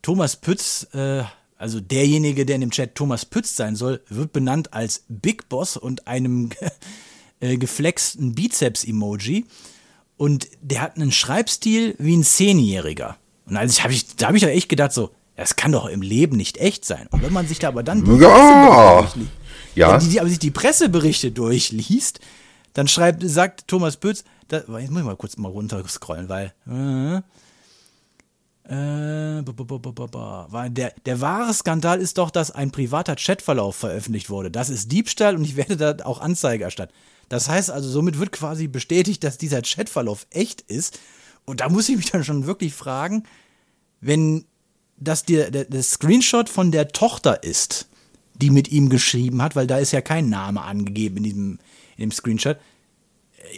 Thomas 0.02 0.36
Pütz, 0.36 0.88
äh, 0.94 1.24
also 1.58 1.80
derjenige, 1.80 2.46
der 2.46 2.56
in 2.56 2.62
dem 2.62 2.72
Chat 2.72 2.96
Thomas 2.96 3.26
Pütz 3.26 3.56
sein 3.56 3.76
soll, 3.76 4.02
wird 4.10 4.32
benannt 4.32 4.74
als 4.74 5.04
Big 5.10 5.50
Boss 5.50 5.76
und 5.76 6.08
einem 6.08 6.50
äh, 7.40 7.58
geflexten 7.58 8.36
Bizeps-Emoji. 8.36 9.46
Und 10.18 10.48
der 10.62 10.82
hat 10.82 10.96
einen 10.96 11.12
Schreibstil 11.12 11.96
wie 12.00 12.16
ein 12.16 12.24
Zehnjähriger. 12.24 13.18
Und 13.46 13.58
also 13.58 13.84
hab 13.84 13.92
ich, 13.92 14.16
da 14.16 14.28
habe 14.28 14.38
ich 14.38 14.44
doch 14.44 14.50
echt 14.50 14.70
gedacht, 14.70 14.92
so, 14.92 15.12
das 15.36 15.56
kann 15.56 15.72
doch 15.72 15.86
im 15.86 16.02
Leben 16.02 16.36
nicht 16.36 16.58
echt 16.58 16.84
sein. 16.84 17.08
Und 17.12 17.22
wenn 17.22 17.32
man 17.32 17.48
sich 17.48 17.60
da 17.60 17.68
aber 17.68 17.84
dann 17.84 18.04
die 18.04 18.12
ja. 18.18 19.02
Presseberichte, 19.02 19.32
ja. 19.76 19.98
die, 20.00 20.10
die, 20.10 20.20
aber 20.20 20.30
sich 20.30 20.40
die 20.40 20.52
Presseberichte 20.52 21.32
durchliest, 21.32 22.20
dann 22.74 22.88
schreibt, 22.88 23.24
sagt 23.28 23.68
Thomas 23.68 23.98
Pütz, 23.98 24.24
da, 24.48 24.58
jetzt 24.58 24.68
muss 24.92 25.00
ich 25.00 25.06
mal 25.06 25.16
kurz 25.16 25.38
mal 25.38 25.50
runter 25.50 25.88
scrollen, 25.88 26.28
weil 26.30 26.54
äh, 26.68 27.18
äh, 28.70 29.44
der, 30.70 30.94
der 31.06 31.22
wahre 31.22 31.54
Skandal 31.54 32.02
ist 32.02 32.18
doch, 32.18 32.32
dass 32.32 32.52
ein 32.52 32.72
privater 32.72 33.16
Chatverlauf 33.16 33.76
veröffentlicht 33.76 34.30
wurde. 34.30 34.52
Das 34.52 34.70
ist 34.70 34.92
Diebstahl 34.92 35.36
und 35.36 35.44
ich 35.44 35.56
werde 35.56 35.78
da 35.78 35.96
auch 36.04 36.20
Anzeige 36.20 36.64
erstatten. 36.66 36.94
Das 37.30 37.50
heißt 37.50 37.70
also, 37.72 37.90
somit 37.90 38.20
wird 38.20 38.32
quasi 38.32 38.68
bestätigt, 38.68 39.24
dass 39.24 39.38
dieser 39.38 39.62
Chatverlauf 39.62 40.28
echt 40.30 40.62
ist. 40.62 41.00
Und 41.46 41.62
da 41.62 41.70
muss 41.70 41.90
ich 41.90 41.98
mich 41.98 42.12
dann 42.12 42.24
schon 42.24 42.46
wirklich 42.46 42.74
fragen, 42.74 43.24
wenn 44.02 44.46
das 44.98 45.24
der, 45.24 45.52
der, 45.52 45.66
der 45.66 45.84
Screenshot 45.84 46.50
von 46.50 46.72
der 46.72 46.90
Tochter 46.90 47.44
ist, 47.44 47.88
die 48.36 48.50
mit 48.50 48.70
ihm 48.72 48.90
geschrieben 48.90 49.42
hat, 49.42 49.56
weil 49.56 49.68
da 49.68 49.78
ist 49.78 49.92
ja 49.92 50.02
kein 50.02 50.30
Name 50.30 50.62
angegeben 50.62 51.18
in 51.18 51.24
diesem 51.24 51.60
in 51.98 52.10
dem 52.10 52.12
Screenshot. 52.12 52.58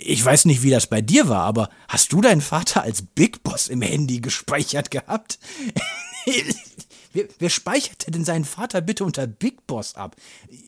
Ich 0.02 0.24
weiß 0.24 0.46
nicht, 0.46 0.64
wie 0.64 0.70
das 0.70 0.88
bei 0.88 1.02
dir 1.02 1.30
war, 1.30 1.44
aber 1.44 1.70
hast 1.88 2.14
du 2.14 2.22
deinen 2.22 2.42
Vater 2.42 2.84
als 2.84 3.02
Big 3.02 3.44
Boss 3.44 3.68
im 3.68 3.82
Handy 3.82 4.22
gespeichert 4.22 4.92
gehabt? 4.92 5.40
Wer, 7.14 7.26
wer 7.40 7.50
speichert 7.50 8.14
denn 8.14 8.24
seinen 8.24 8.46
Vater 8.46 8.82
bitte 8.82 9.04
unter 9.04 9.26
Big 9.26 9.66
Boss 9.66 9.96
ab? 9.96 10.16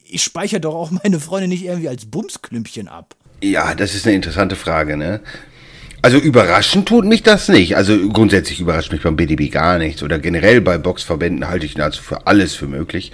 Ich 0.06 0.24
speichere 0.24 0.60
doch 0.60 0.74
auch 0.74 0.92
meine 0.92 1.20
Freunde 1.20 1.48
nicht 1.48 1.64
irgendwie 1.64 1.89
als 1.89 2.06
Bumsklümpchen 2.06 2.88
ab. 2.88 3.16
Ja, 3.44 3.76
das 3.76 3.94
ist 3.94 4.06
eine 4.06 4.16
interessante 4.16 4.56
Frage, 4.56 4.98
ne? 4.98 5.22
Also 6.04 6.18
überraschend 6.18 6.88
tut 6.88 7.06
mich 7.06 7.22
das 7.22 7.48
nicht. 7.48 7.78
Also 7.78 8.10
grundsätzlich 8.10 8.60
überrascht 8.60 8.92
mich 8.92 9.04
beim 9.04 9.16
BDB 9.16 9.52
gar 9.52 9.78
nichts. 9.78 10.02
Oder 10.02 10.18
generell 10.18 10.62
bei 10.62 10.80
Boxverbänden 10.80 11.48
halte 11.48 11.68
ich 11.68 11.78
nahezu 11.78 12.02
für 12.02 12.26
alles 12.26 12.56
für 12.56 12.68
möglich. 12.68 13.12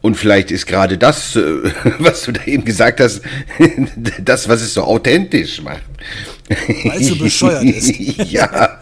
Und 0.00 0.14
vielleicht 0.14 0.50
ist 0.50 0.66
gerade 0.66 0.96
das, 0.96 1.36
äh, 1.36 1.42
was 1.98 2.22
du 2.22 2.32
da 2.32 2.44
eben 2.46 2.64
gesagt 2.64 3.00
hast, 3.00 3.20
das, 4.20 4.48
was 4.48 4.62
es 4.62 4.72
so 4.72 4.82
authentisch 4.84 5.60
macht. 5.60 5.82
Weil 6.84 7.00
es 7.00 7.08
so 7.08 7.16
bescheuert 7.16 7.64
ist. 7.64 7.98
ja. 8.30 8.80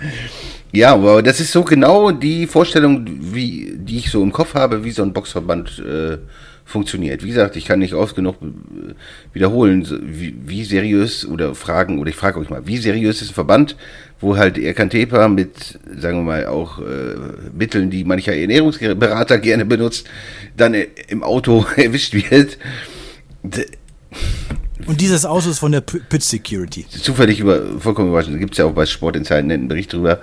Ja, 0.74 0.92
aber 0.94 1.22
das 1.22 1.38
ist 1.38 1.52
so 1.52 1.62
genau 1.62 2.10
die 2.10 2.48
Vorstellung, 2.48 3.06
wie, 3.06 3.74
die 3.76 3.98
ich 3.98 4.10
so 4.10 4.22
im 4.22 4.32
Kopf 4.32 4.54
habe, 4.54 4.84
wie 4.84 4.90
so 4.90 5.02
ein 5.04 5.12
Boxverband 5.12 5.78
äh, 5.78 6.18
funktioniert. 6.64 7.22
Wie 7.22 7.28
gesagt, 7.28 7.54
ich 7.54 7.64
kann 7.64 7.78
nicht 7.78 7.94
oft 7.94 8.16
genug 8.16 8.36
äh, 8.42 8.94
wiederholen, 9.32 9.86
wie, 10.02 10.34
wie 10.44 10.64
seriös 10.64 11.26
oder 11.26 11.54
fragen, 11.54 12.00
oder 12.00 12.10
ich 12.10 12.16
frage 12.16 12.40
euch 12.40 12.50
mal, 12.50 12.66
wie 12.66 12.78
seriös 12.78 13.22
ist 13.22 13.30
ein 13.30 13.34
Verband, 13.34 13.76
wo 14.18 14.36
halt 14.36 14.58
Erkan 14.58 14.90
Tepa 14.90 15.28
mit, 15.28 15.78
sagen 15.96 16.18
wir 16.18 16.24
mal, 16.24 16.46
auch 16.46 16.80
äh, 16.80 16.82
Mitteln, 17.56 17.90
die 17.90 18.02
mancher 18.02 18.34
Ernährungsberater 18.34 19.38
gerne 19.38 19.64
benutzt, 19.64 20.08
dann 20.56 20.74
äh, 20.74 20.88
im 21.06 21.22
Auto 21.22 21.64
erwischt 21.76 22.14
wird. 22.14 22.58
Und 24.86 25.00
dieses 25.00 25.24
Auto 25.24 25.50
ist 25.50 25.60
von 25.60 25.70
der 25.70 25.82
Pit 25.82 26.22
Security. 26.22 26.84
Zufällig 26.88 27.38
über, 27.38 27.78
vollkommen 27.78 28.08
überraschend, 28.08 28.40
gibt 28.40 28.52
es 28.52 28.58
ja 28.58 28.64
auch 28.64 28.72
bei 28.72 28.86
Sport 28.86 29.16
in 29.16 29.24
Zeiten 29.24 29.52
einen 29.52 29.68
Bericht 29.68 29.92
drüber. 29.92 30.20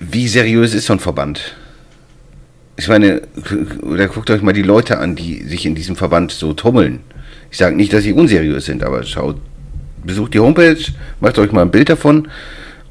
Wie 0.00 0.28
seriös 0.28 0.74
ist 0.74 0.86
so 0.86 0.92
ein 0.92 1.00
Verband? 1.00 1.56
Ich 2.76 2.88
meine, 2.88 3.22
oder 3.82 4.06
guckt 4.06 4.30
euch 4.30 4.42
mal 4.42 4.52
die 4.52 4.62
Leute 4.62 4.98
an, 4.98 5.16
die 5.16 5.42
sich 5.42 5.66
in 5.66 5.74
diesem 5.74 5.96
Verband 5.96 6.30
so 6.30 6.52
tummeln. 6.52 7.00
Ich 7.50 7.58
sage 7.58 7.74
nicht, 7.74 7.92
dass 7.92 8.04
sie 8.04 8.12
unseriös 8.12 8.66
sind, 8.66 8.84
aber 8.84 9.02
schaut, 9.02 9.40
besucht 10.04 10.34
die 10.34 10.40
Homepage, 10.40 10.78
macht 11.20 11.38
euch 11.38 11.50
mal 11.50 11.62
ein 11.62 11.70
Bild 11.70 11.88
davon 11.88 12.28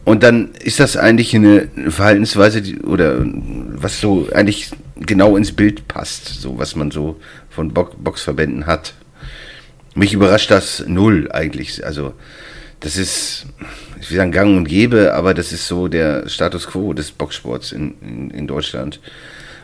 und 0.04 0.24
dann 0.24 0.52
ist 0.64 0.80
das 0.80 0.98
eigentlich 0.98 1.36
eine 1.36 1.68
Verhaltensweise, 1.90 2.62
oder 2.84 3.24
was 3.24 4.02
so 4.02 4.28
eigentlich 4.34 4.72
genau 4.96 5.38
ins 5.38 5.52
Bild 5.52 5.88
passt, 5.88 6.42
so 6.42 6.58
was 6.58 6.76
man 6.76 6.92
so 6.92 7.20
von 7.50 7.74
Boxverbänden 7.74 8.66
hat. 8.66 8.94
Mich 9.96 10.14
überrascht 10.14 10.52
das 10.52 10.84
null 10.88 11.30
eigentlich. 11.32 11.86
Also, 11.86 12.14
das 12.80 12.98
ist, 12.98 13.46
ich 14.00 14.10
will 14.10 14.18
sagen, 14.18 14.32
gang 14.32 14.58
und 14.58 14.66
gäbe, 14.66 15.14
aber 15.14 15.34
das 15.34 15.52
ist 15.52 15.68
so 15.68 15.88
der 15.88 16.30
Status 16.30 16.68
quo 16.68 16.94
des 16.94 17.12
Boxsports 17.12 17.72
in, 17.72 17.96
in, 18.02 18.30
in 18.32 18.48
Deutschland. 18.48 19.00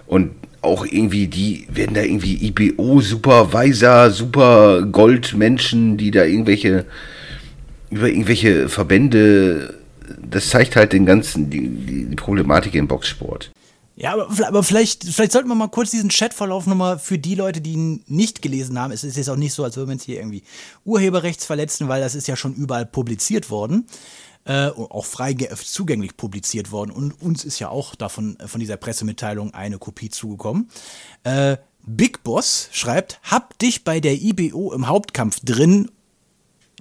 Und 0.07 0.31
auch 0.61 0.85
irgendwie, 0.85 1.27
die 1.27 1.67
werden 1.69 1.93
da 1.93 2.01
irgendwie 2.01 2.35
IBO-Supervisor, 2.47 4.11
super 4.11 4.81
Goldmenschen, 4.83 5.97
die 5.97 6.11
da 6.11 6.23
irgendwelche, 6.23 6.85
über 7.89 8.07
irgendwelche 8.07 8.69
Verbände, 8.69 9.75
das 10.21 10.49
zeigt 10.49 10.75
halt 10.75 10.93
den 10.93 11.05
ganzen, 11.05 11.49
die, 11.49 11.67
die, 11.67 12.05
die 12.05 12.15
Problematik 12.15 12.75
im 12.75 12.87
Boxsport. 12.87 13.51
Ja, 13.95 14.13
aber, 14.13 14.47
aber 14.47 14.63
vielleicht, 14.63 15.03
vielleicht 15.03 15.31
sollten 15.31 15.49
wir 15.49 15.55
mal 15.55 15.67
kurz 15.67 15.91
diesen 15.91 16.09
Chatverlauf 16.09 16.65
nochmal 16.65 16.97
für 16.97 17.19
die 17.19 17.35
Leute, 17.35 17.61
die 17.61 17.73
ihn 17.73 18.03
nicht 18.07 18.41
gelesen 18.41 18.79
haben. 18.79 18.91
Es 18.91 19.03
ist 19.03 19.17
jetzt 19.17 19.29
auch 19.29 19.35
nicht 19.35 19.53
so, 19.53 19.63
als 19.63 19.75
würden 19.75 19.89
wir 19.89 19.93
uns 19.93 20.03
hier 20.03 20.17
irgendwie 20.17 20.43
Urheberrechtsverletzen, 20.83 21.87
weil 21.87 22.01
das 22.01 22.15
ist 22.15 22.27
ja 22.27 22.35
schon 22.35 22.55
überall 22.55 22.87
publiziert 22.87 23.51
worden. 23.51 23.85
Äh, 24.45 24.67
auch 24.67 25.05
frei 25.05 25.33
zugänglich 25.33 26.17
publiziert 26.17 26.71
worden. 26.71 26.91
Und 26.91 27.21
uns 27.21 27.45
ist 27.45 27.59
ja 27.59 27.69
auch 27.69 27.95
davon, 27.95 28.37
von 28.45 28.59
dieser 28.59 28.77
Pressemitteilung 28.77 29.53
eine 29.53 29.77
Kopie 29.77 30.09
zugekommen. 30.09 30.69
Äh, 31.23 31.57
Big 31.85 32.23
Boss 32.23 32.69
schreibt, 32.71 33.19
hab 33.23 33.57
dich 33.59 33.83
bei 33.83 33.99
der 33.99 34.21
IBO 34.21 34.73
im 34.73 34.87
Hauptkampf 34.87 35.39
drin, 35.43 35.91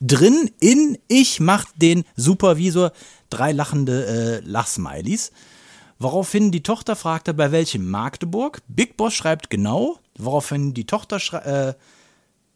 drin 0.00 0.50
in 0.60 0.98
ich 1.08 1.40
mach 1.40 1.66
den 1.76 2.04
Supervisor, 2.16 2.92
drei 3.30 3.52
lachende 3.52 4.06
äh, 4.06 4.48
Lachsmilies. 4.48 5.30
Woraufhin 6.02 6.50
die 6.50 6.64
Tochter 6.64 6.96
fragte, 6.96 7.32
bei 7.32 7.52
welchem 7.52 7.88
Magdeburg. 7.88 8.60
Big 8.66 8.96
Boss 8.96 9.14
schreibt 9.14 9.50
genau, 9.50 10.00
woraufhin 10.18 10.74
die 10.74 10.84
Tochter 10.84 11.18
äh, 11.46 11.74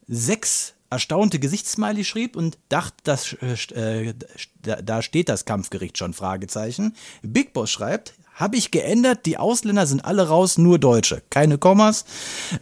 sechs 0.08 0.74
erstaunte 0.90 1.38
Gesichtssmiley 1.38 2.04
schrieb 2.04 2.34
und 2.34 2.58
dachte, 2.70 2.96
das, 3.04 3.34
äh, 3.34 4.14
da 4.62 5.00
steht 5.00 5.28
das 5.28 5.44
Kampfgericht 5.44 5.96
schon, 5.96 6.12
Fragezeichen. 6.12 6.96
Big 7.22 7.52
Boss 7.52 7.70
schreibt, 7.70 8.14
habe 8.34 8.56
ich 8.56 8.72
geändert, 8.72 9.26
die 9.26 9.38
Ausländer 9.38 9.86
sind 9.86 10.04
alle 10.04 10.26
raus, 10.26 10.58
nur 10.58 10.80
Deutsche. 10.80 11.22
Keine 11.30 11.56
Kommas 11.56 12.04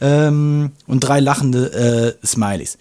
ähm, 0.03 0.73
und 0.87 1.01
drei 1.01 1.21
lachende 1.21 2.19
äh, 2.23 2.27
Smileys. 2.27 2.77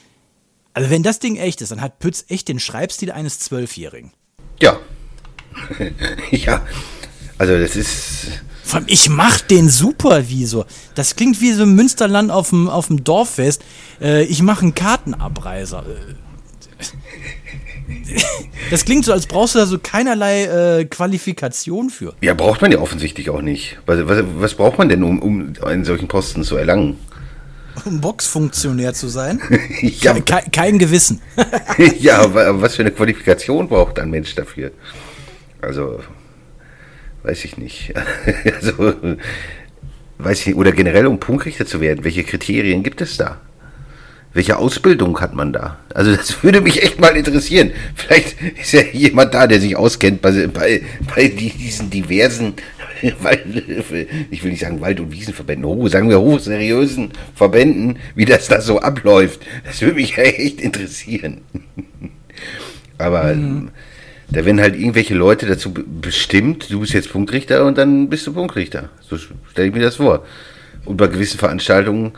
Also 0.74 0.90
wenn 0.90 1.04
das 1.04 1.20
Ding 1.20 1.38
echt 1.38 1.62
ist, 1.62 1.72
dann 1.72 1.80
hat 1.80 2.00
Pütz 2.00 2.26
echt 2.28 2.50
den 2.50 2.60
Schreibstil 2.60 3.14
eines 3.14 3.40
Zwölfjährigen. 3.40 4.12
Ja. 4.60 4.78
ja, 6.32 6.66
also 7.44 7.58
das 7.60 7.76
ist. 7.76 8.42
Vor 8.64 8.80
allem, 8.80 8.86
ich 8.88 9.10
mach 9.10 9.42
den 9.42 9.68
Supervisor. 9.70 10.66
Das 10.96 11.16
klingt 11.16 11.42
wie 11.42 11.52
so 11.52 11.64
ein 11.64 11.76
Münsterland 11.76 12.32
auf 12.32 12.50
dem, 12.50 12.70
auf 12.70 12.88
dem 12.88 13.04
Dorffest. 13.04 13.62
Äh, 14.02 14.24
ich 14.24 14.42
mache 14.42 14.62
einen 14.62 14.74
Kartenabreiser. 14.74 15.84
Das 18.72 18.86
klingt 18.86 19.04
so, 19.04 19.12
als 19.12 19.28
brauchst 19.28 19.56
du 19.56 19.60
da 19.60 19.66
so 19.66 19.78
keinerlei 19.78 20.46
äh, 20.46 20.86
Qualifikation 20.86 21.90
für. 21.90 22.14
Ja, 22.22 22.34
braucht 22.34 22.62
man 22.62 22.72
ja 22.72 22.80
offensichtlich 22.80 23.30
auch 23.30 23.42
nicht. 23.42 23.78
Was, 23.86 24.08
was, 24.08 24.24
was 24.38 24.54
braucht 24.56 24.78
man 24.78 24.88
denn, 24.88 25.04
um, 25.04 25.20
um 25.20 25.54
einen 25.66 25.84
solchen 25.84 26.08
Posten 26.08 26.44
zu 26.44 26.56
erlangen? 26.56 26.98
Um 27.84 28.00
Boxfunktionär 28.00 28.94
zu 28.94 29.10
sein? 29.10 29.42
ja, 29.82 30.14
Ke 30.14 30.44
kein 30.52 30.80
Gewissen. 30.80 31.22
ja, 32.00 32.20
aber 32.20 32.62
was 32.62 32.76
für 32.76 32.84
eine 32.84 32.92
Qualifikation 32.92 33.68
braucht 33.68 34.00
ein 34.00 34.10
Mensch 34.10 34.34
dafür? 34.36 34.72
Also, 35.62 36.00
weiß 37.24 37.46
ich 37.46 37.58
nicht. 37.58 37.94
also, 38.56 38.96
weiß 40.18 40.42
ich 40.42 40.48
nicht. 40.48 40.56
Oder 40.56 40.72
generell, 40.72 41.08
um 41.08 41.20
Punktrichter 41.20 41.66
zu 41.66 41.82
werden, 41.82 42.04
welche 42.04 42.24
Kriterien 42.24 42.84
gibt 42.84 43.02
es 43.02 43.18
da? 43.18 43.40
Welche 44.34 44.58
Ausbildung 44.58 45.20
hat 45.22 45.36
man 45.36 45.54
da? 45.54 45.78
Also 45.94 46.16
das 46.16 46.44
würde 46.44 46.62
mich 46.62 46.82
echt 46.82 47.00
mal 47.00 47.16
interessieren. 47.16 47.72
Vielleicht 47.94 48.36
ist 48.60 48.72
ja 48.72 48.82
jemand 48.82 49.34
da, 49.36 49.46
der 49.46 49.60
sich 49.60 49.76
auskennt 49.76 50.24
bei, 50.24 50.48
bei, 50.48 50.82
bei 51.14 51.28
diesen 51.28 51.92
diversen, 51.92 52.56
ich 53.04 54.44
will 54.44 54.52
nicht 54.52 54.62
sagen 54.62 54.82
Wald- 54.82 55.00
und 55.00 55.12
Wiesenverbänden, 55.12 55.66
oh, 55.66 55.88
sagen 55.88 56.10
wir 56.10 56.20
hochseriösen 56.20 57.12
Verbänden, 57.36 58.00
wie 58.16 58.26
das 58.26 58.48
da 58.48 58.60
so 58.60 58.80
abläuft. 58.80 59.42
Das 59.66 59.82
würde 59.82 59.96
mich 59.96 60.18
echt 60.18 60.62
interessieren. 60.62 61.42
Aber 62.98 63.36
mhm. 63.36 63.70
Da 64.30 64.46
werden 64.46 64.62
halt 64.62 64.76
irgendwelche 64.76 65.14
Leute 65.14 65.46
dazu 65.46 65.74
bestimmt, 65.74 66.72
du 66.72 66.80
bist 66.80 66.94
jetzt 66.94 67.12
Punktrichter 67.12 67.66
und 67.66 67.78
dann 67.78 68.10
bist 68.10 68.26
du 68.26 68.34
Punktrichter. 68.34 68.90
So 69.02 69.18
stelle 69.18 69.68
ich 69.68 69.74
mir 69.74 69.82
das 69.82 69.98
vor. 69.98 70.26
Und 70.86 70.98
bei 70.98 71.08
gewissen 71.08 71.38
Veranstaltungen 71.38 72.14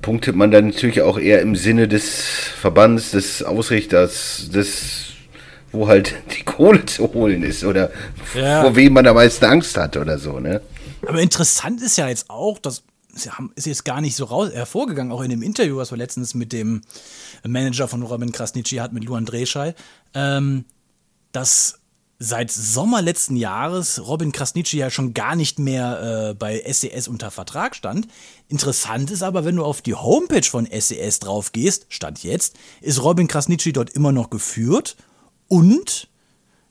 punktet 0.00 0.36
man 0.36 0.50
dann 0.50 0.68
natürlich 0.68 1.02
auch 1.02 1.18
eher 1.18 1.40
im 1.40 1.56
Sinne 1.56 1.88
des 1.88 2.24
Verbands, 2.60 3.12
des 3.12 3.42
Ausrichters, 3.42 4.50
des, 4.52 5.04
wo 5.70 5.88
halt 5.88 6.14
die 6.36 6.42
Kohle 6.42 6.84
zu 6.84 7.12
holen 7.14 7.42
ist 7.42 7.64
oder 7.64 7.90
ja. 8.34 8.62
vor 8.62 8.76
wem 8.76 8.92
man 8.92 9.06
am 9.06 9.14
meisten 9.14 9.44
Angst 9.44 9.76
hat 9.76 9.96
oder 9.96 10.18
so, 10.18 10.38
ne? 10.38 10.60
Aber 11.06 11.20
interessant 11.20 11.82
ist 11.82 11.98
ja 11.98 12.08
jetzt 12.08 12.30
auch, 12.30 12.58
dass 12.58 12.84
ist 13.54 13.66
jetzt 13.66 13.84
gar 13.84 14.00
nicht 14.00 14.16
so 14.16 14.24
raus, 14.24 14.52
hervorgegangen, 14.52 15.12
auch 15.12 15.20
in 15.20 15.30
dem 15.30 15.42
Interview, 15.42 15.76
was 15.76 15.90
wir 15.90 15.98
letztens 15.98 16.34
mit 16.34 16.52
dem 16.52 16.80
Manager 17.46 17.86
von 17.86 18.02
Robin 18.02 18.32
Krasnitschi 18.32 18.76
hat, 18.76 18.92
mit 18.92 19.04
Luan 19.04 19.26
Dreschei, 19.26 19.74
ähm, 20.14 20.64
dass 21.32 21.80
seit 22.18 22.52
Sommer 22.52 23.02
letzten 23.02 23.36
Jahres 23.36 24.06
Robin 24.06 24.30
Krasnitschi 24.30 24.78
ja 24.78 24.90
schon 24.90 25.12
gar 25.12 25.34
nicht 25.34 25.58
mehr 25.58 26.30
äh, 26.30 26.34
bei 26.34 26.62
SES 26.70 27.08
unter 27.08 27.32
Vertrag 27.32 27.74
stand. 27.74 28.06
Interessant 28.48 29.10
ist 29.10 29.22
aber, 29.22 29.44
wenn 29.44 29.56
du 29.56 29.64
auf 29.64 29.82
die 29.82 29.94
Homepage 29.94 30.44
von 30.44 30.66
SES 30.66 31.18
drauf 31.18 31.50
gehst, 31.50 31.86
stand 31.88 32.22
jetzt, 32.22 32.56
ist 32.80 33.02
Robin 33.02 33.26
Krasnitschi 33.26 33.72
dort 33.72 33.90
immer 33.90 34.12
noch 34.12 34.30
geführt 34.30 34.96
und 35.48 36.08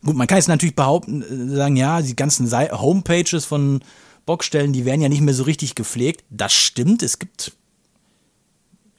gut, 0.05 0.15
man 0.15 0.27
kann 0.27 0.37
jetzt 0.37 0.47
natürlich 0.47 0.75
behaupten, 0.75 1.21
äh, 1.21 1.55
sagen, 1.55 1.75
ja, 1.75 2.01
die 2.01 2.15
ganzen 2.15 2.49
Homepages 2.51 3.43
von 3.43 3.83
Boxstellen, 4.25 4.71
die 4.71 4.85
werden 4.85 5.01
ja 5.01 5.09
nicht 5.09 5.21
mehr 5.21 5.33
so 5.33 5.43
richtig 5.43 5.75
gepflegt. 5.75 6.23
Das 6.29 6.53
stimmt, 6.53 7.03
es 7.03 7.19
gibt 7.19 7.53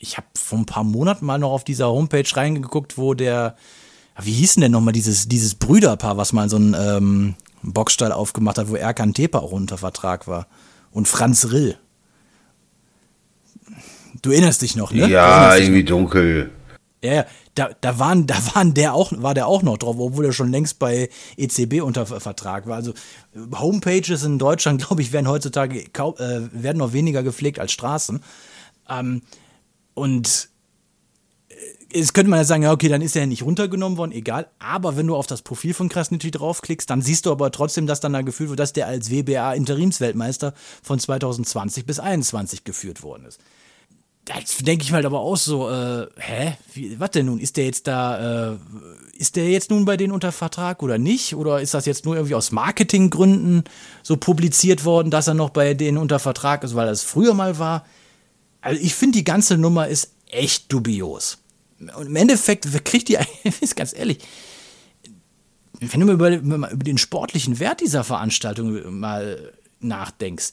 ich 0.03 0.17
habe 0.17 0.27
vor 0.37 0.59
ein 0.59 0.67
paar 0.67 0.83
Monaten 0.83 1.25
mal 1.25 1.39
noch 1.39 1.53
auf 1.53 1.63
dieser 1.63 1.87
Homepage 1.87 2.25
reingeguckt, 2.35 2.99
wo 2.99 3.15
der 3.15 3.57
wie 4.21 4.33
hieß 4.33 4.57
denn 4.57 4.73
nochmal 4.73 4.93
dieses, 4.93 5.29
dieses 5.29 5.55
Brüderpaar, 5.55 6.17
was 6.17 6.33
mal 6.33 6.49
so 6.49 6.57
einen 6.57 6.75
ähm, 6.79 7.35
Boxstall 7.63 8.13
aufgemacht 8.13 8.59
hat, 8.59 8.69
wo 8.69 8.77
Erkan 8.77 9.15
Tepe 9.15 9.41
auch 9.41 9.53
unter 9.53 9.79
Vertrag 9.79 10.27
war. 10.27 10.47
Und 10.91 11.09
Franz 11.09 11.51
Rill. 11.51 11.79
Du 14.21 14.31
erinnerst 14.31 14.63
dich 14.63 14.77
noch, 14.77 14.93
ne? 14.93 15.09
Ja, 15.09 15.57
irgendwie 15.57 15.83
noch. 15.83 15.89
dunkel. 15.89 16.51
Ja, 17.03 17.25
da, 17.55 17.71
da, 17.81 17.99
waren, 17.99 18.27
da 18.27 18.37
waren 18.55 18.75
der 18.75 18.95
auch, 18.95 19.13
war 19.17 19.35
der 19.35 19.47
auch 19.47 19.63
noch 19.63 19.77
drauf, 19.77 19.97
obwohl 19.99 20.27
er 20.27 20.33
schon 20.33 20.53
längst 20.53 20.79
bei 20.79 21.09
ECB 21.37 21.83
unter 21.83 22.07
Vertrag 22.07 22.67
war. 22.67 22.77
Also 22.77 22.95
Homepages 23.59 24.23
in 24.23 24.39
Deutschland, 24.39 24.83
glaube 24.87 25.03
ich, 25.03 25.13
werden 25.13 25.29
heutzutage 25.29 25.85
kaum, 25.93 26.15
äh, 26.19 26.49
werden 26.53 26.79
noch 26.79 26.93
weniger 26.93 27.23
gepflegt 27.23 27.59
als 27.59 27.73
Straßen. 27.73 28.23
Ähm, 28.89 29.23
und 29.95 30.49
Jetzt 31.95 32.15
könnte 32.15 32.31
man 32.31 32.39
ja 32.39 32.45
sagen, 32.45 32.63
ja, 32.63 32.73
okay, 32.73 32.89
dann 32.89 33.03
ist 33.03 33.17
er 33.17 33.23
ja 33.23 33.27
nicht 33.27 33.43
runtergenommen 33.43 33.99
worden, 33.99 34.13
egal. 34.13 34.49
Aber 34.59 34.97
wenn 34.97 35.07
du 35.07 35.15
auf 35.15 35.27
das 35.27 35.43
Profil 35.43 35.75
von 35.75 35.89
Krasnitschi 35.89 36.31
draufklickst, 36.31 36.89
dann 36.89 37.03
siehst 37.03 37.27
du 37.27 37.33
aber 37.33 37.51
trotzdem, 37.51 37.87
dass 37.87 38.01
dann 38.01 38.13
da 38.13 38.23
geführt 38.23 38.51
wird, 38.51 38.61
dass 38.61 38.73
der 38.73 38.87
als 38.87 39.11
WBA-Interimsweltmeister 39.11 40.55
von 40.83 40.99
2020 40.99 41.85
bis 41.85 41.97
2021 41.97 42.65
geführt 42.65 43.03
worden 43.03 43.27
ist. 43.27 43.41
Da 44.25 44.35
denke 44.61 44.85
ich 44.85 44.91
mal 44.93 44.97
halt 44.97 45.07
aber 45.07 45.21
auch 45.21 45.37
so, 45.37 45.69
äh, 45.69 46.07
hä? 46.17 46.57
Was 46.99 47.11
denn 47.11 47.27
nun? 47.27 47.41
Ist 47.41 47.57
der 47.57 47.65
jetzt 47.65 47.89
da, 47.89 48.53
äh, 48.53 48.57
ist 49.19 49.35
der 49.35 49.51
jetzt 49.51 49.71
nun 49.71 49.85
bei 49.85 49.97
denen 49.97 50.13
unter 50.13 50.31
Vertrag 50.31 50.83
oder 50.83 50.97
nicht? 50.97 51.35
Oder 51.35 51.61
ist 51.61 51.75
das 51.75 51.87
jetzt 51.87 52.05
nur 52.05 52.15
irgendwie 52.15 52.37
aus 52.37 52.53
Marketinggründen 52.53 53.65
so 54.03 54.17
publiziert 54.17 54.85
worden, 54.85 55.11
dass 55.11 55.27
er 55.27 55.35
noch 55.35 55.51
bei 55.51 55.75
denen 55.75 55.99
unter 55.99 56.21
Vertrag 56.21 56.63
ist, 56.63 56.77
weil 56.77 56.87
das 56.87 57.03
früher 57.03 57.35
mal 57.35 57.59
war? 57.59 57.85
Also 58.61 58.81
ich 58.81 58.95
finde, 58.95 59.19
die 59.19 59.25
ganze 59.25 59.59
Nummer 59.59 59.89
ist 59.89 60.13
echt 60.31 60.73
dubios. 60.73 61.42
Und 61.97 62.07
im 62.07 62.17
Endeffekt 62.17 62.67
kriegt 62.85 63.09
die, 63.09 63.19
ist 63.61 63.77
ganz 63.77 63.93
ehrlich, 63.93 64.19
wenn 65.81 66.01
du 66.01 66.07
mal 66.07 66.15
über, 66.15 66.31
über, 66.31 66.85
den 66.85 66.99
sportlichen 66.99 67.59
Wert 67.59 67.81
dieser 67.81 68.05
Veranstaltung 68.05 68.99
mal 68.99 69.53
nachdenkst, 69.81 70.53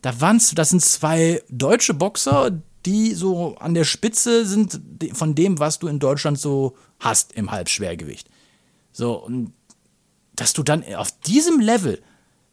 da 0.00 0.20
waren's, 0.20 0.54
das 0.54 0.70
sind 0.70 0.82
zwei 0.82 1.42
deutsche 1.48 1.94
Boxer, 1.94 2.50
die 2.86 3.14
so 3.14 3.56
an 3.56 3.74
der 3.74 3.84
Spitze 3.84 4.44
sind 4.46 4.80
von 5.12 5.34
dem, 5.34 5.58
was 5.58 5.78
du 5.78 5.86
in 5.86 5.98
Deutschland 5.98 6.38
so 6.38 6.76
hast 6.98 7.32
im 7.32 7.50
Halbschwergewicht. 7.50 8.28
So, 8.92 9.14
und 9.14 9.52
dass 10.34 10.52
du 10.52 10.62
dann 10.62 10.82
auf 10.94 11.12
diesem 11.20 11.60
Level 11.60 12.02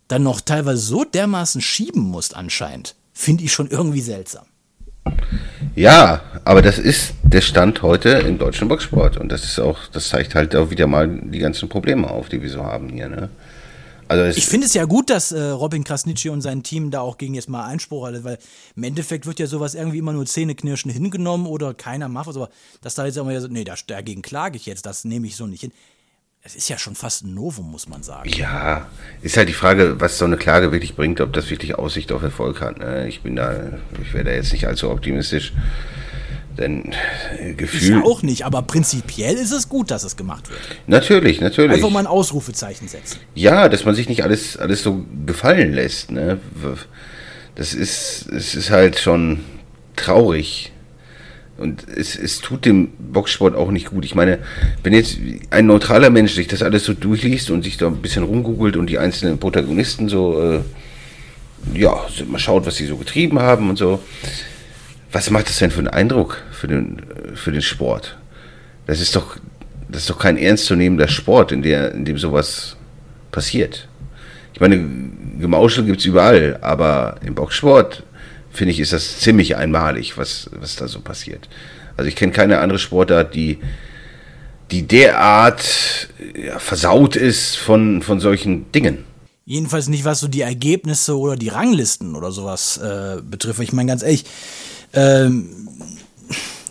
dann 0.07 0.23
noch 0.23 0.41
teilweise 0.41 0.81
so 0.81 1.03
dermaßen 1.03 1.61
schieben 1.61 2.03
musst, 2.03 2.35
anscheinend, 2.35 2.95
finde 3.13 3.43
ich 3.43 3.53
schon 3.53 3.67
irgendwie 3.67 4.01
seltsam. 4.01 4.45
Ja, 5.75 6.21
aber 6.45 6.61
das 6.61 6.77
ist 6.77 7.13
der 7.31 7.41
Stand 7.41 7.81
heute 7.83 8.09
im 8.09 8.39
deutschen 8.39 8.67
Boxsport 8.67 9.17
und 9.17 9.31
das 9.31 9.43
ist 9.43 9.59
auch, 9.59 9.79
das 9.91 10.09
zeigt 10.09 10.33
halt 10.35 10.55
auch 10.55 10.71
wieder 10.71 10.87
mal 10.87 11.07
die 11.07 11.39
ganzen 11.39 11.69
Probleme 11.69 12.09
auf, 12.09 12.29
die 12.29 12.41
wir 12.41 12.49
so 12.49 12.63
haben 12.63 12.89
hier. 12.89 13.07
Ne? 13.07 13.29
Also 14.07 14.35
ich 14.35 14.47
finde 14.47 14.65
es 14.65 14.73
ja 14.73 14.85
gut, 14.85 15.11
dass 15.11 15.31
äh, 15.31 15.39
Robin 15.39 15.83
Krasnitschi 15.83 16.29
und 16.29 16.41
sein 16.41 16.63
Team 16.63 16.89
da 16.89 17.01
auch 17.01 17.19
gegen 17.19 17.35
jetzt 17.35 17.47
mal 17.47 17.65
Einspruch 17.65 18.07
hatte, 18.07 18.23
weil 18.23 18.39
im 18.75 18.83
Endeffekt 18.83 19.27
wird 19.27 19.37
ja 19.37 19.45
sowas 19.45 19.75
irgendwie 19.75 19.99
immer 19.99 20.13
nur 20.13 20.25
Zähneknirschen 20.25 20.89
hingenommen 20.89 21.45
oder 21.45 21.75
keiner 21.75 22.09
macht 22.09 22.25
was, 22.27 22.35
aber 22.35 22.49
dass 22.81 22.95
da 22.95 23.05
jetzt 23.05 23.17
immer 23.17 23.39
so, 23.39 23.47
nee, 23.47 23.63
dagegen 23.85 24.23
klage 24.23 24.57
ich 24.57 24.65
jetzt, 24.65 24.87
das 24.87 25.05
nehme 25.05 25.27
ich 25.27 25.35
so 25.35 25.45
nicht 25.45 25.61
hin. 25.61 25.71
Es 26.41 26.55
ist 26.55 26.69
ja 26.69 26.77
schon 26.77 26.95
fast 26.95 27.25
ein 27.25 27.35
Novum, 27.35 27.69
muss 27.69 27.87
man 27.87 28.01
sagen. 28.01 28.29
Ja, 28.29 28.87
ist 29.21 29.37
halt 29.37 29.49
die 29.49 29.53
Frage, 29.53 29.99
was 29.99 30.17
so 30.17 30.25
eine 30.25 30.37
Klage 30.37 30.71
wirklich 30.71 30.95
bringt, 30.95 31.21
ob 31.21 31.33
das 31.33 31.49
wirklich 31.51 31.75
Aussicht 31.75 32.11
auf 32.11 32.23
Erfolg 32.23 32.61
hat. 32.61 32.79
Ne? 32.79 33.07
Ich 33.09 33.21
bin 33.21 33.35
da, 33.35 33.73
ich 34.01 34.13
wäre 34.13 34.23
da 34.23 34.31
jetzt 34.31 34.53
nicht 34.53 34.65
allzu 34.65 34.89
optimistisch. 34.89 35.53
Denn 36.57 36.91
äh, 37.39 37.51
Ich 37.51 37.57
Gefühl. 37.57 38.03
auch 38.03 38.21
nicht, 38.21 38.45
aber 38.45 38.61
prinzipiell 38.61 39.35
ist 39.35 39.51
es 39.51 39.69
gut, 39.69 39.91
dass 39.91 40.03
es 40.03 40.17
gemacht 40.17 40.49
wird. 40.49 40.59
Natürlich, 40.87 41.41
natürlich. 41.41 41.73
Einfach 41.75 41.89
mal 41.89 41.99
ein 41.99 42.07
Ausrufezeichen 42.07 42.87
setzen. 42.87 43.19
Ja, 43.35 43.69
dass 43.69 43.85
man 43.85 43.95
sich 43.95 44.09
nicht 44.09 44.23
alles, 44.23 44.57
alles 44.57 44.83
so 44.83 45.05
gefallen 45.25 45.73
lässt. 45.73 46.11
Ne? 46.11 46.39
Das 47.55 47.73
ist, 47.73 48.27
es 48.31 48.55
ist 48.55 48.71
halt 48.71 48.99
schon 48.99 49.39
traurig. 49.95 50.71
Und 51.57 51.85
es, 51.93 52.15
es 52.17 52.39
tut 52.39 52.65
dem 52.65 52.91
Boxsport 52.97 53.53
auch 53.53 53.69
nicht 53.69 53.87
gut. 53.89 54.05
Ich 54.05 54.15
meine, 54.15 54.39
wenn 54.81 54.93
jetzt 54.93 55.17
ein 55.49 55.65
neutraler 55.65 56.09
Mensch 56.09 56.33
sich 56.33 56.47
das 56.47 56.63
alles 56.63 56.85
so 56.85 56.93
durchliest 56.93 57.51
und 57.51 57.63
sich 57.63 57.75
da 57.75 57.87
ein 57.87 57.97
bisschen 57.97 58.23
rumgoogelt 58.23 58.77
und 58.77 58.87
die 58.87 58.97
einzelnen 58.97 59.39
Protagonisten 59.39 60.07
so, 60.07 60.41
äh, 60.41 60.61
ja, 61.77 61.99
mal 62.27 62.39
schaut, 62.39 62.65
was 62.65 62.77
sie 62.77 62.85
so 62.85 62.95
getrieben 62.95 63.39
haben 63.39 63.69
und 63.69 63.77
so. 63.77 63.99
Was 65.11 65.29
macht 65.29 65.49
das 65.49 65.57
denn 65.57 65.71
für 65.71 65.79
einen 65.79 65.87
Eindruck 65.87 66.41
für 66.51 66.67
den, 66.67 67.01
für 67.35 67.51
den 67.51 67.61
Sport? 67.61 68.17
Das 68.85 69.01
ist 69.01 69.15
doch, 69.15 69.37
das 69.87 70.01
ist 70.01 70.09
doch 70.09 70.19
kein 70.19 70.37
ernstzunehmender 70.37 71.07
Sport, 71.07 71.51
in, 71.51 71.61
der, 71.61 71.93
in 71.93 72.05
dem 72.05 72.17
sowas 72.17 72.75
passiert. 73.31 73.87
Ich 74.53 74.59
meine, 74.59 74.77
Gemauschel 75.39 75.85
gibt 75.85 75.99
es 75.99 76.05
überall, 76.05 76.59
aber 76.61 77.15
im 77.23 77.33
Boxsport, 77.33 78.03
finde 78.51 78.73
ich, 78.73 78.79
ist 78.79 78.93
das 78.93 79.19
ziemlich 79.19 79.55
einmalig, 79.55 80.17
was, 80.17 80.49
was 80.53 80.75
da 80.75 80.87
so 80.87 80.99
passiert. 80.99 81.47
Also 81.97 82.07
ich 82.07 82.15
kenne 82.15 82.31
keine 82.31 82.59
andere 82.59 82.79
Sportart, 82.79 83.35
die, 83.35 83.59
die 84.71 84.87
derart 84.87 86.09
ja, 86.35 86.59
versaut 86.59 87.15
ist 87.15 87.55
von, 87.55 88.01
von 88.01 88.19
solchen 88.19 88.71
Dingen. 88.71 89.05
Jedenfalls 89.45 89.87
nicht, 89.87 90.05
was 90.05 90.19
so 90.19 90.27
die 90.27 90.41
Ergebnisse 90.41 91.17
oder 91.17 91.35
die 91.35 91.49
Ranglisten 91.49 92.15
oder 92.15 92.31
sowas 92.31 92.77
äh, 92.77 93.21
betrifft. 93.21 93.61
Ich 93.61 93.73
meine, 93.73 93.89
ganz 93.89 94.03
ehrlich, 94.03 94.25
ähm, 94.93 95.49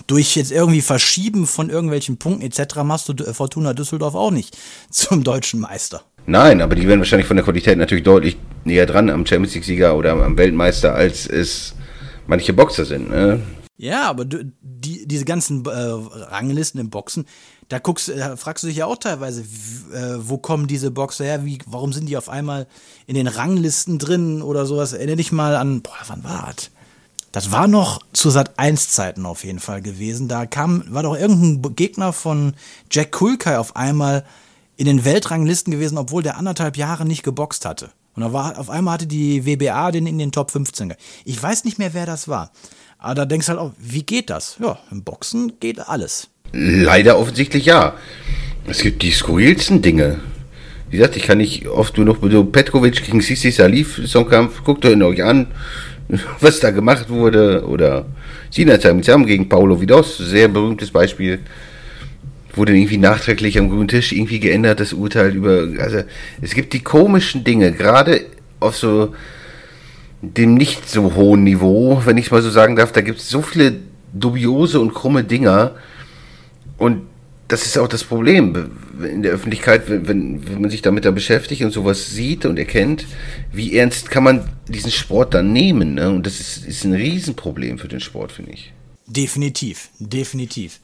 durch 0.07 0.37
jetzt 0.37 0.51
irgendwie 0.51 0.81
Verschieben 0.81 1.47
von 1.47 1.71
irgendwelchen 1.71 2.17
Punkten 2.17 2.43
etc. 2.43 2.77
machst 2.83 3.09
du 3.09 3.13
äh, 3.13 3.33
Fortuna 3.33 3.75
Düsseldorf 3.75 4.15
auch 4.15 4.31
nicht 4.31 4.57
zum 4.91 5.23
deutschen 5.23 5.61
Meister. 5.61 6.03
Nein, 6.27 6.61
aber 6.61 6.75
die 6.75 6.87
werden 6.87 7.01
wahrscheinlich 7.01 7.27
von 7.27 7.37
der 7.37 7.45
Qualität 7.45 7.79
natürlich 7.79 8.05
deutlich 8.05 8.37
näher 8.65 8.85
dran 8.85 9.09
am 9.09 9.25
Champions 9.25 9.55
League-Sieger 9.55 9.97
oder 9.97 10.13
am 10.13 10.37
Weltmeister, 10.37 10.95
als 10.95 11.27
es 11.27 11.75
manche 12.27 12.53
Boxer 12.53 12.85
sind. 12.85 13.09
Ne? 13.09 13.41
Ja, 13.79 14.11
aber 14.11 14.25
du, 14.25 14.45
die, 14.61 15.07
diese 15.07 15.25
ganzen 15.25 15.65
äh, 15.65 15.71
Ranglisten 15.71 16.81
im 16.81 16.91
Boxen, 16.91 17.25
da 17.69 17.79
guckst, 17.79 18.09
da 18.09 18.37
fragst 18.37 18.65
du 18.65 18.69
dich 18.69 18.79
ja 18.79 18.87
auch 18.87 18.99
teilweise, 18.99 19.43
äh, 19.43 20.17
wo 20.19 20.37
kommen 20.37 20.67
diese 20.67 20.91
Boxer 20.91 21.25
her? 21.25 21.45
Wie, 21.45 21.59
warum 21.67 21.93
sind 21.93 22.09
die 22.09 22.17
auf 22.17 22.29
einmal 22.29 22.67
in 23.07 23.15
den 23.15 23.27
Ranglisten 23.27 23.99
drin 23.99 24.43
oder 24.43 24.67
sowas? 24.67 24.93
Erinnere 24.93 25.17
dich 25.17 25.33
mal 25.33 25.57
an, 25.57 25.81
boah, 25.81 25.97
wann 26.09 26.25
war 26.25 26.53
das? 26.55 26.71
Das 27.33 27.53
war 27.53 27.69
noch 27.69 28.01
zu 28.13 28.31
Sat 28.31 28.59
1 28.59 28.89
Zeiten 28.91 29.27
auf 29.27 29.45
jeden 29.45 29.59
Fall 29.59 29.83
gewesen. 29.83 30.29
Da 30.29 30.47
kam, 30.47 30.85
war 30.89 31.03
doch 31.03 31.17
irgendein 31.17 31.75
Gegner 31.77 32.13
von 32.13 32.55
Jack 32.91 33.13
Kulkai 33.13 33.59
auf 33.59 33.77
einmal 33.77 34.25
in 34.77 34.87
den 34.87 35.05
Weltranglisten 35.05 35.71
gewesen, 35.73 35.99
obwohl 35.99 36.23
der 36.23 36.39
anderthalb 36.39 36.77
Jahre 36.77 37.05
nicht 37.05 37.23
geboxt 37.23 37.65
hatte. 37.67 37.91
Und 38.15 38.33
war, 38.33 38.59
auf 38.59 38.71
einmal 38.71 38.95
hatte 38.95 39.07
die 39.07 39.45
WBA 39.47 39.91
den 39.93 40.07
in 40.07 40.19
den 40.19 40.33
Top 40.33 40.51
15. 40.51 40.89
ge- 40.89 40.99
Ich 41.25 41.41
weiß 41.41 41.65
nicht 41.65 41.79
mehr, 41.79 41.95
wer 41.95 42.07
das 42.07 42.29
war. 42.29 42.51
Aber 42.99 43.15
da 43.15 43.25
denkst 43.27 43.47
du 43.47 43.51
halt 43.51 43.61
auch, 43.61 43.73
wie 43.79 44.03
geht 44.03 44.31
das? 44.31 44.57
Ja, 44.61 44.79
im 44.91 45.05
Boxen 45.05 45.53
geht 45.61 45.87
alles. 45.87 46.29
Leider 46.53 47.19
offensichtlich 47.19 47.67
ja. 47.67 47.95
Es 48.67 48.81
gibt 48.81 49.03
die 49.03 49.13
skurrilsten 49.13 49.83
Dinge. 49.83 50.21
Wie 50.91 50.97
gesagt, 50.97 51.17
ich 51.17 51.25
kann 51.25 51.39
nicht 51.39 51.69
oft 51.69 51.97
nur 51.99 52.07
noch 52.07 52.17
so 52.23 52.45
Petkovic 52.45 53.05
gegen 53.05 53.21
Sisi 53.21 53.51
Salif 53.51 54.01
Songkampf, 54.07 54.65
guckt 54.65 54.85
euch 54.87 55.01
euch 55.03 55.23
an, 55.23 55.49
was 56.41 56.61
da 56.61 56.71
gemacht 56.71 57.09
wurde. 57.09 57.67
Oder 57.67 58.07
Sina 58.51 58.77
Tamizam 58.77 59.27
gegen 59.27 59.49
Paulo 59.49 59.81
Vidos, 59.81 60.19
sehr 60.19 60.49
berühmtes 60.49 60.91
Beispiel. 60.91 61.41
Wurde 62.55 62.77
irgendwie 62.77 62.99
nachträglich 62.99 63.59
am 63.59 63.69
grünen 63.69 63.89
Tisch 63.89 64.13
irgendwie 64.13 64.41
geändert, 64.41 64.81
das 64.81 64.93
Urteil 64.93 65.35
über. 65.35 65.69
Also 65.81 66.03
es 66.41 66.55
gibt 66.55 66.73
die 66.73 66.83
komischen 66.83 67.45
Dinge, 67.45 67.73
gerade 67.73 68.23
auf 68.61 68.77
so 68.77 69.15
dem 70.21 70.55
nicht 70.55 70.89
so 70.89 71.15
hohen 71.15 71.45
Niveau, 71.45 72.03
wenn 72.05 72.19
ich 72.19 72.27
es 72.27 72.31
mal 72.33 72.43
so 72.43 72.51
sagen 72.51 72.75
darf, 72.75 72.91
da 72.91 73.03
gibt 73.03 73.21
es 73.21 73.31
so 73.31 73.41
viele 73.41 73.75
dubiose 74.13 74.81
und 74.81 74.95
krumme 74.95 75.23
Dinger. 75.23 75.77
Und 76.77 77.03
das 77.49 77.65
ist 77.65 77.79
auch 77.79 77.89
das 77.89 78.05
Problem 78.05 78.71
in 79.03 79.23
der 79.23 79.33
Öffentlichkeit, 79.33 79.85
wenn, 79.89 80.47
wenn, 80.47 80.61
man 80.61 80.71
sich 80.71 80.83
damit 80.83 81.07
da 81.07 81.11
beschäftigt 81.11 81.63
und 81.63 81.71
sowas 81.71 82.11
sieht 82.11 82.45
und 82.45 82.59
erkennt, 82.59 83.07
wie 83.53 83.77
ernst 83.77 84.11
kann 84.11 84.23
man 84.23 84.51
diesen 84.69 84.91
Sport 84.91 85.33
dann 85.33 85.53
nehmen? 85.53 85.95
Ne? 85.95 86.11
Und 86.11 86.27
das 86.27 86.41
ist, 86.41 86.67
ist 86.67 86.85
ein 86.85 86.93
Riesenproblem 86.93 87.79
für 87.79 87.89
den 87.89 88.01
Sport, 88.01 88.33
finde 88.33 88.53
ich. 88.53 88.73
Definitiv, 89.07 89.89
definitiv. 89.99 90.81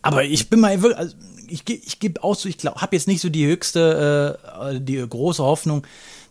Aber 0.00 0.22
ich 0.22 0.48
bin 0.48 0.60
mal 0.60 0.78
also 0.94 1.14
ich, 1.48 1.68
ich 1.68 1.98
gebe 1.98 2.22
auch 2.22 2.34
so, 2.34 2.48
ich 2.48 2.58
glaube, 2.58 2.80
habe 2.80 2.94
jetzt 2.94 3.08
nicht 3.08 3.20
so 3.20 3.28
die 3.28 3.46
höchste, 3.46 4.38
äh, 4.60 4.80
die 4.80 5.04
große 5.06 5.42
Hoffnung, 5.42 5.84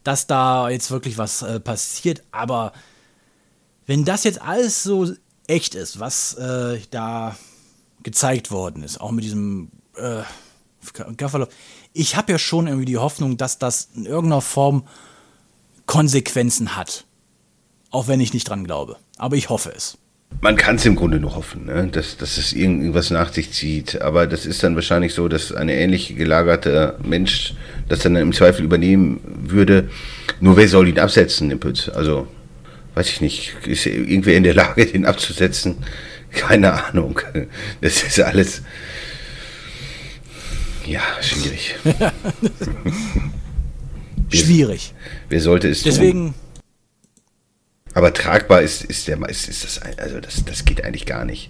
dass 0.04 0.28
da 0.28 0.70
jetzt 0.70 0.92
wirklich 0.92 1.18
was 1.18 1.42
äh, 1.42 1.60
passiert. 1.60 2.24
Aber 2.32 2.72
wenn 3.86 4.06
das 4.06 4.24
jetzt 4.24 4.42
alles 4.42 4.84
so 4.84 5.12
echt 5.48 5.76
ist, 5.76 6.00
was 6.00 6.36
äh, 6.36 6.80
da 6.92 7.36
gezeigt 8.08 8.52
worden 8.52 8.84
ist, 8.84 9.02
auch 9.02 9.12
mit 9.12 9.26
diesem 9.26 9.68
äh, 9.98 10.22
Gafferlauf, 11.18 11.50
ich 11.92 12.16
habe 12.16 12.32
ja 12.32 12.40
schon 12.40 12.66
irgendwie 12.66 12.86
die 12.86 12.96
Hoffnung, 12.96 13.36
dass 13.36 13.60
das 13.60 13.90
in 13.98 14.06
irgendeiner 14.06 14.40
Form 14.40 14.88
Konsequenzen 15.88 16.78
hat. 16.78 17.04
Auch 17.92 18.08
wenn 18.08 18.22
ich 18.22 18.34
nicht 18.34 18.48
dran 18.48 18.64
glaube. 18.64 18.96
Aber 19.18 19.36
ich 19.36 19.50
hoffe 19.50 19.74
es. 19.76 19.98
Man 20.40 20.56
kann 20.56 20.78
es 20.78 20.86
im 20.86 20.96
Grunde 20.96 21.20
nur 21.20 21.36
hoffen, 21.36 21.66
ne? 21.66 21.90
dass, 21.92 22.16
dass 22.16 22.38
es 22.38 22.54
irgendwas 22.54 23.10
nach 23.10 23.34
sich 23.34 23.52
zieht. 23.52 24.02
Aber 24.02 24.26
das 24.26 24.46
ist 24.46 24.64
dann 24.64 24.76
wahrscheinlich 24.76 25.14
so, 25.14 25.28
dass 25.28 25.52
eine 25.52 25.76
ähnlich 25.76 26.16
gelagerte 26.16 26.98
Mensch 27.04 27.56
das 27.90 28.00
dann 28.00 28.16
im 28.16 28.32
Zweifel 28.32 28.64
übernehmen 28.64 29.20
würde. 29.50 29.90
Nur 30.40 30.56
wer 30.56 30.70
soll 30.70 30.88
ihn 30.88 31.00
absetzen, 31.00 31.50
den 31.50 31.60
Pütz? 31.60 31.90
Also, 31.90 32.26
weiß 32.94 33.10
ich 33.10 33.20
nicht. 33.20 33.54
Ist 33.66 33.86
irgendwer 33.86 34.38
in 34.38 34.44
der 34.44 34.54
Lage, 34.54 34.86
den 34.86 35.06
abzusetzen? 35.06 35.84
Keine 36.32 36.86
Ahnung. 36.86 37.20
Das 37.82 38.04
ist 38.04 38.20
alles. 38.20 38.62
Ja, 40.86 41.02
schwierig. 41.22 41.76
Schwierig. 44.30 44.94
Wer 45.30 45.42
sollte 45.42 45.70
es 45.70 45.84
tun? 45.84 45.92
Deswegen, 45.92 46.34
Aber 47.94 48.14
tragbar 48.14 48.62
ist, 48.62 48.84
ist 48.84 49.08
der 49.08 49.18
ist, 49.30 49.48
ist 49.48 49.64
das 49.64 49.82
also 49.98 50.20
das, 50.20 50.44
das 50.46 50.66
geht 50.66 50.84
eigentlich 50.84 51.06
gar 51.06 51.26
nicht. 51.26 51.50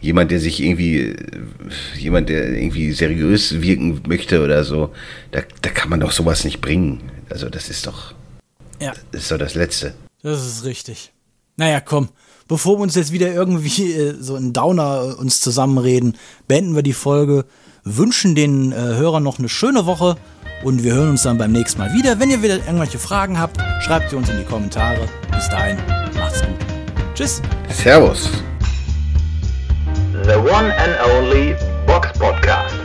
Jemand, 0.00 0.30
der 0.30 0.40
sich 0.40 0.60
irgendwie 0.60 1.16
jemand, 1.96 2.28
der 2.28 2.48
irgendwie 2.50 2.92
seriös 2.92 3.60
wirken 3.62 4.02
möchte 4.06 4.42
oder 4.42 4.64
so, 4.64 4.92
da, 5.32 5.42
da 5.62 5.70
kann 5.70 5.88
man 5.88 6.00
doch 6.00 6.12
sowas 6.12 6.44
nicht 6.44 6.60
bringen. 6.60 7.10
Also 7.30 7.48
das 7.48 7.68
ist 7.68 7.86
doch 7.86 8.14
ja, 8.80 8.92
das 9.12 9.22
ist 9.22 9.30
doch 9.30 9.38
das 9.38 9.54
Letzte. 9.54 9.94
das 10.22 10.44
ist 10.46 10.64
richtig. 10.64 11.12
Naja, 11.56 11.80
komm. 11.80 12.10
Bevor 12.48 12.78
wir 12.78 12.82
uns 12.82 12.94
jetzt 12.94 13.12
wieder 13.12 13.32
irgendwie 13.32 13.92
äh, 13.92 14.14
so 14.20 14.36
ein 14.36 14.52
Downer 14.52 15.02
äh, 15.02 15.20
uns 15.20 15.40
zusammenreden, 15.40 16.16
beenden 16.46 16.76
wir 16.76 16.82
die 16.82 16.92
Folge, 16.92 17.44
wünschen 17.82 18.36
den 18.36 18.70
äh, 18.70 18.76
Hörern 18.76 19.24
noch 19.24 19.40
eine 19.40 19.48
schöne 19.48 19.84
Woche 19.86 20.16
und 20.62 20.84
wir 20.84 20.94
hören 20.94 21.10
uns 21.10 21.22
dann 21.24 21.38
beim 21.38 21.50
nächsten 21.50 21.80
Mal 21.80 21.92
wieder. 21.92 22.20
Wenn 22.20 22.30
ihr 22.30 22.42
wieder 22.42 22.58
irgendwelche 22.58 23.00
Fragen 23.00 23.38
habt, 23.38 23.58
schreibt 23.82 24.10
sie 24.10 24.16
uns 24.16 24.28
in 24.28 24.38
die 24.38 24.44
Kommentare. 24.44 25.08
Bis 25.32 25.48
dahin, 25.48 25.76
macht's 26.14 26.40
gut. 26.40 26.50
Tschüss. 27.14 27.42
Servus. 27.68 28.30
The 30.24 30.36
one 30.36 30.72
and 30.72 30.96
only 31.16 31.56
Box 31.84 32.16
Podcast. 32.16 32.76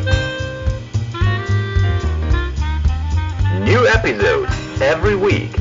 New 3.63 3.85
episodes 3.85 4.51
every 4.81 5.15
week. 5.15 5.51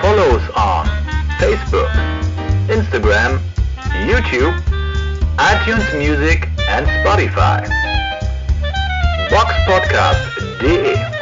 Follow 0.00 0.36
us 0.36 0.50
on 0.56 1.05
Facebook, 1.38 1.90
Instagram, 2.68 3.38
YouTube, 4.08 4.56
iTunes 5.36 5.86
Music 5.98 6.48
and 6.68 6.86
Spotify. 6.86 7.60
Box 9.30 9.52
Podcast 9.66 10.16
Boxpodcast.de 10.60 11.15